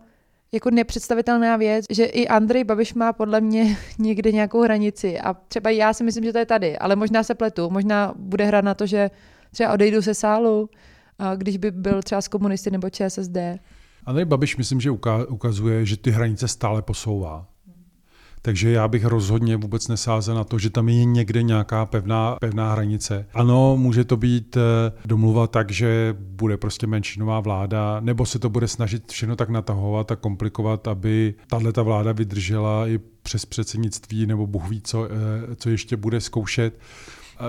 jako 0.52 0.70
nepředstavitelná 0.70 1.58
věc, 1.58 1.86
že 1.90 2.06
i 2.06 2.28
Andrej 2.28 2.64
Babiš 2.64 2.94
má 2.94 3.14
podle 3.14 3.42
mě 3.42 3.78
někde 4.00 4.32
nějakou 4.32 4.62
hranici 4.62 5.20
a 5.20 5.34
třeba 5.34 5.70
já 5.70 5.94
si 5.94 6.04
myslím, 6.04 6.24
že 6.24 6.34
to 6.34 6.40
je 6.40 6.46
tady, 6.46 6.78
ale 6.78 6.96
možná 6.96 7.24
se 7.24 7.36
pletu, 7.36 7.70
možná 7.70 8.14
bude 8.18 8.46
hrát 8.46 8.66
na 8.66 8.74
to, 8.74 8.86
že 8.86 9.12
třeba 9.52 9.74
odejdu 9.74 10.02
se 10.02 10.14
sálu, 10.14 10.70
když 11.36 11.58
by 11.58 11.72
byl 11.72 12.02
třeba 12.02 12.22
z 12.22 12.28
komunisty 12.28 12.72
nebo 12.72 12.90
ČSSD. 12.90 13.38
Andrej 14.06 14.26
Babiš 14.26 14.58
myslím, 14.58 14.82
že 14.82 14.92
ukazuje, 15.28 15.86
že 15.86 15.98
ty 15.98 16.12
hranice 16.12 16.48
stále 16.48 16.82
posouvá. 16.82 17.48
Takže 18.42 18.72
já 18.72 18.88
bych 18.88 19.06
rozhodně 19.06 19.58
vůbec 19.58 19.88
nesázel 19.88 20.36
na 20.36 20.44
to, 20.44 20.60
že 20.60 20.70
tam 20.70 20.90
je 20.90 21.06
někde 21.06 21.44
nějaká 21.44 21.86
pevná, 21.86 22.38
pevná 22.42 22.72
hranice. 22.72 23.26
Ano, 23.34 23.78
může 23.78 24.04
to 24.04 24.18
být 24.18 24.58
eh, 24.58 24.62
domluva 25.06 25.48
tak, 25.48 25.72
že 25.72 26.16
bude 26.20 26.58
prostě 26.58 26.88
menšinová 26.88 27.40
vláda, 27.40 28.00
nebo 28.00 28.26
se 28.26 28.40
to 28.40 28.50
bude 28.50 28.68
snažit 28.68 29.12
všechno 29.12 29.36
tak 29.36 29.50
natahovat 29.50 30.12
a 30.12 30.16
komplikovat, 30.16 30.88
aby 30.88 31.34
tahle 31.48 31.74
ta 31.74 31.82
vláda 31.82 32.12
vydržela 32.12 32.88
i 32.88 33.00
přes 33.24 33.46
předsednictví, 33.46 34.26
nebo 34.26 34.48
Bůh 34.48 34.70
ví, 34.70 34.82
co, 34.82 35.06
eh, 35.06 35.56
co 35.56 35.70
ještě 35.70 35.98
bude 35.98 36.22
zkoušet. 36.22 36.80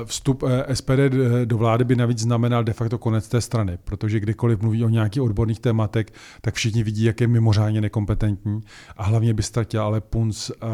Vstup 0.04 0.42
eh, 0.42 0.74
SPD 0.74 1.14
do 1.44 1.58
vlády 1.58 1.84
by 1.84 1.96
navíc 1.96 2.18
znamenal 2.18 2.64
de 2.64 2.72
facto 2.72 2.98
konec 2.98 3.28
té 3.28 3.40
strany, 3.40 3.78
protože 3.84 4.20
kdykoliv 4.20 4.60
mluví 4.60 4.84
o 4.84 4.88
nějakých 4.88 5.22
odborných 5.22 5.60
tématech, 5.60 6.06
tak 6.40 6.54
všichni 6.54 6.82
vidí, 6.82 7.04
jak 7.04 7.20
je 7.20 7.26
mimořádně 7.26 7.80
nekompetentní 7.80 8.60
a 8.96 9.02
hlavně 9.04 9.34
by 9.34 9.42
ztratil 9.42 9.82
ale 9.82 10.00
punc 10.00 10.50
eh, 10.50 10.66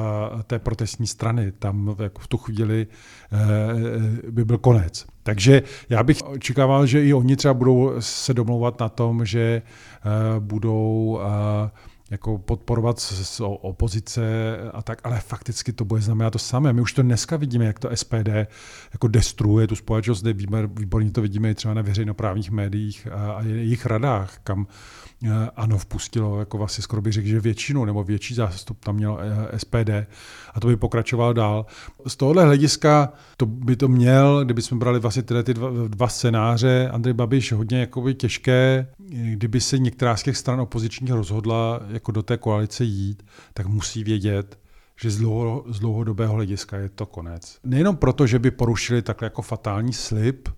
té 0.43 0.59
protestní 0.59 1.07
strany. 1.07 1.53
Tam 1.53 1.97
jako 2.03 2.21
v 2.21 2.29
tu 2.29 2.37
chvíli 2.37 2.87
eh, 3.33 4.31
by 4.31 4.45
byl 4.45 4.59
konec. 4.59 5.07
Takže 5.23 5.63
já 5.89 6.03
bych 6.03 6.23
očekával, 6.23 6.87
že 6.87 7.05
i 7.05 7.15
oni 7.15 7.37
třeba 7.37 7.55
budou 7.55 7.93
se 8.01 8.35
domlouvat 8.35 8.81
na 8.81 8.89
tom, 8.89 9.25
že 9.25 9.63
budou 10.39 11.21
jako 12.11 12.39
podporovat 12.39 12.99
z 13.01 13.41
opozice 13.41 14.23
a 14.73 14.83
tak, 14.83 15.01
ale 15.05 15.21
fakticky 15.21 15.73
to 15.73 15.85
bude 15.85 16.01
znamenat 16.01 16.31
to 16.31 16.39
samé. 16.39 16.73
My 16.73 16.81
už 16.81 16.93
to 16.93 17.03
dneska 17.03 17.37
vidíme, 17.37 17.65
jak 17.65 17.79
to 17.79 17.91
SPD 17.95 18.29
jako 18.93 19.09
destruuje 19.09 19.67
tu 19.67 19.77
společnost, 19.77 20.25
výborně 20.79 21.11
to 21.11 21.23
vidíme 21.23 21.51
i 21.51 21.55
třeba 21.55 21.75
na 21.75 21.83
veřejnoprávních 21.83 22.51
médiích 22.51 23.09
a 23.13 23.43
jejich 23.43 23.87
radách, 23.87 24.39
kam 24.45 24.67
ano, 25.57 25.79
vpustilo, 25.79 26.41
jako 26.41 26.59
vlastně 26.59 26.83
skoro 26.83 27.03
bych 27.03 27.13
řekl, 27.13 27.29
že 27.29 27.41
většinu 27.41 27.85
nebo 27.85 28.05
větší 28.05 28.35
zástup 28.35 28.85
tam 28.85 28.97
mělo 28.97 29.19
eh, 29.21 29.59
SPD 29.59 29.91
a 30.55 30.61
to 30.61 30.69
by 30.69 30.77
pokračoval 30.77 31.35
dál. 31.35 31.67
Z 32.07 32.17
tohohle 32.17 32.45
hlediska 32.45 33.13
to 33.37 33.47
by 33.47 33.77
to 33.77 33.89
měl, 33.89 34.45
kdyby 34.45 34.63
jsme 34.63 34.77
brali 34.77 35.01
vlastně 35.01 35.23
tyhle 35.23 35.43
ty 35.43 35.55
dva, 35.55 35.71
dva 35.89 36.09
scénáře, 36.09 36.91
Andrej 36.93 37.15
Babiš 37.15 37.53
hodně 37.53 37.81
jakoby 37.81 38.15
těžké, 38.15 38.87
kdyby 39.09 39.61
se 39.61 39.79
některá 39.79 40.17
z 40.17 40.23
těch 40.23 40.37
stran 40.37 40.61
opozičních 40.61 41.13
rozhodla 41.13 41.81
jako 41.89 42.13
do 42.13 42.23
té 42.23 42.37
koalice 42.37 42.85
jít, 42.85 43.23
tak 43.55 43.67
musí 43.67 44.05
vědět, 44.05 44.59
že 45.01 45.11
z, 45.11 45.19
dlouho, 45.19 45.65
z 45.69 45.81
dlouhodobého 45.81 46.35
hlediska 46.35 46.77
je 46.77 46.89
to 46.89 47.07
konec. 47.07 47.59
Nejenom 47.65 47.97
proto, 47.97 48.27
že 48.27 48.39
by 48.39 48.51
porušili 48.51 49.03
takhle 49.03 49.27
jako 49.27 49.43
fatální 49.43 49.93
slib, 49.93 50.49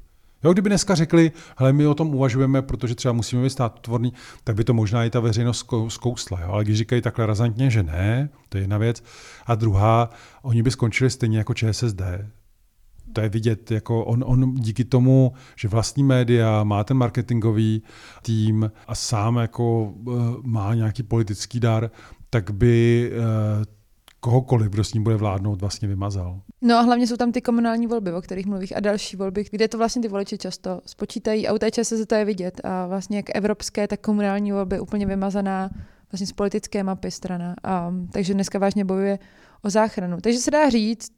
Jo, 0.45 0.53
kdyby 0.53 0.68
dneska 0.68 0.95
řekli, 0.95 1.32
hele, 1.57 1.72
my 1.72 1.86
o 1.86 1.95
tom 1.95 2.14
uvažujeme, 2.14 2.62
protože 2.62 2.95
třeba 2.95 3.12
musíme 3.12 3.43
být 3.43 3.51
státotvorný, 3.51 4.12
tak 4.45 4.57
by 4.57 4.64
to 4.64 4.74
možná 4.74 5.05
i 5.05 5.11
ta 5.11 5.20
veřejnost 5.20 5.66
zkousla. 5.89 6.41
Jo? 6.41 6.49
Ale 6.51 6.64
když 6.64 6.78
říkají 6.78 7.03
takhle 7.03 7.26
razantně, 7.26 7.70
že 7.70 7.82
ne, 7.82 8.28
to 8.49 8.59
je 8.59 8.62
jedna 8.62 8.78
věc. 8.78 9.03
A 9.47 9.55
druhá, 9.55 10.11
oni 10.43 10.62
by 10.62 10.70
skončili 10.70 11.11
stejně 11.11 11.39
jako 11.39 11.55
ČSSD. 11.55 12.03
To 13.12 13.20
je 13.20 13.28
vidět, 13.28 13.70
jako 13.70 14.05
on, 14.05 14.24
on 14.26 14.55
díky 14.55 14.84
tomu, 14.84 15.32
že 15.57 15.68
vlastní 15.68 16.03
média, 16.03 16.64
má 16.64 16.84
ten 16.84 16.97
marketingový 16.97 17.82
tým 18.22 18.70
a 18.86 18.95
sám 18.95 19.36
jako 19.36 19.82
uh, 19.84 20.36
má 20.43 20.74
nějaký 20.74 21.03
politický 21.03 21.61
dar, 21.61 21.91
tak 22.30 22.51
by 22.51 23.11
uh, 23.59 23.78
kohokoliv, 24.20 24.68
kdo 24.68 24.84
s 24.84 24.94
ním 24.94 25.02
bude 25.02 25.16
vládnout, 25.16 25.60
vlastně 25.60 25.88
vymazal. 25.88 26.40
No 26.60 26.76
a 26.76 26.80
hlavně 26.80 27.06
jsou 27.06 27.16
tam 27.16 27.32
ty 27.32 27.40
komunální 27.42 27.86
volby, 27.86 28.12
o 28.12 28.22
kterých 28.22 28.46
mluvíš, 28.46 28.72
a 28.76 28.80
další 28.80 29.16
volby, 29.16 29.44
kde 29.50 29.68
to 29.68 29.78
vlastně 29.78 30.02
ty 30.02 30.08
voliči 30.08 30.38
často 30.38 30.80
spočítají 30.86 31.48
a 31.48 31.52
u 31.52 31.58
té 31.58 31.84
se 31.84 32.06
to 32.06 32.14
je 32.14 32.24
vidět. 32.24 32.60
A 32.64 32.86
vlastně 32.86 33.16
jak 33.16 33.26
evropské, 33.34 33.88
tak 33.88 34.00
komunální 34.00 34.52
volby 34.52 34.80
úplně 34.80 35.06
vymazaná 35.06 35.70
vlastně 36.12 36.26
z 36.26 36.32
politické 36.32 36.82
mapy 36.82 37.10
strana. 37.10 37.54
A, 37.64 37.94
takže 38.12 38.34
dneska 38.34 38.58
vážně 38.58 38.84
bojuje 38.84 39.18
o 39.62 39.70
záchranu. 39.70 40.20
Takže 40.20 40.38
se 40.38 40.50
dá 40.50 40.68
říct, 40.70 41.12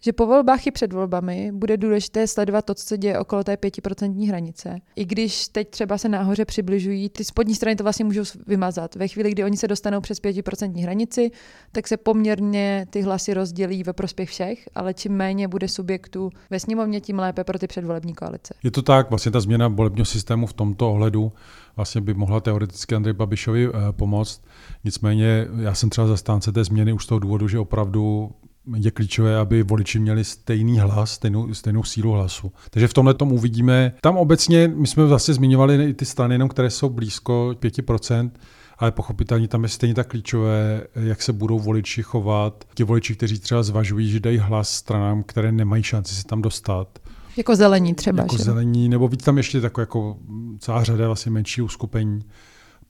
že 0.00 0.12
po 0.12 0.26
volbách 0.26 0.66
i 0.66 0.70
před 0.70 0.92
volbami 0.92 1.50
bude 1.52 1.76
důležité 1.76 2.26
sledovat 2.26 2.64
to, 2.64 2.74
co 2.74 2.84
se 2.84 2.98
děje 2.98 3.18
okolo 3.18 3.44
té 3.44 3.56
pětiprocentní 3.56 4.28
hranice. 4.28 4.78
I 4.96 5.04
když 5.04 5.48
teď 5.48 5.70
třeba 5.70 5.98
se 5.98 6.08
nahoře 6.08 6.44
přibližují, 6.44 7.08
ty 7.08 7.24
spodní 7.24 7.54
strany 7.54 7.76
to 7.76 7.82
vlastně 7.82 8.04
můžou 8.04 8.22
vymazat. 8.46 8.94
Ve 8.94 9.08
chvíli, 9.08 9.30
kdy 9.30 9.44
oni 9.44 9.56
se 9.56 9.68
dostanou 9.68 10.00
přes 10.00 10.20
pětiprocentní 10.20 10.82
hranici, 10.82 11.30
tak 11.72 11.88
se 11.88 11.96
poměrně 11.96 12.86
ty 12.90 13.02
hlasy 13.02 13.34
rozdělí 13.34 13.82
ve 13.82 13.92
prospěch 13.92 14.28
všech, 14.28 14.68
ale 14.74 14.94
čím 14.94 15.12
méně 15.12 15.48
bude 15.48 15.68
subjektů 15.68 16.30
ve 16.50 16.60
sněmovně, 16.60 17.00
tím 17.00 17.18
lépe 17.18 17.44
pro 17.44 17.58
ty 17.58 17.66
předvolební 17.66 18.14
koalice. 18.14 18.54
Je 18.62 18.70
to 18.70 18.82
tak, 18.82 19.10
vlastně 19.10 19.32
ta 19.32 19.40
změna 19.40 19.68
volebního 19.68 20.04
systému 20.04 20.46
v 20.46 20.52
tomto 20.52 20.90
ohledu 20.90 21.32
vlastně 21.76 22.00
by 22.00 22.14
mohla 22.14 22.40
teoreticky 22.40 22.94
Andrej 22.94 23.14
Babišovi 23.14 23.68
eh, 23.68 23.72
pomoct. 23.92 24.42
Nicméně 24.84 25.46
já 25.60 25.74
jsem 25.74 25.90
třeba 25.90 26.06
zastánce 26.06 26.52
té 26.52 26.64
změny 26.64 26.92
už 26.92 27.04
z 27.04 27.06
toho 27.06 27.18
důvodu, 27.18 27.48
že 27.48 27.58
opravdu 27.58 28.30
je 28.74 28.90
klíčové, 28.90 29.36
aby 29.36 29.62
voliči 29.62 29.98
měli 29.98 30.24
stejný 30.24 30.78
hlas, 30.78 31.10
stejnou, 31.10 31.54
stejnou 31.54 31.82
sílu 31.82 32.12
hlasu. 32.12 32.52
Takže 32.70 32.88
v 32.88 32.94
tomhle 32.94 33.14
tom 33.14 33.32
uvidíme. 33.32 33.92
Tam 34.00 34.16
obecně, 34.16 34.68
my 34.68 34.86
jsme 34.86 35.04
vlastně 35.04 35.34
zmiňovali 35.34 35.84
i 35.84 35.94
ty 35.94 36.04
strany, 36.04 36.34
jenom 36.34 36.48
které 36.48 36.70
jsou 36.70 36.88
blízko 36.88 37.50
5%, 37.60 38.30
ale 38.78 38.92
pochopitelně 38.92 39.48
tam 39.48 39.62
je 39.62 39.68
stejně 39.68 39.94
tak 39.94 40.08
klíčové, 40.08 40.82
jak 40.94 41.22
se 41.22 41.32
budou 41.32 41.58
voliči 41.58 42.02
chovat. 42.02 42.64
Ti 42.74 42.84
voliči, 42.84 43.14
kteří 43.14 43.38
třeba 43.38 43.62
zvažují, 43.62 44.10
že 44.10 44.20
dají 44.20 44.38
hlas 44.38 44.70
stranám, 44.70 45.22
které 45.22 45.52
nemají 45.52 45.82
šanci 45.82 46.14
se 46.14 46.24
tam 46.24 46.42
dostat. 46.42 46.98
Jako 47.36 47.56
zelení 47.56 47.94
třeba. 47.94 48.22
Jako 48.22 48.36
že? 48.36 48.44
zelení, 48.44 48.88
nebo 48.88 49.08
víc 49.08 49.24
tam 49.24 49.36
ještě 49.36 49.60
taková 49.60 49.82
jako 49.82 50.16
celá 50.58 50.84
řada 50.84 51.06
vlastně 51.06 51.32
menší 51.32 51.62
uskupení 51.62 52.24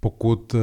pokud 0.01 0.55
eh, 0.55 0.59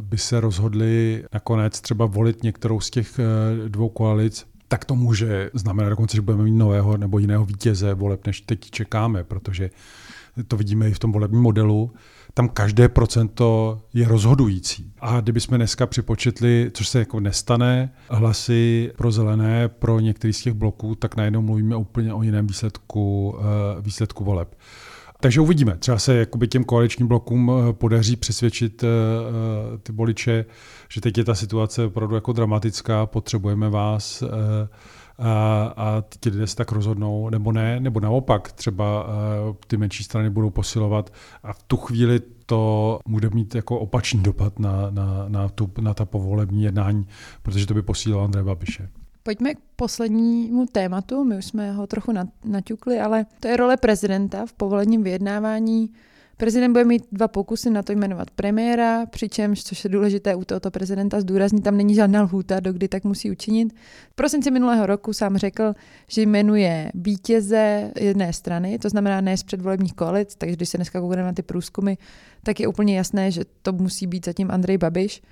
by 0.00 0.18
se 0.18 0.40
rozhodli 0.40 1.24
nakonec 1.32 1.80
třeba 1.80 2.06
volit 2.06 2.42
některou 2.42 2.80
z 2.80 2.90
těch 2.90 3.18
eh, 3.18 3.68
dvou 3.68 3.88
koalic, 3.88 4.46
tak 4.68 4.84
to 4.84 4.94
může 4.94 5.50
znamenat 5.54 5.90
dokonce, 5.90 6.16
že 6.16 6.22
budeme 6.22 6.44
mít 6.44 6.56
nového 6.56 6.96
nebo 6.96 7.18
jiného 7.18 7.44
vítěze 7.44 7.94
voleb, 7.94 8.26
než 8.26 8.40
teď 8.40 8.70
čekáme, 8.70 9.24
protože 9.24 9.70
to 10.48 10.56
vidíme 10.56 10.88
i 10.88 10.92
v 10.92 10.98
tom 10.98 11.12
volebním 11.12 11.42
modelu, 11.42 11.92
tam 12.34 12.48
každé 12.48 12.88
procento 12.88 13.80
je 13.94 14.08
rozhodující. 14.08 14.92
A 15.00 15.20
kdybychom 15.20 15.58
dneska 15.58 15.86
připočetli, 15.86 16.70
což 16.74 16.88
se 16.88 16.98
jako 16.98 17.20
nestane, 17.20 17.92
hlasy 18.10 18.92
pro 18.96 19.12
zelené, 19.12 19.68
pro 19.68 20.00
některý 20.00 20.32
z 20.32 20.42
těch 20.42 20.52
bloků, 20.52 20.94
tak 20.94 21.16
najednou 21.16 21.42
mluvíme 21.42 21.76
úplně 21.76 22.14
o 22.14 22.22
jiném 22.22 22.46
výsledku, 22.46 23.36
eh, 23.38 23.80
výsledku 23.80 24.24
voleb. 24.24 24.56
Takže 25.24 25.40
uvidíme. 25.40 25.76
Třeba 25.76 25.98
se 25.98 26.16
jakoby 26.16 26.48
těm 26.48 26.64
koaličním 26.64 27.08
blokům 27.08 27.52
eh, 27.52 27.72
podaří 27.72 28.16
přesvědčit 28.16 28.84
eh, 28.84 28.86
eh, 28.86 29.78
ty 29.78 29.92
voliče, 29.92 30.44
že 30.88 31.00
teď 31.00 31.18
je 31.18 31.24
ta 31.24 31.34
situace 31.34 31.84
opravdu 31.84 32.14
jako 32.14 32.32
dramatická, 32.32 33.06
potřebujeme 33.06 33.70
vás 33.70 34.22
a, 34.22 35.72
a 35.76 36.04
ti 36.20 36.30
lidé 36.30 36.46
se 36.46 36.56
tak 36.56 36.72
rozhodnou, 36.72 37.30
nebo 37.30 37.52
ne, 37.52 37.80
nebo 37.80 38.00
naopak 38.00 38.52
třeba 38.52 39.06
ty 39.66 39.76
menší 39.76 40.04
strany 40.04 40.30
budou 40.30 40.50
posilovat 40.50 41.12
a 41.42 41.52
v 41.52 41.62
tu 41.62 41.76
chvíli 41.76 42.20
to 42.46 42.98
může 43.08 43.30
mít 43.30 43.54
jako 43.54 43.78
opačný 43.78 44.22
dopad 44.22 44.58
na, 44.58 44.90
na, 44.90 45.24
na, 45.28 45.48
tu, 45.48 45.70
na 45.80 45.94
ta 45.94 46.04
povolební 46.04 46.62
jednání, 46.62 47.06
protože 47.42 47.66
to 47.66 47.74
by 47.74 47.82
posílilo 47.82 48.24
Andreje 48.24 48.44
Babiše. 48.44 48.88
Pojďme 49.26 49.54
k 49.54 49.58
poslednímu 49.76 50.66
tématu, 50.66 51.24
my 51.24 51.38
už 51.38 51.44
jsme 51.44 51.72
ho 51.72 51.86
trochu 51.86 52.12
naťukli, 52.44 53.00
ale 53.00 53.26
to 53.40 53.48
je 53.48 53.56
role 53.56 53.76
prezidenta 53.76 54.46
v 54.46 54.52
povolením 54.52 55.02
vyjednávání. 55.02 55.90
Prezident 56.36 56.72
bude 56.72 56.84
mít 56.84 57.04
dva 57.12 57.28
pokusy 57.28 57.70
na 57.70 57.82
to 57.82 57.92
jmenovat 57.92 58.30
premiéra, 58.30 59.06
přičemž, 59.06 59.64
což 59.64 59.84
je 59.84 59.90
důležité 59.90 60.34
u 60.34 60.44
tohoto 60.44 60.70
prezidenta 60.70 61.20
zdůraznit, 61.20 61.64
tam 61.64 61.76
není 61.76 61.94
žádná 61.94 62.22
lhůta, 62.22 62.60
do 62.60 62.72
kdy 62.72 62.88
tak 62.88 63.04
musí 63.04 63.30
učinit. 63.30 63.72
V 64.10 64.14
prosinci 64.14 64.50
minulého 64.50 64.86
roku 64.86 65.12
sám 65.12 65.36
řekl, 65.36 65.74
že 66.08 66.22
jmenuje 66.22 66.92
vítěze 66.94 67.92
jedné 68.00 68.32
strany, 68.32 68.78
to 68.78 68.88
znamená 68.88 69.20
ne 69.20 69.36
z 69.36 69.42
předvolebních 69.42 69.94
koalic, 69.94 70.34
takže 70.36 70.56
když 70.56 70.68
se 70.68 70.78
dneska 70.78 71.00
koukneme 71.00 71.28
na 71.28 71.32
ty 71.32 71.42
průzkumy, 71.42 71.94
tak 72.42 72.60
je 72.60 72.68
úplně 72.68 72.96
jasné, 72.96 73.30
že 73.30 73.42
to 73.62 73.72
musí 73.72 74.06
být 74.06 74.24
zatím 74.24 74.50
Andrej 74.50 74.78
Babiš. 74.78 75.22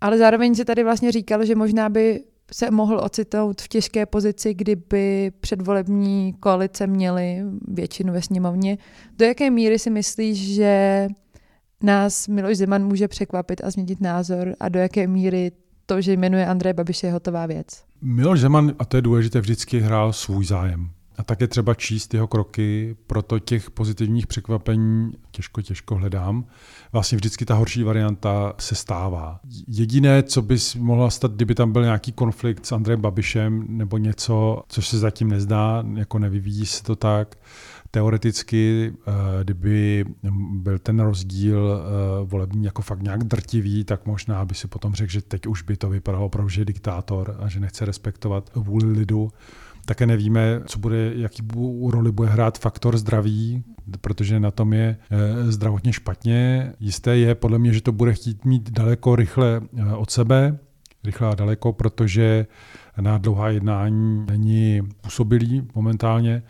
Ale 0.00 0.18
zároveň 0.18 0.54
se 0.54 0.64
tady 0.64 0.84
vlastně 0.84 1.12
říkal, 1.12 1.44
že 1.44 1.54
možná 1.54 1.88
by 1.88 2.24
se 2.52 2.70
mohl 2.70 3.00
ocitnout 3.04 3.62
v 3.62 3.68
těžké 3.68 4.06
pozici, 4.06 4.54
kdyby 4.54 5.32
předvolební 5.40 6.32
koalice 6.40 6.86
měly 6.86 7.42
většinu 7.68 8.12
ve 8.12 8.22
sněmovně. 8.22 8.78
Do 9.18 9.24
jaké 9.24 9.50
míry 9.50 9.78
si 9.78 9.90
myslíš, 9.90 10.54
že 10.54 11.08
nás 11.82 12.28
Miloš 12.28 12.56
Zeman 12.56 12.84
může 12.84 13.08
překvapit 13.08 13.64
a 13.64 13.70
změnit 13.70 14.00
názor 14.00 14.54
a 14.60 14.68
do 14.68 14.78
jaké 14.78 15.06
míry 15.06 15.52
to, 15.86 16.00
že 16.00 16.12
jmenuje 16.12 16.46
Andrej 16.46 16.72
Babiš 16.72 17.02
je 17.02 17.12
hotová 17.12 17.46
věc? 17.46 17.66
Miloš 18.02 18.40
Zeman, 18.40 18.74
a 18.78 18.84
to 18.84 18.96
je 18.96 19.02
důležité, 19.02 19.40
vždycky 19.40 19.80
hrál 19.80 20.12
svůj 20.12 20.44
zájem. 20.44 20.90
A 21.18 21.24
také 21.24 21.46
třeba 21.46 21.74
číst 21.74 22.14
jeho 22.14 22.26
kroky, 22.26 22.96
proto 23.06 23.38
těch 23.38 23.70
pozitivních 23.70 24.26
překvapení 24.26 25.12
těžko, 25.30 25.62
těžko 25.62 25.94
hledám. 25.94 26.44
Vlastně 26.92 27.16
vždycky 27.16 27.44
ta 27.44 27.54
horší 27.54 27.82
varianta 27.82 28.54
se 28.58 28.74
stává. 28.74 29.40
Jediné, 29.68 30.22
co 30.22 30.42
by 30.42 30.56
mohlo 30.78 31.10
stát, 31.10 31.32
kdyby 31.32 31.54
tam 31.54 31.72
byl 31.72 31.82
nějaký 31.82 32.12
konflikt 32.12 32.66
s 32.66 32.72
Andrejem 32.72 33.00
Babišem 33.00 33.64
nebo 33.68 33.98
něco, 33.98 34.62
což 34.68 34.88
se 34.88 34.98
zatím 34.98 35.28
nezdá, 35.28 35.84
jako 35.94 36.18
nevyvíjí 36.18 36.66
se 36.66 36.82
to 36.82 36.96
tak, 36.96 37.36
teoreticky, 37.90 38.92
eh, 39.06 39.44
kdyby 39.44 40.04
byl 40.52 40.78
ten 40.78 41.00
rozdíl 41.00 41.80
eh, 41.80 42.24
volební 42.24 42.64
jako 42.64 42.82
fakt 42.82 43.02
nějak 43.02 43.24
drtivý, 43.24 43.84
tak 43.84 44.06
možná 44.06 44.44
by 44.44 44.54
si 44.54 44.68
potom 44.68 44.94
řekl, 44.94 45.12
že 45.12 45.22
teď 45.22 45.46
už 45.46 45.62
by 45.62 45.76
to 45.76 45.88
vypadalo 45.88 46.26
opravdu, 46.26 46.48
že 46.48 46.60
je 46.60 46.64
diktátor 46.64 47.36
a 47.40 47.48
že 47.48 47.60
nechce 47.60 47.84
respektovat 47.84 48.50
vůli 48.54 48.92
lidu. 48.92 49.32
Také 49.88 50.06
nevíme, 50.06 50.60
co 50.66 50.78
bude, 50.78 51.12
jaký 51.14 51.42
roli 51.90 52.12
bude 52.12 52.28
hrát 52.28 52.58
faktor 52.58 52.98
zdraví, 52.98 53.64
protože 54.00 54.40
na 54.40 54.50
tom 54.50 54.72
je 54.72 54.96
eh, 55.10 55.52
zdravotně 55.52 55.92
špatně. 55.92 56.72
Jisté 56.80 57.16
je 57.16 57.34
podle 57.34 57.58
mě, 57.58 57.72
že 57.72 57.82
to 57.82 57.92
bude 57.92 58.12
chtít 58.12 58.44
mít 58.44 58.70
daleko 58.70 59.16
rychle 59.16 59.60
eh, 59.76 59.94
od 59.94 60.10
sebe, 60.10 60.58
rychle 61.04 61.28
a 61.28 61.34
daleko, 61.34 61.72
protože 61.72 62.46
na 63.00 63.18
dlouhá 63.18 63.48
jednání 63.48 64.26
není 64.30 64.80
působilý 65.00 65.68
momentálně 65.74 66.42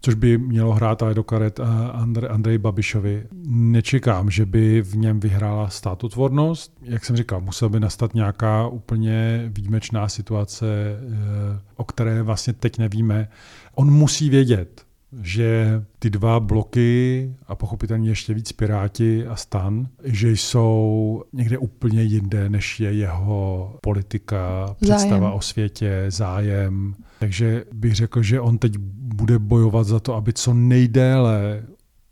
což 0.00 0.14
by 0.14 0.38
mělo 0.38 0.72
hrát 0.72 1.02
ale 1.02 1.14
do 1.14 1.24
karet 1.24 1.60
Andrej, 1.92 2.30
Andrej 2.30 2.58
Babišovi. 2.58 3.26
Nečekám, 3.46 4.30
že 4.30 4.46
by 4.46 4.82
v 4.82 4.96
něm 4.96 5.20
vyhrála 5.20 5.68
státotvornost. 5.68 6.72
Jak 6.82 7.04
jsem 7.04 7.16
říkal, 7.16 7.40
musel 7.40 7.68
by 7.68 7.80
nastat 7.80 8.14
nějaká 8.14 8.66
úplně 8.66 9.44
výjimečná 9.54 10.08
situace, 10.08 10.66
eh, 10.66 11.60
o 11.76 11.84
které 11.84 12.22
vlastně 12.22 12.52
teď 12.52 12.78
nevíme. 12.78 13.28
On 13.74 13.90
musí 13.90 14.30
vědět, 14.30 14.88
že 15.22 15.82
ty 15.98 16.10
dva 16.10 16.40
bloky 16.40 17.34
a 17.46 17.54
pochopitelně 17.54 18.08
ještě 18.08 18.34
víc 18.34 18.52
Piráti 18.52 19.26
a 19.26 19.36
Stan, 19.36 19.88
že 20.04 20.30
jsou 20.30 21.22
někde 21.32 21.58
úplně 21.58 22.02
jinde, 22.02 22.48
než 22.48 22.80
je 22.80 22.92
jeho 22.92 23.76
politika, 23.82 24.74
představa 24.80 25.20
zájem. 25.20 25.32
o 25.36 25.40
světě, 25.40 26.04
zájem. 26.08 26.94
Takže 27.18 27.64
bych 27.72 27.94
řekl, 27.94 28.22
že 28.22 28.40
on 28.40 28.58
teď 28.58 28.76
bude 28.78 29.38
bojovat 29.38 29.86
za 29.86 30.00
to, 30.00 30.14
aby 30.14 30.32
co 30.32 30.54
nejdéle 30.54 31.62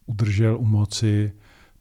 udržel 0.07 0.57
u 0.61 0.65
moci 0.65 1.33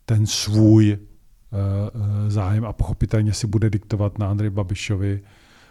ten 0.05 0.25
svůj 0.25 0.97
uh, 0.97 2.29
zájem 2.29 2.65
a 2.65 2.73
pochopitelně 2.73 3.33
si 3.33 3.47
bude 3.47 3.69
diktovat 3.69 4.19
na 4.19 4.29
Andrej 4.29 4.49
Babišovi 4.49 5.23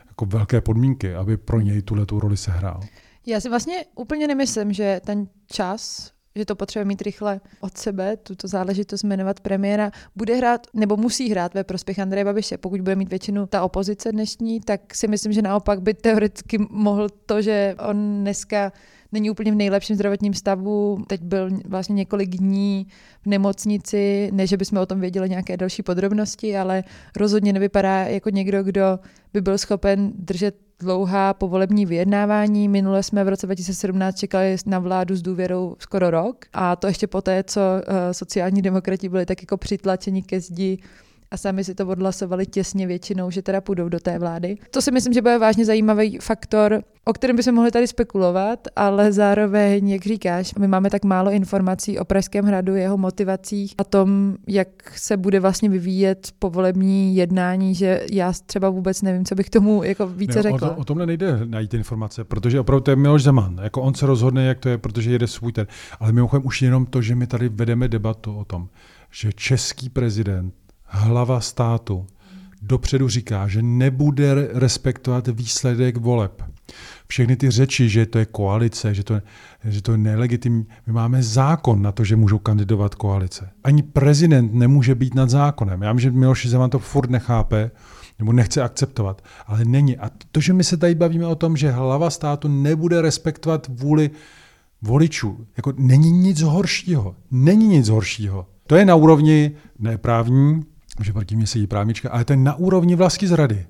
jako 0.07 0.27
velké 0.27 0.61
podmínky, 0.61 1.15
aby 1.15 1.37
pro 1.37 1.61
něj 1.61 1.83
tuhle 1.83 2.07
tu 2.07 2.21
roli 2.21 2.37
sehrál. 2.37 2.81
Já 3.27 3.41
si 3.41 3.49
vlastně 3.49 3.85
úplně 3.95 4.27
nemyslím, 4.27 4.73
že 4.73 5.01
ten 5.05 5.29
čas, 5.47 6.13
že 6.37 6.45
to 6.45 6.57
potřebuje 6.57 6.85
mít 6.85 7.03
rychle 7.03 7.41
od 7.61 7.79
sebe, 7.79 8.17
tuto 8.17 8.49
záležitost 8.49 9.03
jmenovat 9.03 9.41
premiéra, 9.41 9.91
bude 10.17 10.35
hrát 10.35 10.67
nebo 10.75 10.97
musí 10.97 11.31
hrát 11.31 11.55
ve 11.55 11.65
prospěch 11.65 11.99
Andreje 11.99 12.25
Babiše. 12.25 12.59
Pokud 12.59 12.81
bude 12.81 12.97
mít 12.97 13.11
většinu 13.11 13.47
ta 13.47 13.63
opozice 13.63 14.13
dnešní, 14.13 14.61
tak 14.61 14.95
si 14.95 15.09
myslím, 15.09 15.33
že 15.33 15.43
naopak 15.43 15.83
by 15.83 15.95
teoreticky 15.95 16.59
mohl 16.71 17.09
to, 17.27 17.43
že 17.43 17.75
on 17.89 18.21
dneska 18.21 18.73
není 19.13 19.31
úplně 19.31 19.53
v 19.53 19.55
nejlepším 19.55 19.97
zdravotním 19.97 20.35
stavu. 20.35 21.05
Teď 21.07 21.23
byl 21.23 21.51
vlastně 21.65 21.95
několik 21.95 22.31
dní 22.31 22.87
v 23.23 23.27
nemocnici, 23.27 24.31
ne, 24.33 24.47
že 24.47 24.57
bychom 24.57 24.79
o 24.79 24.87
tom 24.87 25.01
věděli 25.01 25.31
nějaké 25.31 25.57
další 25.57 25.83
podrobnosti, 25.83 26.57
ale 26.57 26.85
rozhodně 27.17 27.53
nevypadá 27.53 28.03
jako 28.03 28.31
někdo, 28.31 28.63
kdo 28.63 28.99
by 29.33 29.41
byl 29.41 29.59
schopen 29.59 30.13
držet 30.15 30.57
dlouhá 30.85 31.35
povolební 31.35 31.87
vyjednávání. 31.87 32.69
Minule 32.69 33.03
jsme 33.03 33.25
v 33.25 33.29
roce 33.29 33.47
2017 33.47 34.19
čekali 34.19 34.57
na 34.67 34.79
vládu 34.79 35.17
s 35.17 35.23
důvěrou 35.23 35.77
skoro 35.79 36.11
rok 36.11 36.45
a 36.53 36.77
to 36.77 36.87
ještě 36.87 37.07
poté, 37.07 37.45
co 37.45 37.61
uh, 37.61 37.95
sociální 38.13 38.63
demokrati 38.63 39.09
byli 39.09 39.27
tak 39.27 39.43
jako 39.43 39.57
přitlačeni 39.57 40.23
ke 40.23 40.41
zdi 40.41 40.79
a 41.31 41.37
sami 41.37 41.65
si 41.65 41.75
to 41.75 41.87
odhlasovali 41.87 42.47
těsně 42.47 42.87
většinou, 42.87 43.31
že 43.31 43.43
teda 43.43 43.61
půjdou 43.61 43.89
do 43.89 44.01
té 44.01 44.19
vlády. 44.19 44.57
To 44.71 44.83
si 44.83 44.91
myslím, 44.91 45.13
že 45.13 45.23
bude 45.23 45.39
vážně 45.39 45.65
zajímavý 45.65 46.19
faktor, 46.19 46.83
o 47.05 47.13
kterém 47.13 47.37
bychom 47.37 47.55
mohli 47.55 47.71
tady 47.71 47.87
spekulovat, 47.87 48.69
ale 48.77 49.13
zároveň, 49.13 49.89
jak 49.89 50.03
říkáš, 50.03 50.55
my 50.55 50.69
máme 50.69 50.91
tak 50.91 51.05
málo 51.05 51.31
informací 51.31 51.99
o 51.99 52.05
Pražském 52.05 52.45
hradu, 52.45 52.75
jeho 52.75 52.97
motivacích 52.97 53.75
a 53.79 53.85
tom, 53.85 54.37
jak 54.49 54.69
se 54.97 55.17
bude 55.17 55.41
vlastně 55.41 55.69
vyvíjet 55.69 56.33
povolební 56.39 57.17
jednání, 57.17 57.75
že 57.75 58.07
já 58.13 58.33
třeba 58.47 58.71
vůbec 58.71 59.03
nevím, 59.03 59.25
co 59.25 59.35
bych 59.35 59.51
tomu 59.51 59.83
jako 59.83 60.07
více 60.07 60.39
ne, 60.39 60.43
řekla. 60.43 60.71
O, 60.71 60.75
to, 60.75 60.81
o 60.81 60.85
tomhle 60.85 61.07
nejde 61.07 61.41
najít 61.45 61.75
informace, 61.75 62.25
protože 62.25 62.61
opravdu 62.61 62.81
to 62.81 62.91
je 62.91 62.97
Miloš 62.97 63.23
Zeman. 63.23 63.61
Jako 63.63 63.83
on 63.83 63.95
se 63.95 64.07
rozhodne, 64.07 64.45
jak 64.45 64.59
to 64.59 64.69
je, 64.69 64.79
protože 64.79 65.13
jede 65.13 65.27
svůj 65.27 65.53
ten. 65.53 65.67
Ale 66.01 66.13
mimochodem 66.13 66.47
už 66.47 66.63
jenom 66.63 66.87
to, 66.87 67.03
že 67.03 67.15
my 67.15 67.27
tady 67.27 67.49
vedeme 67.49 67.89
debatu 67.89 68.37
o 68.37 68.45
tom, 68.45 68.69
že 69.11 69.33
český 69.33 69.89
prezident 69.89 70.55
hlava 70.95 71.41
státu 71.41 72.07
dopředu 72.63 73.09
říká, 73.09 73.49
že 73.49 73.63
nebude 73.63 74.49
respektovat 74.53 75.29
výsledek 75.29 75.97
voleb. 75.97 76.43
Všechny 77.07 77.37
ty 77.37 77.51
řeči, 77.51 77.89
že 77.89 78.07
to 78.07 78.19
je 78.19 78.27
koalice, 78.27 78.95
že 78.95 79.05
to, 79.05 79.21
že 79.65 79.83
to 79.83 79.93
je 79.93 79.99
nelegitimní. 79.99 80.67
My 80.87 80.93
máme 80.93 81.23
zákon 81.23 81.83
na 81.83 81.93
to, 81.93 82.05
že 82.05 82.17
můžou 82.17 82.39
kandidovat 82.39 82.95
koalice. 82.95 83.51
Ani 83.65 83.83
prezident 83.83 84.55
nemůže 84.55 84.95
být 84.95 85.15
nad 85.15 85.31
zákonem. 85.31 85.83
Já 85.83 85.93
myslím, 85.93 86.13
že 86.13 86.19
Miloš 86.19 86.47
Zeman 86.47 86.71
to 86.71 86.79
furt 86.79 87.11
nechápe, 87.11 87.71
nebo 88.19 88.33
nechce 88.33 88.63
akceptovat. 88.63 89.23
Ale 89.47 89.65
není. 89.65 89.99
A 89.99 90.11
to, 90.33 90.41
že 90.41 90.53
my 90.53 90.65
se 90.65 90.77
tady 90.77 90.95
bavíme 90.95 91.27
o 91.27 91.35
tom, 91.35 91.57
že 91.57 91.71
hlava 91.71 92.11
státu 92.11 92.49
nebude 92.49 93.03
respektovat 93.03 93.67
vůli 93.69 94.11
voličů, 94.83 95.47
jako 95.57 95.73
není 95.77 96.11
nic 96.11 96.41
horšího. 96.41 97.17
Není 97.31 97.69
nic 97.69 97.89
horšího. 97.89 98.47
To 98.67 98.77
je 98.77 98.85
na 98.85 98.95
úrovni 98.95 99.53
neprávní, 99.79 100.63
že 101.03 101.13
proti 101.13 101.37
mě 101.37 101.47
sedí 101.47 101.67
právnička, 101.67 102.11
ale 102.11 102.25
to 102.25 102.33
je 102.33 102.37
na 102.37 102.55
úrovni 102.55 102.95
vlastní 102.95 103.29
zrady. 103.29 103.67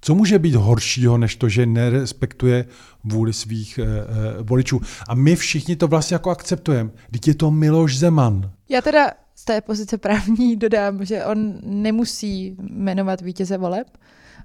Co 0.00 0.14
může 0.14 0.38
být 0.38 0.54
horšího, 0.54 1.18
než 1.18 1.36
to, 1.36 1.48
že 1.48 1.66
nerespektuje 1.66 2.64
vůli 3.04 3.32
svých 3.32 3.78
e, 3.78 3.82
e, 3.82 4.42
voličů? 4.42 4.80
A 5.08 5.14
my 5.14 5.36
všichni 5.36 5.76
to 5.76 5.88
vlastně 5.88 6.14
jako 6.14 6.30
akceptujeme. 6.30 6.90
Teď 7.10 7.28
je 7.28 7.34
to 7.34 7.50
Miloš 7.50 7.98
Zeman. 7.98 8.50
Já 8.68 8.80
teda 8.80 9.10
z 9.34 9.44
té 9.44 9.60
pozice 9.60 9.98
právní 9.98 10.56
dodám, 10.56 11.04
že 11.04 11.24
on 11.24 11.54
nemusí 11.62 12.56
jmenovat 12.70 13.20
vítěze 13.20 13.58
voleb. 13.58 13.86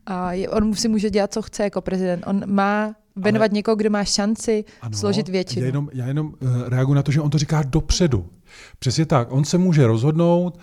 A 0.05 0.33
je, 0.33 0.49
on 0.49 0.73
si 0.73 0.87
může 0.87 1.09
dělat, 1.09 1.33
co 1.33 1.41
chce 1.41 1.63
jako 1.63 1.81
prezident. 1.81 2.23
On 2.27 2.43
má 2.45 2.95
jmenovat 3.15 3.51
Ale... 3.51 3.55
někoho, 3.55 3.75
kdo 3.75 3.89
má 3.89 4.03
šanci 4.03 4.65
ano, 4.81 4.97
složit 4.97 5.29
většinu. 5.29 5.61
Já 5.61 5.67
jenom, 5.67 5.89
já 5.93 6.07
jenom 6.07 6.27
uh, 6.27 6.69
reaguji 6.69 6.93
na 6.93 7.03
to, 7.03 7.11
že 7.11 7.21
on 7.21 7.29
to 7.29 7.37
říká 7.37 7.63
dopředu. 7.63 8.25
Přesně 8.79 9.05
tak. 9.05 9.31
On 9.31 9.45
se 9.45 9.57
může 9.57 9.87
rozhodnout, 9.87 10.57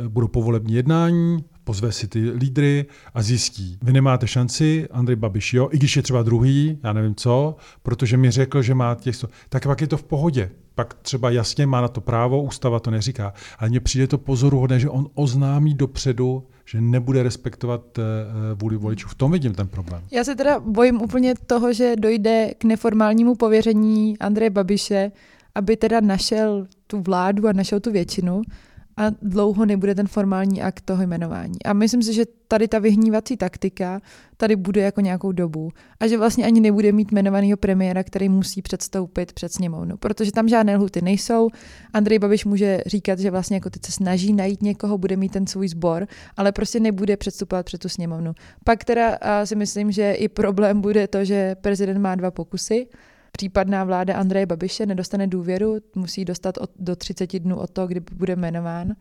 uh, 0.00 0.08
budou 0.08 0.28
povolební 0.28 0.74
jednání, 0.74 1.44
pozve 1.64 1.92
si 1.92 2.08
ty 2.08 2.30
lídry 2.30 2.86
a 3.14 3.22
zjistí, 3.22 3.78
vy 3.82 3.92
nemáte 3.92 4.26
šanci, 4.26 4.88
Andrej 4.90 5.16
Babiš, 5.16 5.54
jo, 5.54 5.68
i 5.72 5.76
když 5.76 5.96
je 5.96 6.02
třeba 6.02 6.22
druhý, 6.22 6.78
já 6.84 6.92
nevím 6.92 7.14
co, 7.14 7.56
protože 7.82 8.16
mi 8.16 8.30
řekl, 8.30 8.62
že 8.62 8.74
má 8.74 8.94
těch, 8.94 9.16
tak 9.48 9.66
pak 9.66 9.80
je 9.80 9.86
to 9.86 9.96
v 9.96 10.02
pohodě. 10.02 10.50
Pak 10.74 10.94
třeba 10.94 11.30
jasně 11.30 11.66
má 11.66 11.80
na 11.80 11.88
to 11.88 12.00
právo, 12.00 12.42
ústava 12.42 12.80
to 12.80 12.90
neříká. 12.90 13.32
Ale 13.58 13.70
mně 13.70 13.80
přijde 13.80 14.06
to 14.06 14.18
pozoruhodné, 14.18 14.80
že 14.80 14.88
on 14.88 15.06
oznámí 15.14 15.74
dopředu, 15.74 16.46
že 16.64 16.80
nebude 16.80 17.22
respektovat 17.22 17.98
uh, 17.98 18.04
vůli 18.60 18.76
voličů. 18.76 19.08
V 19.08 19.14
tom 19.14 19.32
vidím 19.32 19.54
ten 19.54 19.68
problém. 19.68 20.02
Já 20.10 20.24
se 20.24 20.34
teda 20.34 20.60
bojím 20.60 21.02
úplně 21.02 21.34
toho, 21.46 21.72
že 21.72 21.96
dojde 21.98 22.50
k 22.58 22.64
neformálnímu 22.64 23.34
pověření 23.34 24.18
Andreje 24.18 24.50
Babiše, 24.50 25.12
aby 25.56 25.76
teda 25.76 26.00
našel 26.00 26.66
tu 26.86 27.00
vládu 27.00 27.48
a 27.48 27.52
našel 27.52 27.80
tu 27.80 27.92
většinu 27.92 28.42
a 28.96 29.10
dlouho 29.22 29.66
nebude 29.66 29.94
ten 29.94 30.06
formální 30.06 30.62
akt 30.62 30.80
toho 30.84 31.02
jmenování. 31.02 31.62
A 31.64 31.72
myslím 31.72 32.02
si, 32.02 32.12
že 32.12 32.24
tady 32.48 32.68
ta 32.68 32.78
vyhnívací 32.78 33.36
taktika 33.36 34.00
tady 34.36 34.56
bude 34.56 34.80
jako 34.80 35.00
nějakou 35.00 35.32
dobu 35.32 35.70
a 36.00 36.06
že 36.06 36.18
vlastně 36.18 36.44
ani 36.46 36.60
nebude 36.60 36.92
mít 36.92 37.12
jmenovaného 37.12 37.56
premiéra, 37.56 38.04
který 38.04 38.28
musí 38.28 38.62
předstoupit 38.62 39.32
před 39.32 39.52
sněmovnu, 39.52 39.96
protože 39.96 40.32
tam 40.32 40.48
žádné 40.48 40.76
lhuty 40.76 41.02
nejsou. 41.02 41.48
Andrej 41.92 42.18
Babiš 42.18 42.44
může 42.44 42.82
říkat, 42.86 43.18
že 43.18 43.30
vlastně 43.30 43.56
jako 43.56 43.70
teď 43.70 43.84
se 43.84 43.92
snaží 43.92 44.32
najít 44.32 44.62
někoho, 44.62 44.98
bude 44.98 45.16
mít 45.16 45.32
ten 45.32 45.46
svůj 45.46 45.68
sbor, 45.68 46.06
ale 46.36 46.52
prostě 46.52 46.80
nebude 46.80 47.16
předstupovat 47.16 47.66
před 47.66 47.80
tu 47.80 47.88
sněmovnu. 47.88 48.32
Pak 48.64 48.84
teda 48.84 49.18
si 49.44 49.56
myslím, 49.56 49.92
že 49.92 50.12
i 50.12 50.28
problém 50.28 50.80
bude 50.80 51.08
to, 51.08 51.24
že 51.24 51.54
prezident 51.54 51.98
má 51.98 52.14
dva 52.14 52.30
pokusy, 52.30 52.86
případná 53.36 53.84
vláda 53.84 54.16
Andreje 54.16 54.46
Babiše 54.46 54.86
nedostane 54.86 55.26
důvěru, 55.26 55.76
musí 55.94 56.24
dostat 56.24 56.58
od, 56.58 56.70
do 56.78 56.96
30 56.96 57.38
dnů 57.38 57.56
od 57.56 57.70
toho, 57.70 57.86
kdy 57.86 58.00
bude 58.12 58.36
jmenován, 58.36 58.94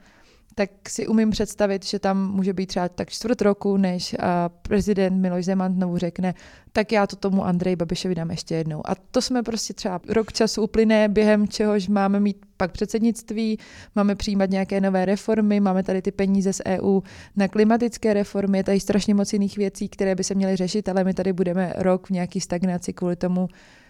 tak 0.56 0.70
si 0.90 1.08
umím 1.08 1.30
představit, 1.30 1.86
že 1.86 2.00
tam 2.00 2.32
může 2.32 2.54
být 2.54 2.66
třeba 2.66 2.90
tak 2.90 3.10
čtvrt 3.10 3.42
roku, 3.42 3.78
než 3.78 4.16
prezident 4.62 5.22
Miloš 5.22 5.46
Zeman 5.46 5.74
znovu 5.74 5.98
řekne, 5.98 6.34
tak 6.72 6.92
já 6.92 7.08
to 7.08 7.16
tomu 7.16 7.46
Andrej 7.46 7.76
Babišovi 7.76 8.16
dám 8.16 8.32
ještě 8.32 8.56
jednou. 8.56 8.82
A 8.86 8.96
to 8.96 9.22
jsme 9.22 9.44
prostě 9.44 9.74
třeba 9.74 10.00
rok 10.08 10.34
času 10.34 10.64
uplyne, 10.64 11.10
během 11.10 11.48
čehož 11.48 11.88
máme 11.88 12.20
mít 12.20 12.38
pak 12.58 12.72
předsednictví, 12.72 13.60
máme 13.96 14.16
přijímat 14.16 14.50
nějaké 14.50 14.82
nové 14.82 15.06
reformy, 15.06 15.60
máme 15.60 15.84
tady 15.84 16.02
ty 16.02 16.12
peníze 16.12 16.54
z 16.54 16.62
EU 16.66 17.02
na 17.36 17.48
klimatické 17.48 18.14
reformy, 18.14 18.58
je 18.58 18.64
tady 18.64 18.80
strašně 18.80 19.14
moc 19.14 19.34
jiných 19.34 19.58
věcí, 19.58 19.90
které 19.90 20.16
by 20.16 20.24
se 20.24 20.36
měly 20.36 20.56
řešit, 20.56 20.90
ale 20.90 21.04
my 21.04 21.14
tady 21.14 21.34
budeme 21.34 21.74
rok 21.78 22.08
v 22.08 22.10
nějaký 22.10 22.42
stagnaci 22.42 22.94
kvůli 22.94 23.16
tomu, 23.16 23.48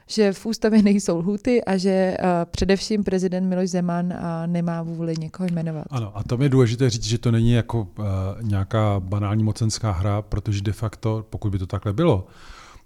že 0.07 0.33
v 0.33 0.45
ústavě 0.45 0.81
nejsou 0.81 1.17
lhuty 1.17 1.63
a 1.63 1.77
že 1.77 2.17
uh, 2.19 2.27
především 2.51 3.03
prezident 3.03 3.49
Miloš 3.49 3.69
Zeman 3.69 4.05
uh, 4.05 4.17
nemá 4.45 4.81
vůli 4.81 5.13
někoho 5.19 5.47
jmenovat. 5.51 5.85
Ano, 5.89 6.11
a 6.15 6.23
to 6.23 6.43
je 6.43 6.49
důležité 6.49 6.89
říct, 6.89 7.03
že 7.03 7.17
to 7.17 7.31
není 7.31 7.51
jako 7.51 7.81
uh, 7.81 8.05
nějaká 8.41 8.99
banální 8.99 9.43
mocenská 9.43 9.91
hra, 9.91 10.21
protože 10.21 10.61
de 10.61 10.73
facto, 10.73 11.25
pokud 11.29 11.49
by 11.49 11.59
to 11.59 11.67
takhle 11.67 11.93
bylo, 11.93 12.27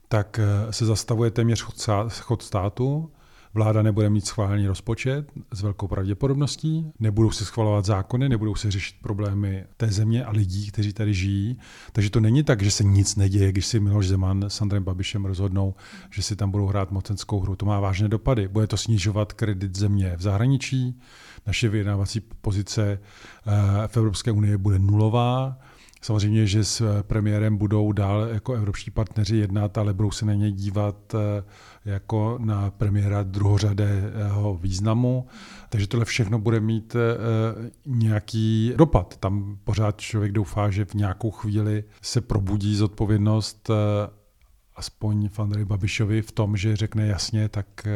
tak 0.08 0.40
se 0.72 0.86
zastavuje 0.86 1.32
téměř 1.32 1.66
chod 2.22 2.42
státu, 2.42 3.10
Vláda 3.54 3.82
nebude 3.82 4.10
mít 4.10 4.26
schválený 4.26 4.68
rozpočet 4.68 5.32
s 5.54 5.62
velkou 5.62 5.88
pravděpodobností, 5.88 6.92
nebudou 7.00 7.32
se 7.32 7.46
schvalovat 7.46 7.86
zákony, 7.86 8.30
nebudou 8.30 8.56
se 8.56 8.72
řešit 8.72 8.96
problémy 9.02 9.66
té 9.78 9.88
země 9.88 10.26
a 10.26 10.32
lidí, 10.32 10.72
kteří 10.72 10.94
tady 10.94 11.14
žijí. 11.14 11.58
Takže 11.92 12.10
to 12.10 12.20
není 12.20 12.44
tak, 12.44 12.64
že 12.64 12.72
se 12.72 12.84
nic 12.84 13.16
neděje, 13.16 13.52
když 13.52 13.66
si 13.66 13.80
Miloš 13.80 14.08
Zeman 14.08 14.46
s 14.48 14.62
Andrem 14.62 14.84
Babišem 14.84 15.26
rozhodnou, 15.26 15.76
že 16.10 16.24
si 16.24 16.36
tam 16.36 16.52
budou 16.52 16.66
hrát 16.66 16.92
mocenskou 16.92 17.40
hru. 17.40 17.56
To 17.56 17.66
má 17.66 17.80
vážné 17.80 18.08
dopady. 18.08 18.48
Bude 18.48 18.68
to 18.68 18.78
snižovat 18.78 19.34
kredit 19.34 19.78
země 19.78 20.14
v 20.18 20.22
zahraničí, 20.22 21.00
naše 21.48 21.70
vyjednávací 21.70 22.20
pozice 22.20 23.00
eh, 23.48 23.88
v 23.88 23.98
Evropské 23.98 24.32
unii 24.32 24.58
bude 24.58 24.80
nulová 24.80 25.58
Samozřejmě, 26.02 26.48
že 26.48 26.64
s 26.64 26.82
eh, 26.82 27.04
premiérem 27.04 27.58
budou 27.58 27.92
dál 27.92 28.28
jako 28.28 28.54
evropští 28.54 28.92
partneři 28.92 29.36
jednat, 29.36 29.78
ale 29.78 29.94
budou 29.94 30.12
se 30.12 30.26
na 30.26 30.34
ně 30.34 30.52
dívat 30.52 31.16
eh, 31.16 31.44
jako 31.86 32.38
na 32.42 32.72
premiéra 32.72 33.24
druhořadého 33.24 34.58
významu. 34.62 35.28
Takže 35.70 35.88
tohle 35.88 36.06
všechno 36.06 36.40
bude 36.40 36.60
mít 36.60 36.96
eh, 36.96 37.70
nějaký 37.86 38.74
dopad. 38.76 39.18
Tam 39.18 39.58
pořád 39.64 40.02
člověk 40.02 40.32
doufá, 40.32 40.70
že 40.70 40.86
v 40.86 40.94
nějakou 40.94 41.32
chvíli 41.32 41.84
se 42.02 42.22
probudí 42.22 42.76
zodpovědnost 42.76 43.70
aspoň 44.76 45.30
Andrej 45.38 45.66
Babišovi 45.66 46.22
v 46.22 46.32
tom, 46.32 46.58
že 46.58 46.76
řekne 46.76 47.08
jasně, 47.08 47.50
tak 47.50 47.88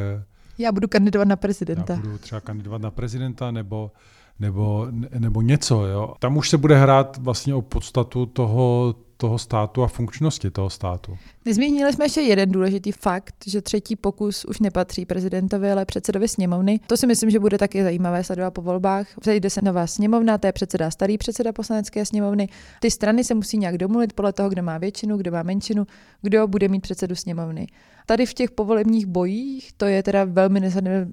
já 0.58 0.72
budu 0.72 0.88
kandidovat 0.88 1.28
na 1.28 1.36
prezidenta. 1.36 1.94
Já 1.94 2.00
budu 2.00 2.18
třeba 2.18 2.42
kandidovat 2.42 2.82
na 2.82 2.92
prezidenta, 2.92 3.52
nebo 3.52 3.92
nebo, 4.40 4.88
nebo 5.20 5.42
něco. 5.42 5.86
Jo. 5.86 6.14
Tam 6.20 6.38
už 6.38 6.50
se 6.50 6.58
bude 6.58 6.78
hrát 6.78 7.18
vlastně 7.18 7.56
o 7.56 7.62
podstatu 7.62 8.26
toho, 8.26 8.96
toho 9.24 9.38
státu 9.38 9.84
a 9.84 9.88
funkčnosti 9.88 10.52
toho 10.52 10.70
státu. 10.70 11.18
Nezmínili 11.46 11.94
jsme 11.94 12.06
ještě 12.06 12.22
jeden 12.22 12.52
důležitý 12.52 12.92
fakt, 12.92 13.36
že 13.48 13.62
třetí 13.62 13.96
pokus 13.96 14.46
už 14.46 14.60
nepatří 14.60 15.06
prezidentovi, 15.06 15.72
ale 15.72 15.86
předsedovi 15.86 16.28
sněmovny. 16.28 16.80
To 16.88 16.98
si 16.98 17.08
myslím, 17.08 17.30
že 17.30 17.40
bude 17.40 17.58
taky 17.58 17.84
zajímavé 17.84 18.24
sledovat 18.24 18.52
po 18.52 18.62
volbách. 18.62 19.08
Vzejde 19.22 19.50
se 19.50 19.62
nová 19.64 19.88
sněmovna, 19.88 20.38
to 20.38 20.48
je 20.48 20.54
předseda 20.54 20.92
starý 20.92 21.18
předseda 21.18 21.52
poslanecké 21.52 22.06
sněmovny. 22.06 22.50
Ty 22.80 22.92
strany 22.92 23.24
se 23.24 23.34
musí 23.34 23.58
nějak 23.58 23.78
domluvit 23.78 24.14
podle 24.14 24.34
toho, 24.34 24.50
kdo 24.50 24.64
má 24.64 24.78
většinu, 24.78 25.18
kdo 25.18 25.32
má 25.32 25.44
menšinu, 25.44 25.88
kdo 26.22 26.48
bude 26.48 26.68
mít 26.68 26.80
předsedu 26.82 27.16
sněmovny. 27.16 27.68
Tady 28.06 28.26
v 28.26 28.34
těch 28.34 28.52
povolebních 28.52 29.06
bojích 29.06 29.74
to 29.78 29.86
je 29.86 30.04
teda 30.04 30.24
velmi 30.24 30.62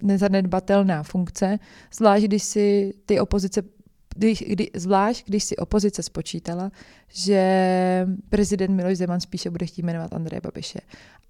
nezanedbatelná 0.03 1.03
funkce, 1.03 1.59
zvlášť 1.95 2.25
když 2.25 2.43
si 2.43 2.93
ty 3.07 3.21
opozice 3.21 3.63
když, 4.17 4.45
kdy, 4.49 4.71
zvlášť 4.77 5.27
když 5.27 5.45
si 5.45 5.57
opozice 5.57 6.03
spočítala, 6.03 6.71
že 7.09 8.07
prezident 8.29 8.77
Miloš 8.77 8.97
Zeman 8.97 9.21
spíše 9.21 9.51
bude 9.51 9.67
chtít 9.67 9.83
jmenovat 9.83 10.13
Andreje 10.13 10.41
Babiše. 10.41 10.81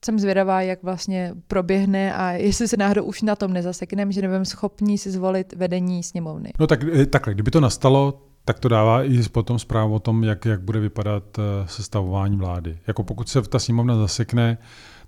Jsem 0.05 0.19
zvědavá, 0.19 0.63
jak 0.63 0.83
vlastně 0.83 1.35
proběhne 1.49 2.15
a 2.15 2.31
jestli 2.31 2.69
se 2.69 2.77
náhodou 2.77 3.05
už 3.05 3.23
na 3.23 3.37
tom 3.37 3.53
nezasekneme, 3.53 4.13
že 4.13 4.23
nebudeme 4.23 4.45
schopni 4.45 4.99
si 4.99 5.11
zvolit 5.11 5.53
vedení 5.57 6.03
sněmovny. 6.03 6.53
No 6.61 6.67
tak 6.67 6.85
eh, 6.85 7.07
takhle, 7.07 7.35
kdyby 7.35 7.51
to 7.51 7.61
nastalo, 7.61 8.23
tak 8.45 8.59
to 8.59 8.69
dává 8.69 9.05
i 9.05 9.23
potom 9.23 9.59
zprávu 9.59 9.95
o 9.95 9.99
tom, 9.99 10.25
jak, 10.25 10.45
jak 10.45 10.61
bude 10.61 10.81
vypadat 10.81 11.39
eh, 11.39 11.43
sestavování 11.69 12.37
vlády. 12.37 12.79
Jako 12.87 13.03
pokud 13.03 13.29
se 13.29 13.43
ta 13.43 13.59
sněmovna 13.59 13.97
zasekne, 13.97 14.59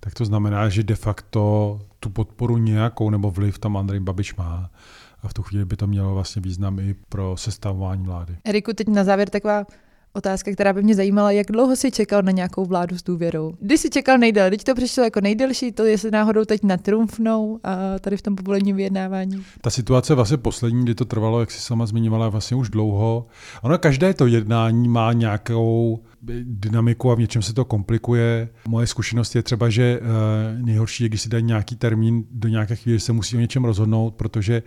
tak 0.01 0.15
to 0.15 0.25
znamená, 0.25 0.69
že 0.69 0.83
de 0.83 0.95
facto 0.95 1.81
tu 2.01 2.11
podporu 2.11 2.59
nějakou 2.59 3.11
nebo 3.11 3.31
vliv 3.31 3.59
tam 3.59 3.77
Andrej 3.77 4.01
Babiš 4.01 4.35
má. 4.35 4.71
A 5.23 5.29
v 5.29 5.35
tu 5.35 5.43
chvíli 5.43 5.65
by 5.65 5.77
to 5.77 5.87
mělo 5.87 6.15
vlastně 6.15 6.43
význam 6.43 6.79
i 6.79 6.95
pro 7.09 7.37
sestavování 7.37 8.05
vlády. 8.05 8.37
Eriku, 8.45 8.73
teď 8.73 8.89
na 8.89 9.05
závěr 9.05 9.29
taková 9.29 9.65
Otázka, 10.15 10.53
která 10.53 10.73
by 10.73 10.83
mě 10.83 10.95
zajímala, 10.95 11.31
jak 11.31 11.47
dlouho 11.47 11.77
si 11.77 11.91
čekal 11.91 12.23
na 12.23 12.33
nějakou 12.33 12.65
vládu 12.65 12.99
s 12.99 13.03
důvěrou? 13.03 13.55
Kdy 13.61 13.79
jsi 13.79 13.91
čekal 13.91 14.19
nejdéle? 14.19 14.51
Teď 14.51 14.65
to 14.65 14.75
přišlo 14.75 15.05
jako 15.05 15.21
nejdelší, 15.21 15.73
to 15.73 15.85
jestli 15.85 16.11
náhodou 16.11 16.45
teď 16.45 16.63
natrumfnou 16.63 17.61
a 17.65 17.99
tady 17.99 18.17
v 18.17 18.23
tom 18.23 18.37
povolení 18.37 18.73
vyjednávání. 18.73 19.45
Ta 19.61 19.71
situace 19.71 20.15
vlastně 20.15 20.37
poslední, 20.37 20.85
kdy 20.85 20.95
to 20.95 21.05
trvalo, 21.05 21.41
jak 21.41 21.51
si 21.51 21.61
sama 21.61 21.87
zmiňovala, 21.87 22.29
vlastně 22.29 22.57
už 22.57 22.71
dlouho. 22.71 23.27
Ono 23.63 23.79
každé 23.79 24.15
to 24.15 24.27
jednání 24.27 24.89
má 24.89 25.13
nějakou 25.13 26.03
dynamiku 26.43 27.11
a 27.11 27.15
v 27.15 27.19
něčem 27.19 27.43
se 27.43 27.55
to 27.55 27.65
komplikuje. 27.65 28.49
Moje 28.69 28.87
zkušenost 28.87 29.35
je 29.35 29.43
třeba, 29.43 29.71
že 29.71 30.01
eh, 30.03 30.63
nejhorší 30.63 31.05
je, 31.05 31.09
když 31.09 31.21
si 31.21 31.29
dají 31.29 31.45
nějaký 31.45 31.77
termín 31.77 32.25
do 32.31 32.49
nějaké 32.49 32.77
chvíli, 32.77 33.01
se 33.01 33.13
musí 33.13 33.37
o 33.37 33.41
něčem 33.41 33.65
rozhodnout, 33.65 34.15
protože 34.15 34.63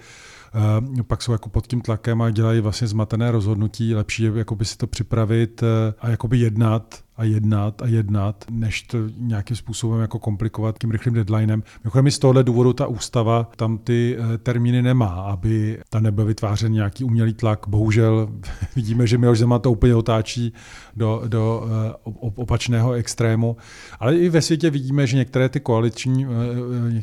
pak 1.07 1.21
jsou 1.21 1.31
jako 1.31 1.49
pod 1.49 1.67
tím 1.67 1.81
tlakem 1.81 2.21
a 2.21 2.29
dělají 2.29 2.59
vlastně 2.59 2.87
zmatené 2.87 3.31
rozhodnutí. 3.31 3.95
Lepší 3.95 4.23
je 4.23 4.31
jakoby 4.35 4.65
si 4.65 4.77
to 4.77 4.87
připravit 4.87 5.63
uh, 5.63 5.67
a 5.99 6.09
jakoby 6.09 6.37
jednat 6.37 7.05
a 7.17 7.23
jednat 7.23 7.81
a 7.81 7.87
jednat, 7.87 8.45
než 8.51 8.81
to 8.81 8.97
nějakým 9.17 9.57
způsobem 9.57 10.01
jako 10.01 10.19
komplikovat 10.19 10.79
tím 10.79 10.91
rychlým 10.91 11.13
deadlinem. 11.13 11.63
Mimochodem 11.83 12.11
z 12.11 12.19
tohohle 12.19 12.43
důvodu 12.43 12.73
ta 12.73 12.87
ústava 12.87 13.49
tam 13.55 13.77
ty 13.77 14.17
uh, 14.19 14.25
termíny 14.37 14.81
nemá, 14.81 15.07
aby 15.07 15.79
ta 15.89 15.99
nebyl 15.99 16.25
vytvářen 16.25 16.71
nějaký 16.71 17.03
umělý 17.03 17.33
tlak. 17.33 17.67
Bohužel 17.67 18.29
vidíme, 18.75 19.07
že 19.07 19.17
Miloš 19.17 19.39
Zeman 19.39 19.61
to 19.61 19.71
úplně 19.71 19.95
otáčí 19.95 20.53
do, 20.95 21.21
do 21.27 21.63
uh, 22.03 22.31
opačného 22.35 22.91
extrému. 22.91 23.57
Ale 23.99 24.15
i 24.15 24.29
ve 24.29 24.41
světě 24.41 24.69
vidíme, 24.69 25.07
že 25.07 25.17
některé 25.17 25.49
ty 25.49 25.59
koaliční 25.59 26.27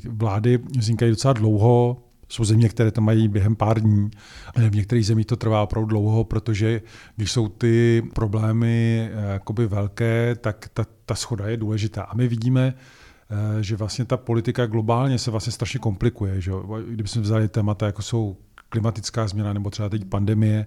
vlády 0.09 0.59
vznikají 0.79 1.11
docela 1.11 1.33
dlouho, 1.33 2.03
jsou 2.33 2.45
země, 2.45 2.69
které 2.69 2.91
to 2.91 3.01
mají 3.01 3.29
během 3.29 3.57
pár 3.57 3.81
dní. 3.81 4.11
V 4.69 4.75
některých 4.75 5.07
zemích 5.07 5.27
to 5.27 5.37
trvá 5.37 5.63
opravdu 5.63 5.89
dlouho, 5.89 6.25
protože 6.25 6.81
když 7.17 7.33
jsou 7.33 7.49
ty 7.49 8.03
problémy 8.15 9.09
eh, 9.13 9.33
jakoby 9.33 9.67
velké, 9.67 10.37
tak 10.41 10.69
ta, 10.75 10.85
ta 11.07 11.15
schoda 11.15 11.49
je 11.49 11.57
důležitá. 11.57 12.03
A 12.03 12.15
my 12.15 12.29
vidíme, 12.29 12.75
eh, 13.31 13.63
že 13.63 13.77
vlastně 13.77 14.05
ta 14.05 14.17
politika 14.17 14.67
globálně 14.67 15.19
se 15.19 15.31
vlastně 15.31 15.53
strašně 15.53 15.81
komplikuje. 15.81 16.41
Že? 16.41 16.53
Kdybychom 16.89 17.23
vzali 17.23 17.49
témata, 17.49 17.87
jako 17.87 18.03
jsou 18.03 18.37
klimatická 18.69 19.29
změna 19.29 19.53
nebo 19.53 19.71
třeba 19.71 19.89
teď 19.89 20.05
pandemie 20.05 20.67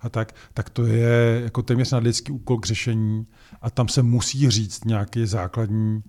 a 0.00 0.08
tak, 0.08 0.34
tak 0.54 0.70
to 0.70 0.86
je 0.86 1.40
jako 1.44 1.62
téměř 1.62 1.90
nadlidský 1.92 2.32
úkol 2.32 2.58
k 2.58 2.66
řešení 2.66 3.26
a 3.62 3.70
tam 3.70 3.88
se 3.88 4.02
musí 4.02 4.50
říct 4.50 4.84
nějaký 4.84 5.26
základní 5.26 6.02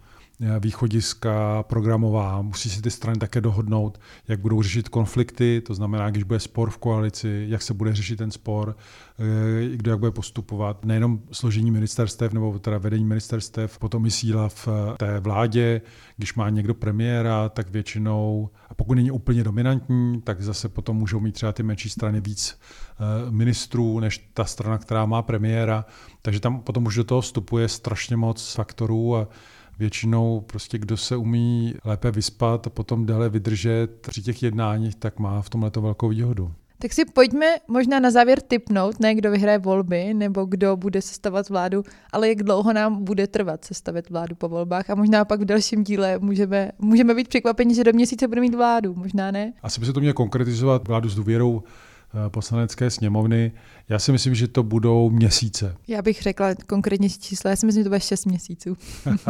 východiska 0.60 1.64
programová, 1.64 2.42
musí 2.42 2.70
si 2.70 2.82
ty 2.82 2.92
strany 2.92 3.20
také 3.20 3.42
dohodnout, 3.42 4.00
jak 4.28 4.40
budou 4.40 4.62
řešit 4.62 4.90
konflikty, 4.90 5.62
to 5.62 5.74
znamená, 5.74 6.10
když 6.10 6.24
bude 6.24 6.40
spor 6.40 6.70
v 6.70 6.78
koalici, 6.78 7.46
jak 7.50 7.62
se 7.62 7.74
bude 7.74 7.96
řešit 7.96 8.16
ten 8.16 8.32
spor, 8.32 8.76
eh, 9.20 9.76
kdo 9.76 9.92
jak 9.92 10.00
bude 10.00 10.12
postupovat. 10.12 10.86
Nejenom 10.86 11.20
složení 11.32 11.72
ministerstev 11.72 12.34
nebo 12.34 12.60
teda 12.60 12.78
vedení 12.78 13.06
ministerstev, 13.06 13.80
potom 13.80 14.06
i 14.06 14.12
síla 14.12 14.50
v 14.50 14.68
eh, 14.68 14.98
té 14.98 15.20
vládě, 15.20 15.82
když 16.18 16.34
má 16.34 16.50
někdo 16.50 16.74
premiéra, 16.74 17.50
tak 17.50 17.70
většinou, 17.70 18.50
a 18.70 18.74
pokud 18.74 18.94
není 18.94 19.12
úplně 19.12 19.44
dominantní, 19.44 20.22
tak 20.22 20.42
zase 20.42 20.70
potom 20.70 20.98
můžou 20.98 21.20
mít 21.20 21.32
třeba 21.32 21.52
ty 21.52 21.64
menší 21.64 21.90
strany 21.90 22.22
víc 22.22 22.60
ministrů 23.30 24.00
než 24.00 24.30
ta 24.34 24.46
strana, 24.46 24.78
která 24.78 25.06
má 25.06 25.22
premiéra. 25.22 25.86
Takže 26.22 26.40
tam 26.40 26.60
potom 26.60 26.86
už 26.86 26.96
do 26.96 27.04
toho 27.04 27.22
vstupuje 27.22 27.68
strašně 27.68 28.18
moc 28.18 28.54
faktorů 28.54 29.16
a 29.18 29.28
většinou 29.80 30.44
prostě 30.48 30.78
kdo 30.78 30.98
se 30.98 31.18
umí 31.18 31.76
lépe 31.86 32.12
vyspat 32.12 32.68
a 32.68 32.70
potom 32.70 33.06
déle 33.06 33.30
vydržet 33.30 33.88
při 34.02 34.22
těch 34.22 34.44
jednáních, 34.44 34.96
tak 34.96 35.20
má 35.20 35.42
v 35.42 35.50
tomhle 35.50 35.72
to 35.72 35.82
velkou 35.82 36.10
výhodu. 36.10 36.52
Tak 36.80 36.94
si 36.94 37.06
pojďme 37.06 37.46
možná 37.68 38.00
na 38.00 38.12
závěr 38.12 38.42
typnout, 38.42 39.00
ne 39.00 39.16
kdo 39.16 39.32
vyhraje 39.32 39.58
volby 39.58 40.14
nebo 40.14 40.46
kdo 40.46 40.78
bude 40.78 41.02
sestavovat 41.02 41.50
vládu, 41.50 41.84
ale 42.12 42.30
jak 42.30 42.44
dlouho 42.44 42.74
nám 42.74 43.04
bude 43.04 43.28
trvat 43.28 43.66
sestavit 43.66 44.10
vládu 44.10 44.36
po 44.36 44.50
volbách 44.50 44.90
a 44.90 44.96
možná 44.96 45.26
pak 45.26 45.42
v 45.42 45.46
dalším 45.46 45.84
díle 45.84 46.20
můžeme, 46.20 46.72
můžeme 46.80 47.14
být 47.14 47.28
překvapeni, 47.28 47.76
že 47.76 47.84
do 47.84 47.94
měsíce 47.94 48.28
bude 48.28 48.42
mít 48.42 48.56
vládu, 48.56 48.94
možná 48.96 49.32
ne? 49.32 49.54
Asi 49.64 49.80
by 49.80 49.86
se 49.86 49.94
to 49.94 50.00
mělo 50.00 50.14
konkretizovat 50.14 50.88
vládu 50.88 51.10
s 51.10 51.16
důvěrou 51.16 51.64
poslanecké 52.28 52.90
sněmovny. 52.90 53.52
Já 53.90 54.00
si 54.00 54.12
myslím, 54.12 54.36
že 54.36 54.48
to 54.48 54.64
budou 54.64 55.10
měsíce. 55.10 55.76
Já 55.88 56.02
bych 56.02 56.22
řekla 56.22 56.56
konkrétně 56.68 57.10
číslo, 57.10 57.50
já 57.50 57.56
si 57.56 57.66
myslím, 57.66 57.82
že 57.82 57.84
to 57.84 57.90
bude 57.90 58.00
6 58.00 58.26
měsíců. 58.26 58.78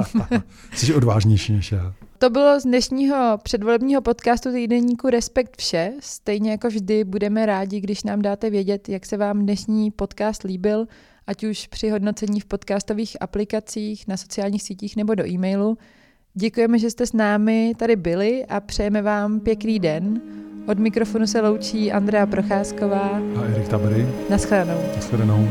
Jsi 0.73 0.93
odvážnější 0.93 1.53
než 1.53 1.71
já. 1.71 1.93
To 2.17 2.29
bylo 2.29 2.59
z 2.59 2.63
dnešního 2.63 3.39
předvolebního 3.43 4.01
podcastu 4.01 4.51
týdenníku 4.51 5.09
Respekt 5.09 5.57
vše. 5.57 5.93
Stejně 5.99 6.51
jako 6.51 6.67
vždy 6.67 7.03
budeme 7.03 7.45
rádi, 7.45 7.79
když 7.79 8.03
nám 8.03 8.21
dáte 8.21 8.49
vědět, 8.49 8.89
jak 8.89 9.05
se 9.05 9.17
vám 9.17 9.39
dnešní 9.39 9.91
podcast 9.91 10.43
líbil, 10.43 10.87
ať 11.27 11.43
už 11.43 11.67
při 11.67 11.89
hodnocení 11.89 12.39
v 12.39 12.45
podcastových 12.45 13.17
aplikacích, 13.21 14.07
na 14.07 14.17
sociálních 14.17 14.63
sítích 14.63 14.95
nebo 14.95 15.15
do 15.15 15.27
e-mailu. 15.27 15.77
Děkujeme, 16.39 16.79
že 16.79 16.91
jste 16.91 17.05
s 17.05 17.13
námi 17.13 17.73
tady 17.77 17.95
byli 17.95 18.45
a 18.45 18.59
přejeme 18.59 19.01
vám 19.01 19.39
pěkný 19.39 19.79
den. 19.79 20.21
Od 20.67 20.79
mikrofonu 20.79 21.27
se 21.27 21.41
loučí 21.41 21.91
Andrea 21.91 22.25
Procházková 22.25 23.21
a 23.35 23.43
Erik 23.43 23.67
Tabery. 23.67 24.07
Naschledanou. 24.29 24.81
Naschledanou. 24.95 25.47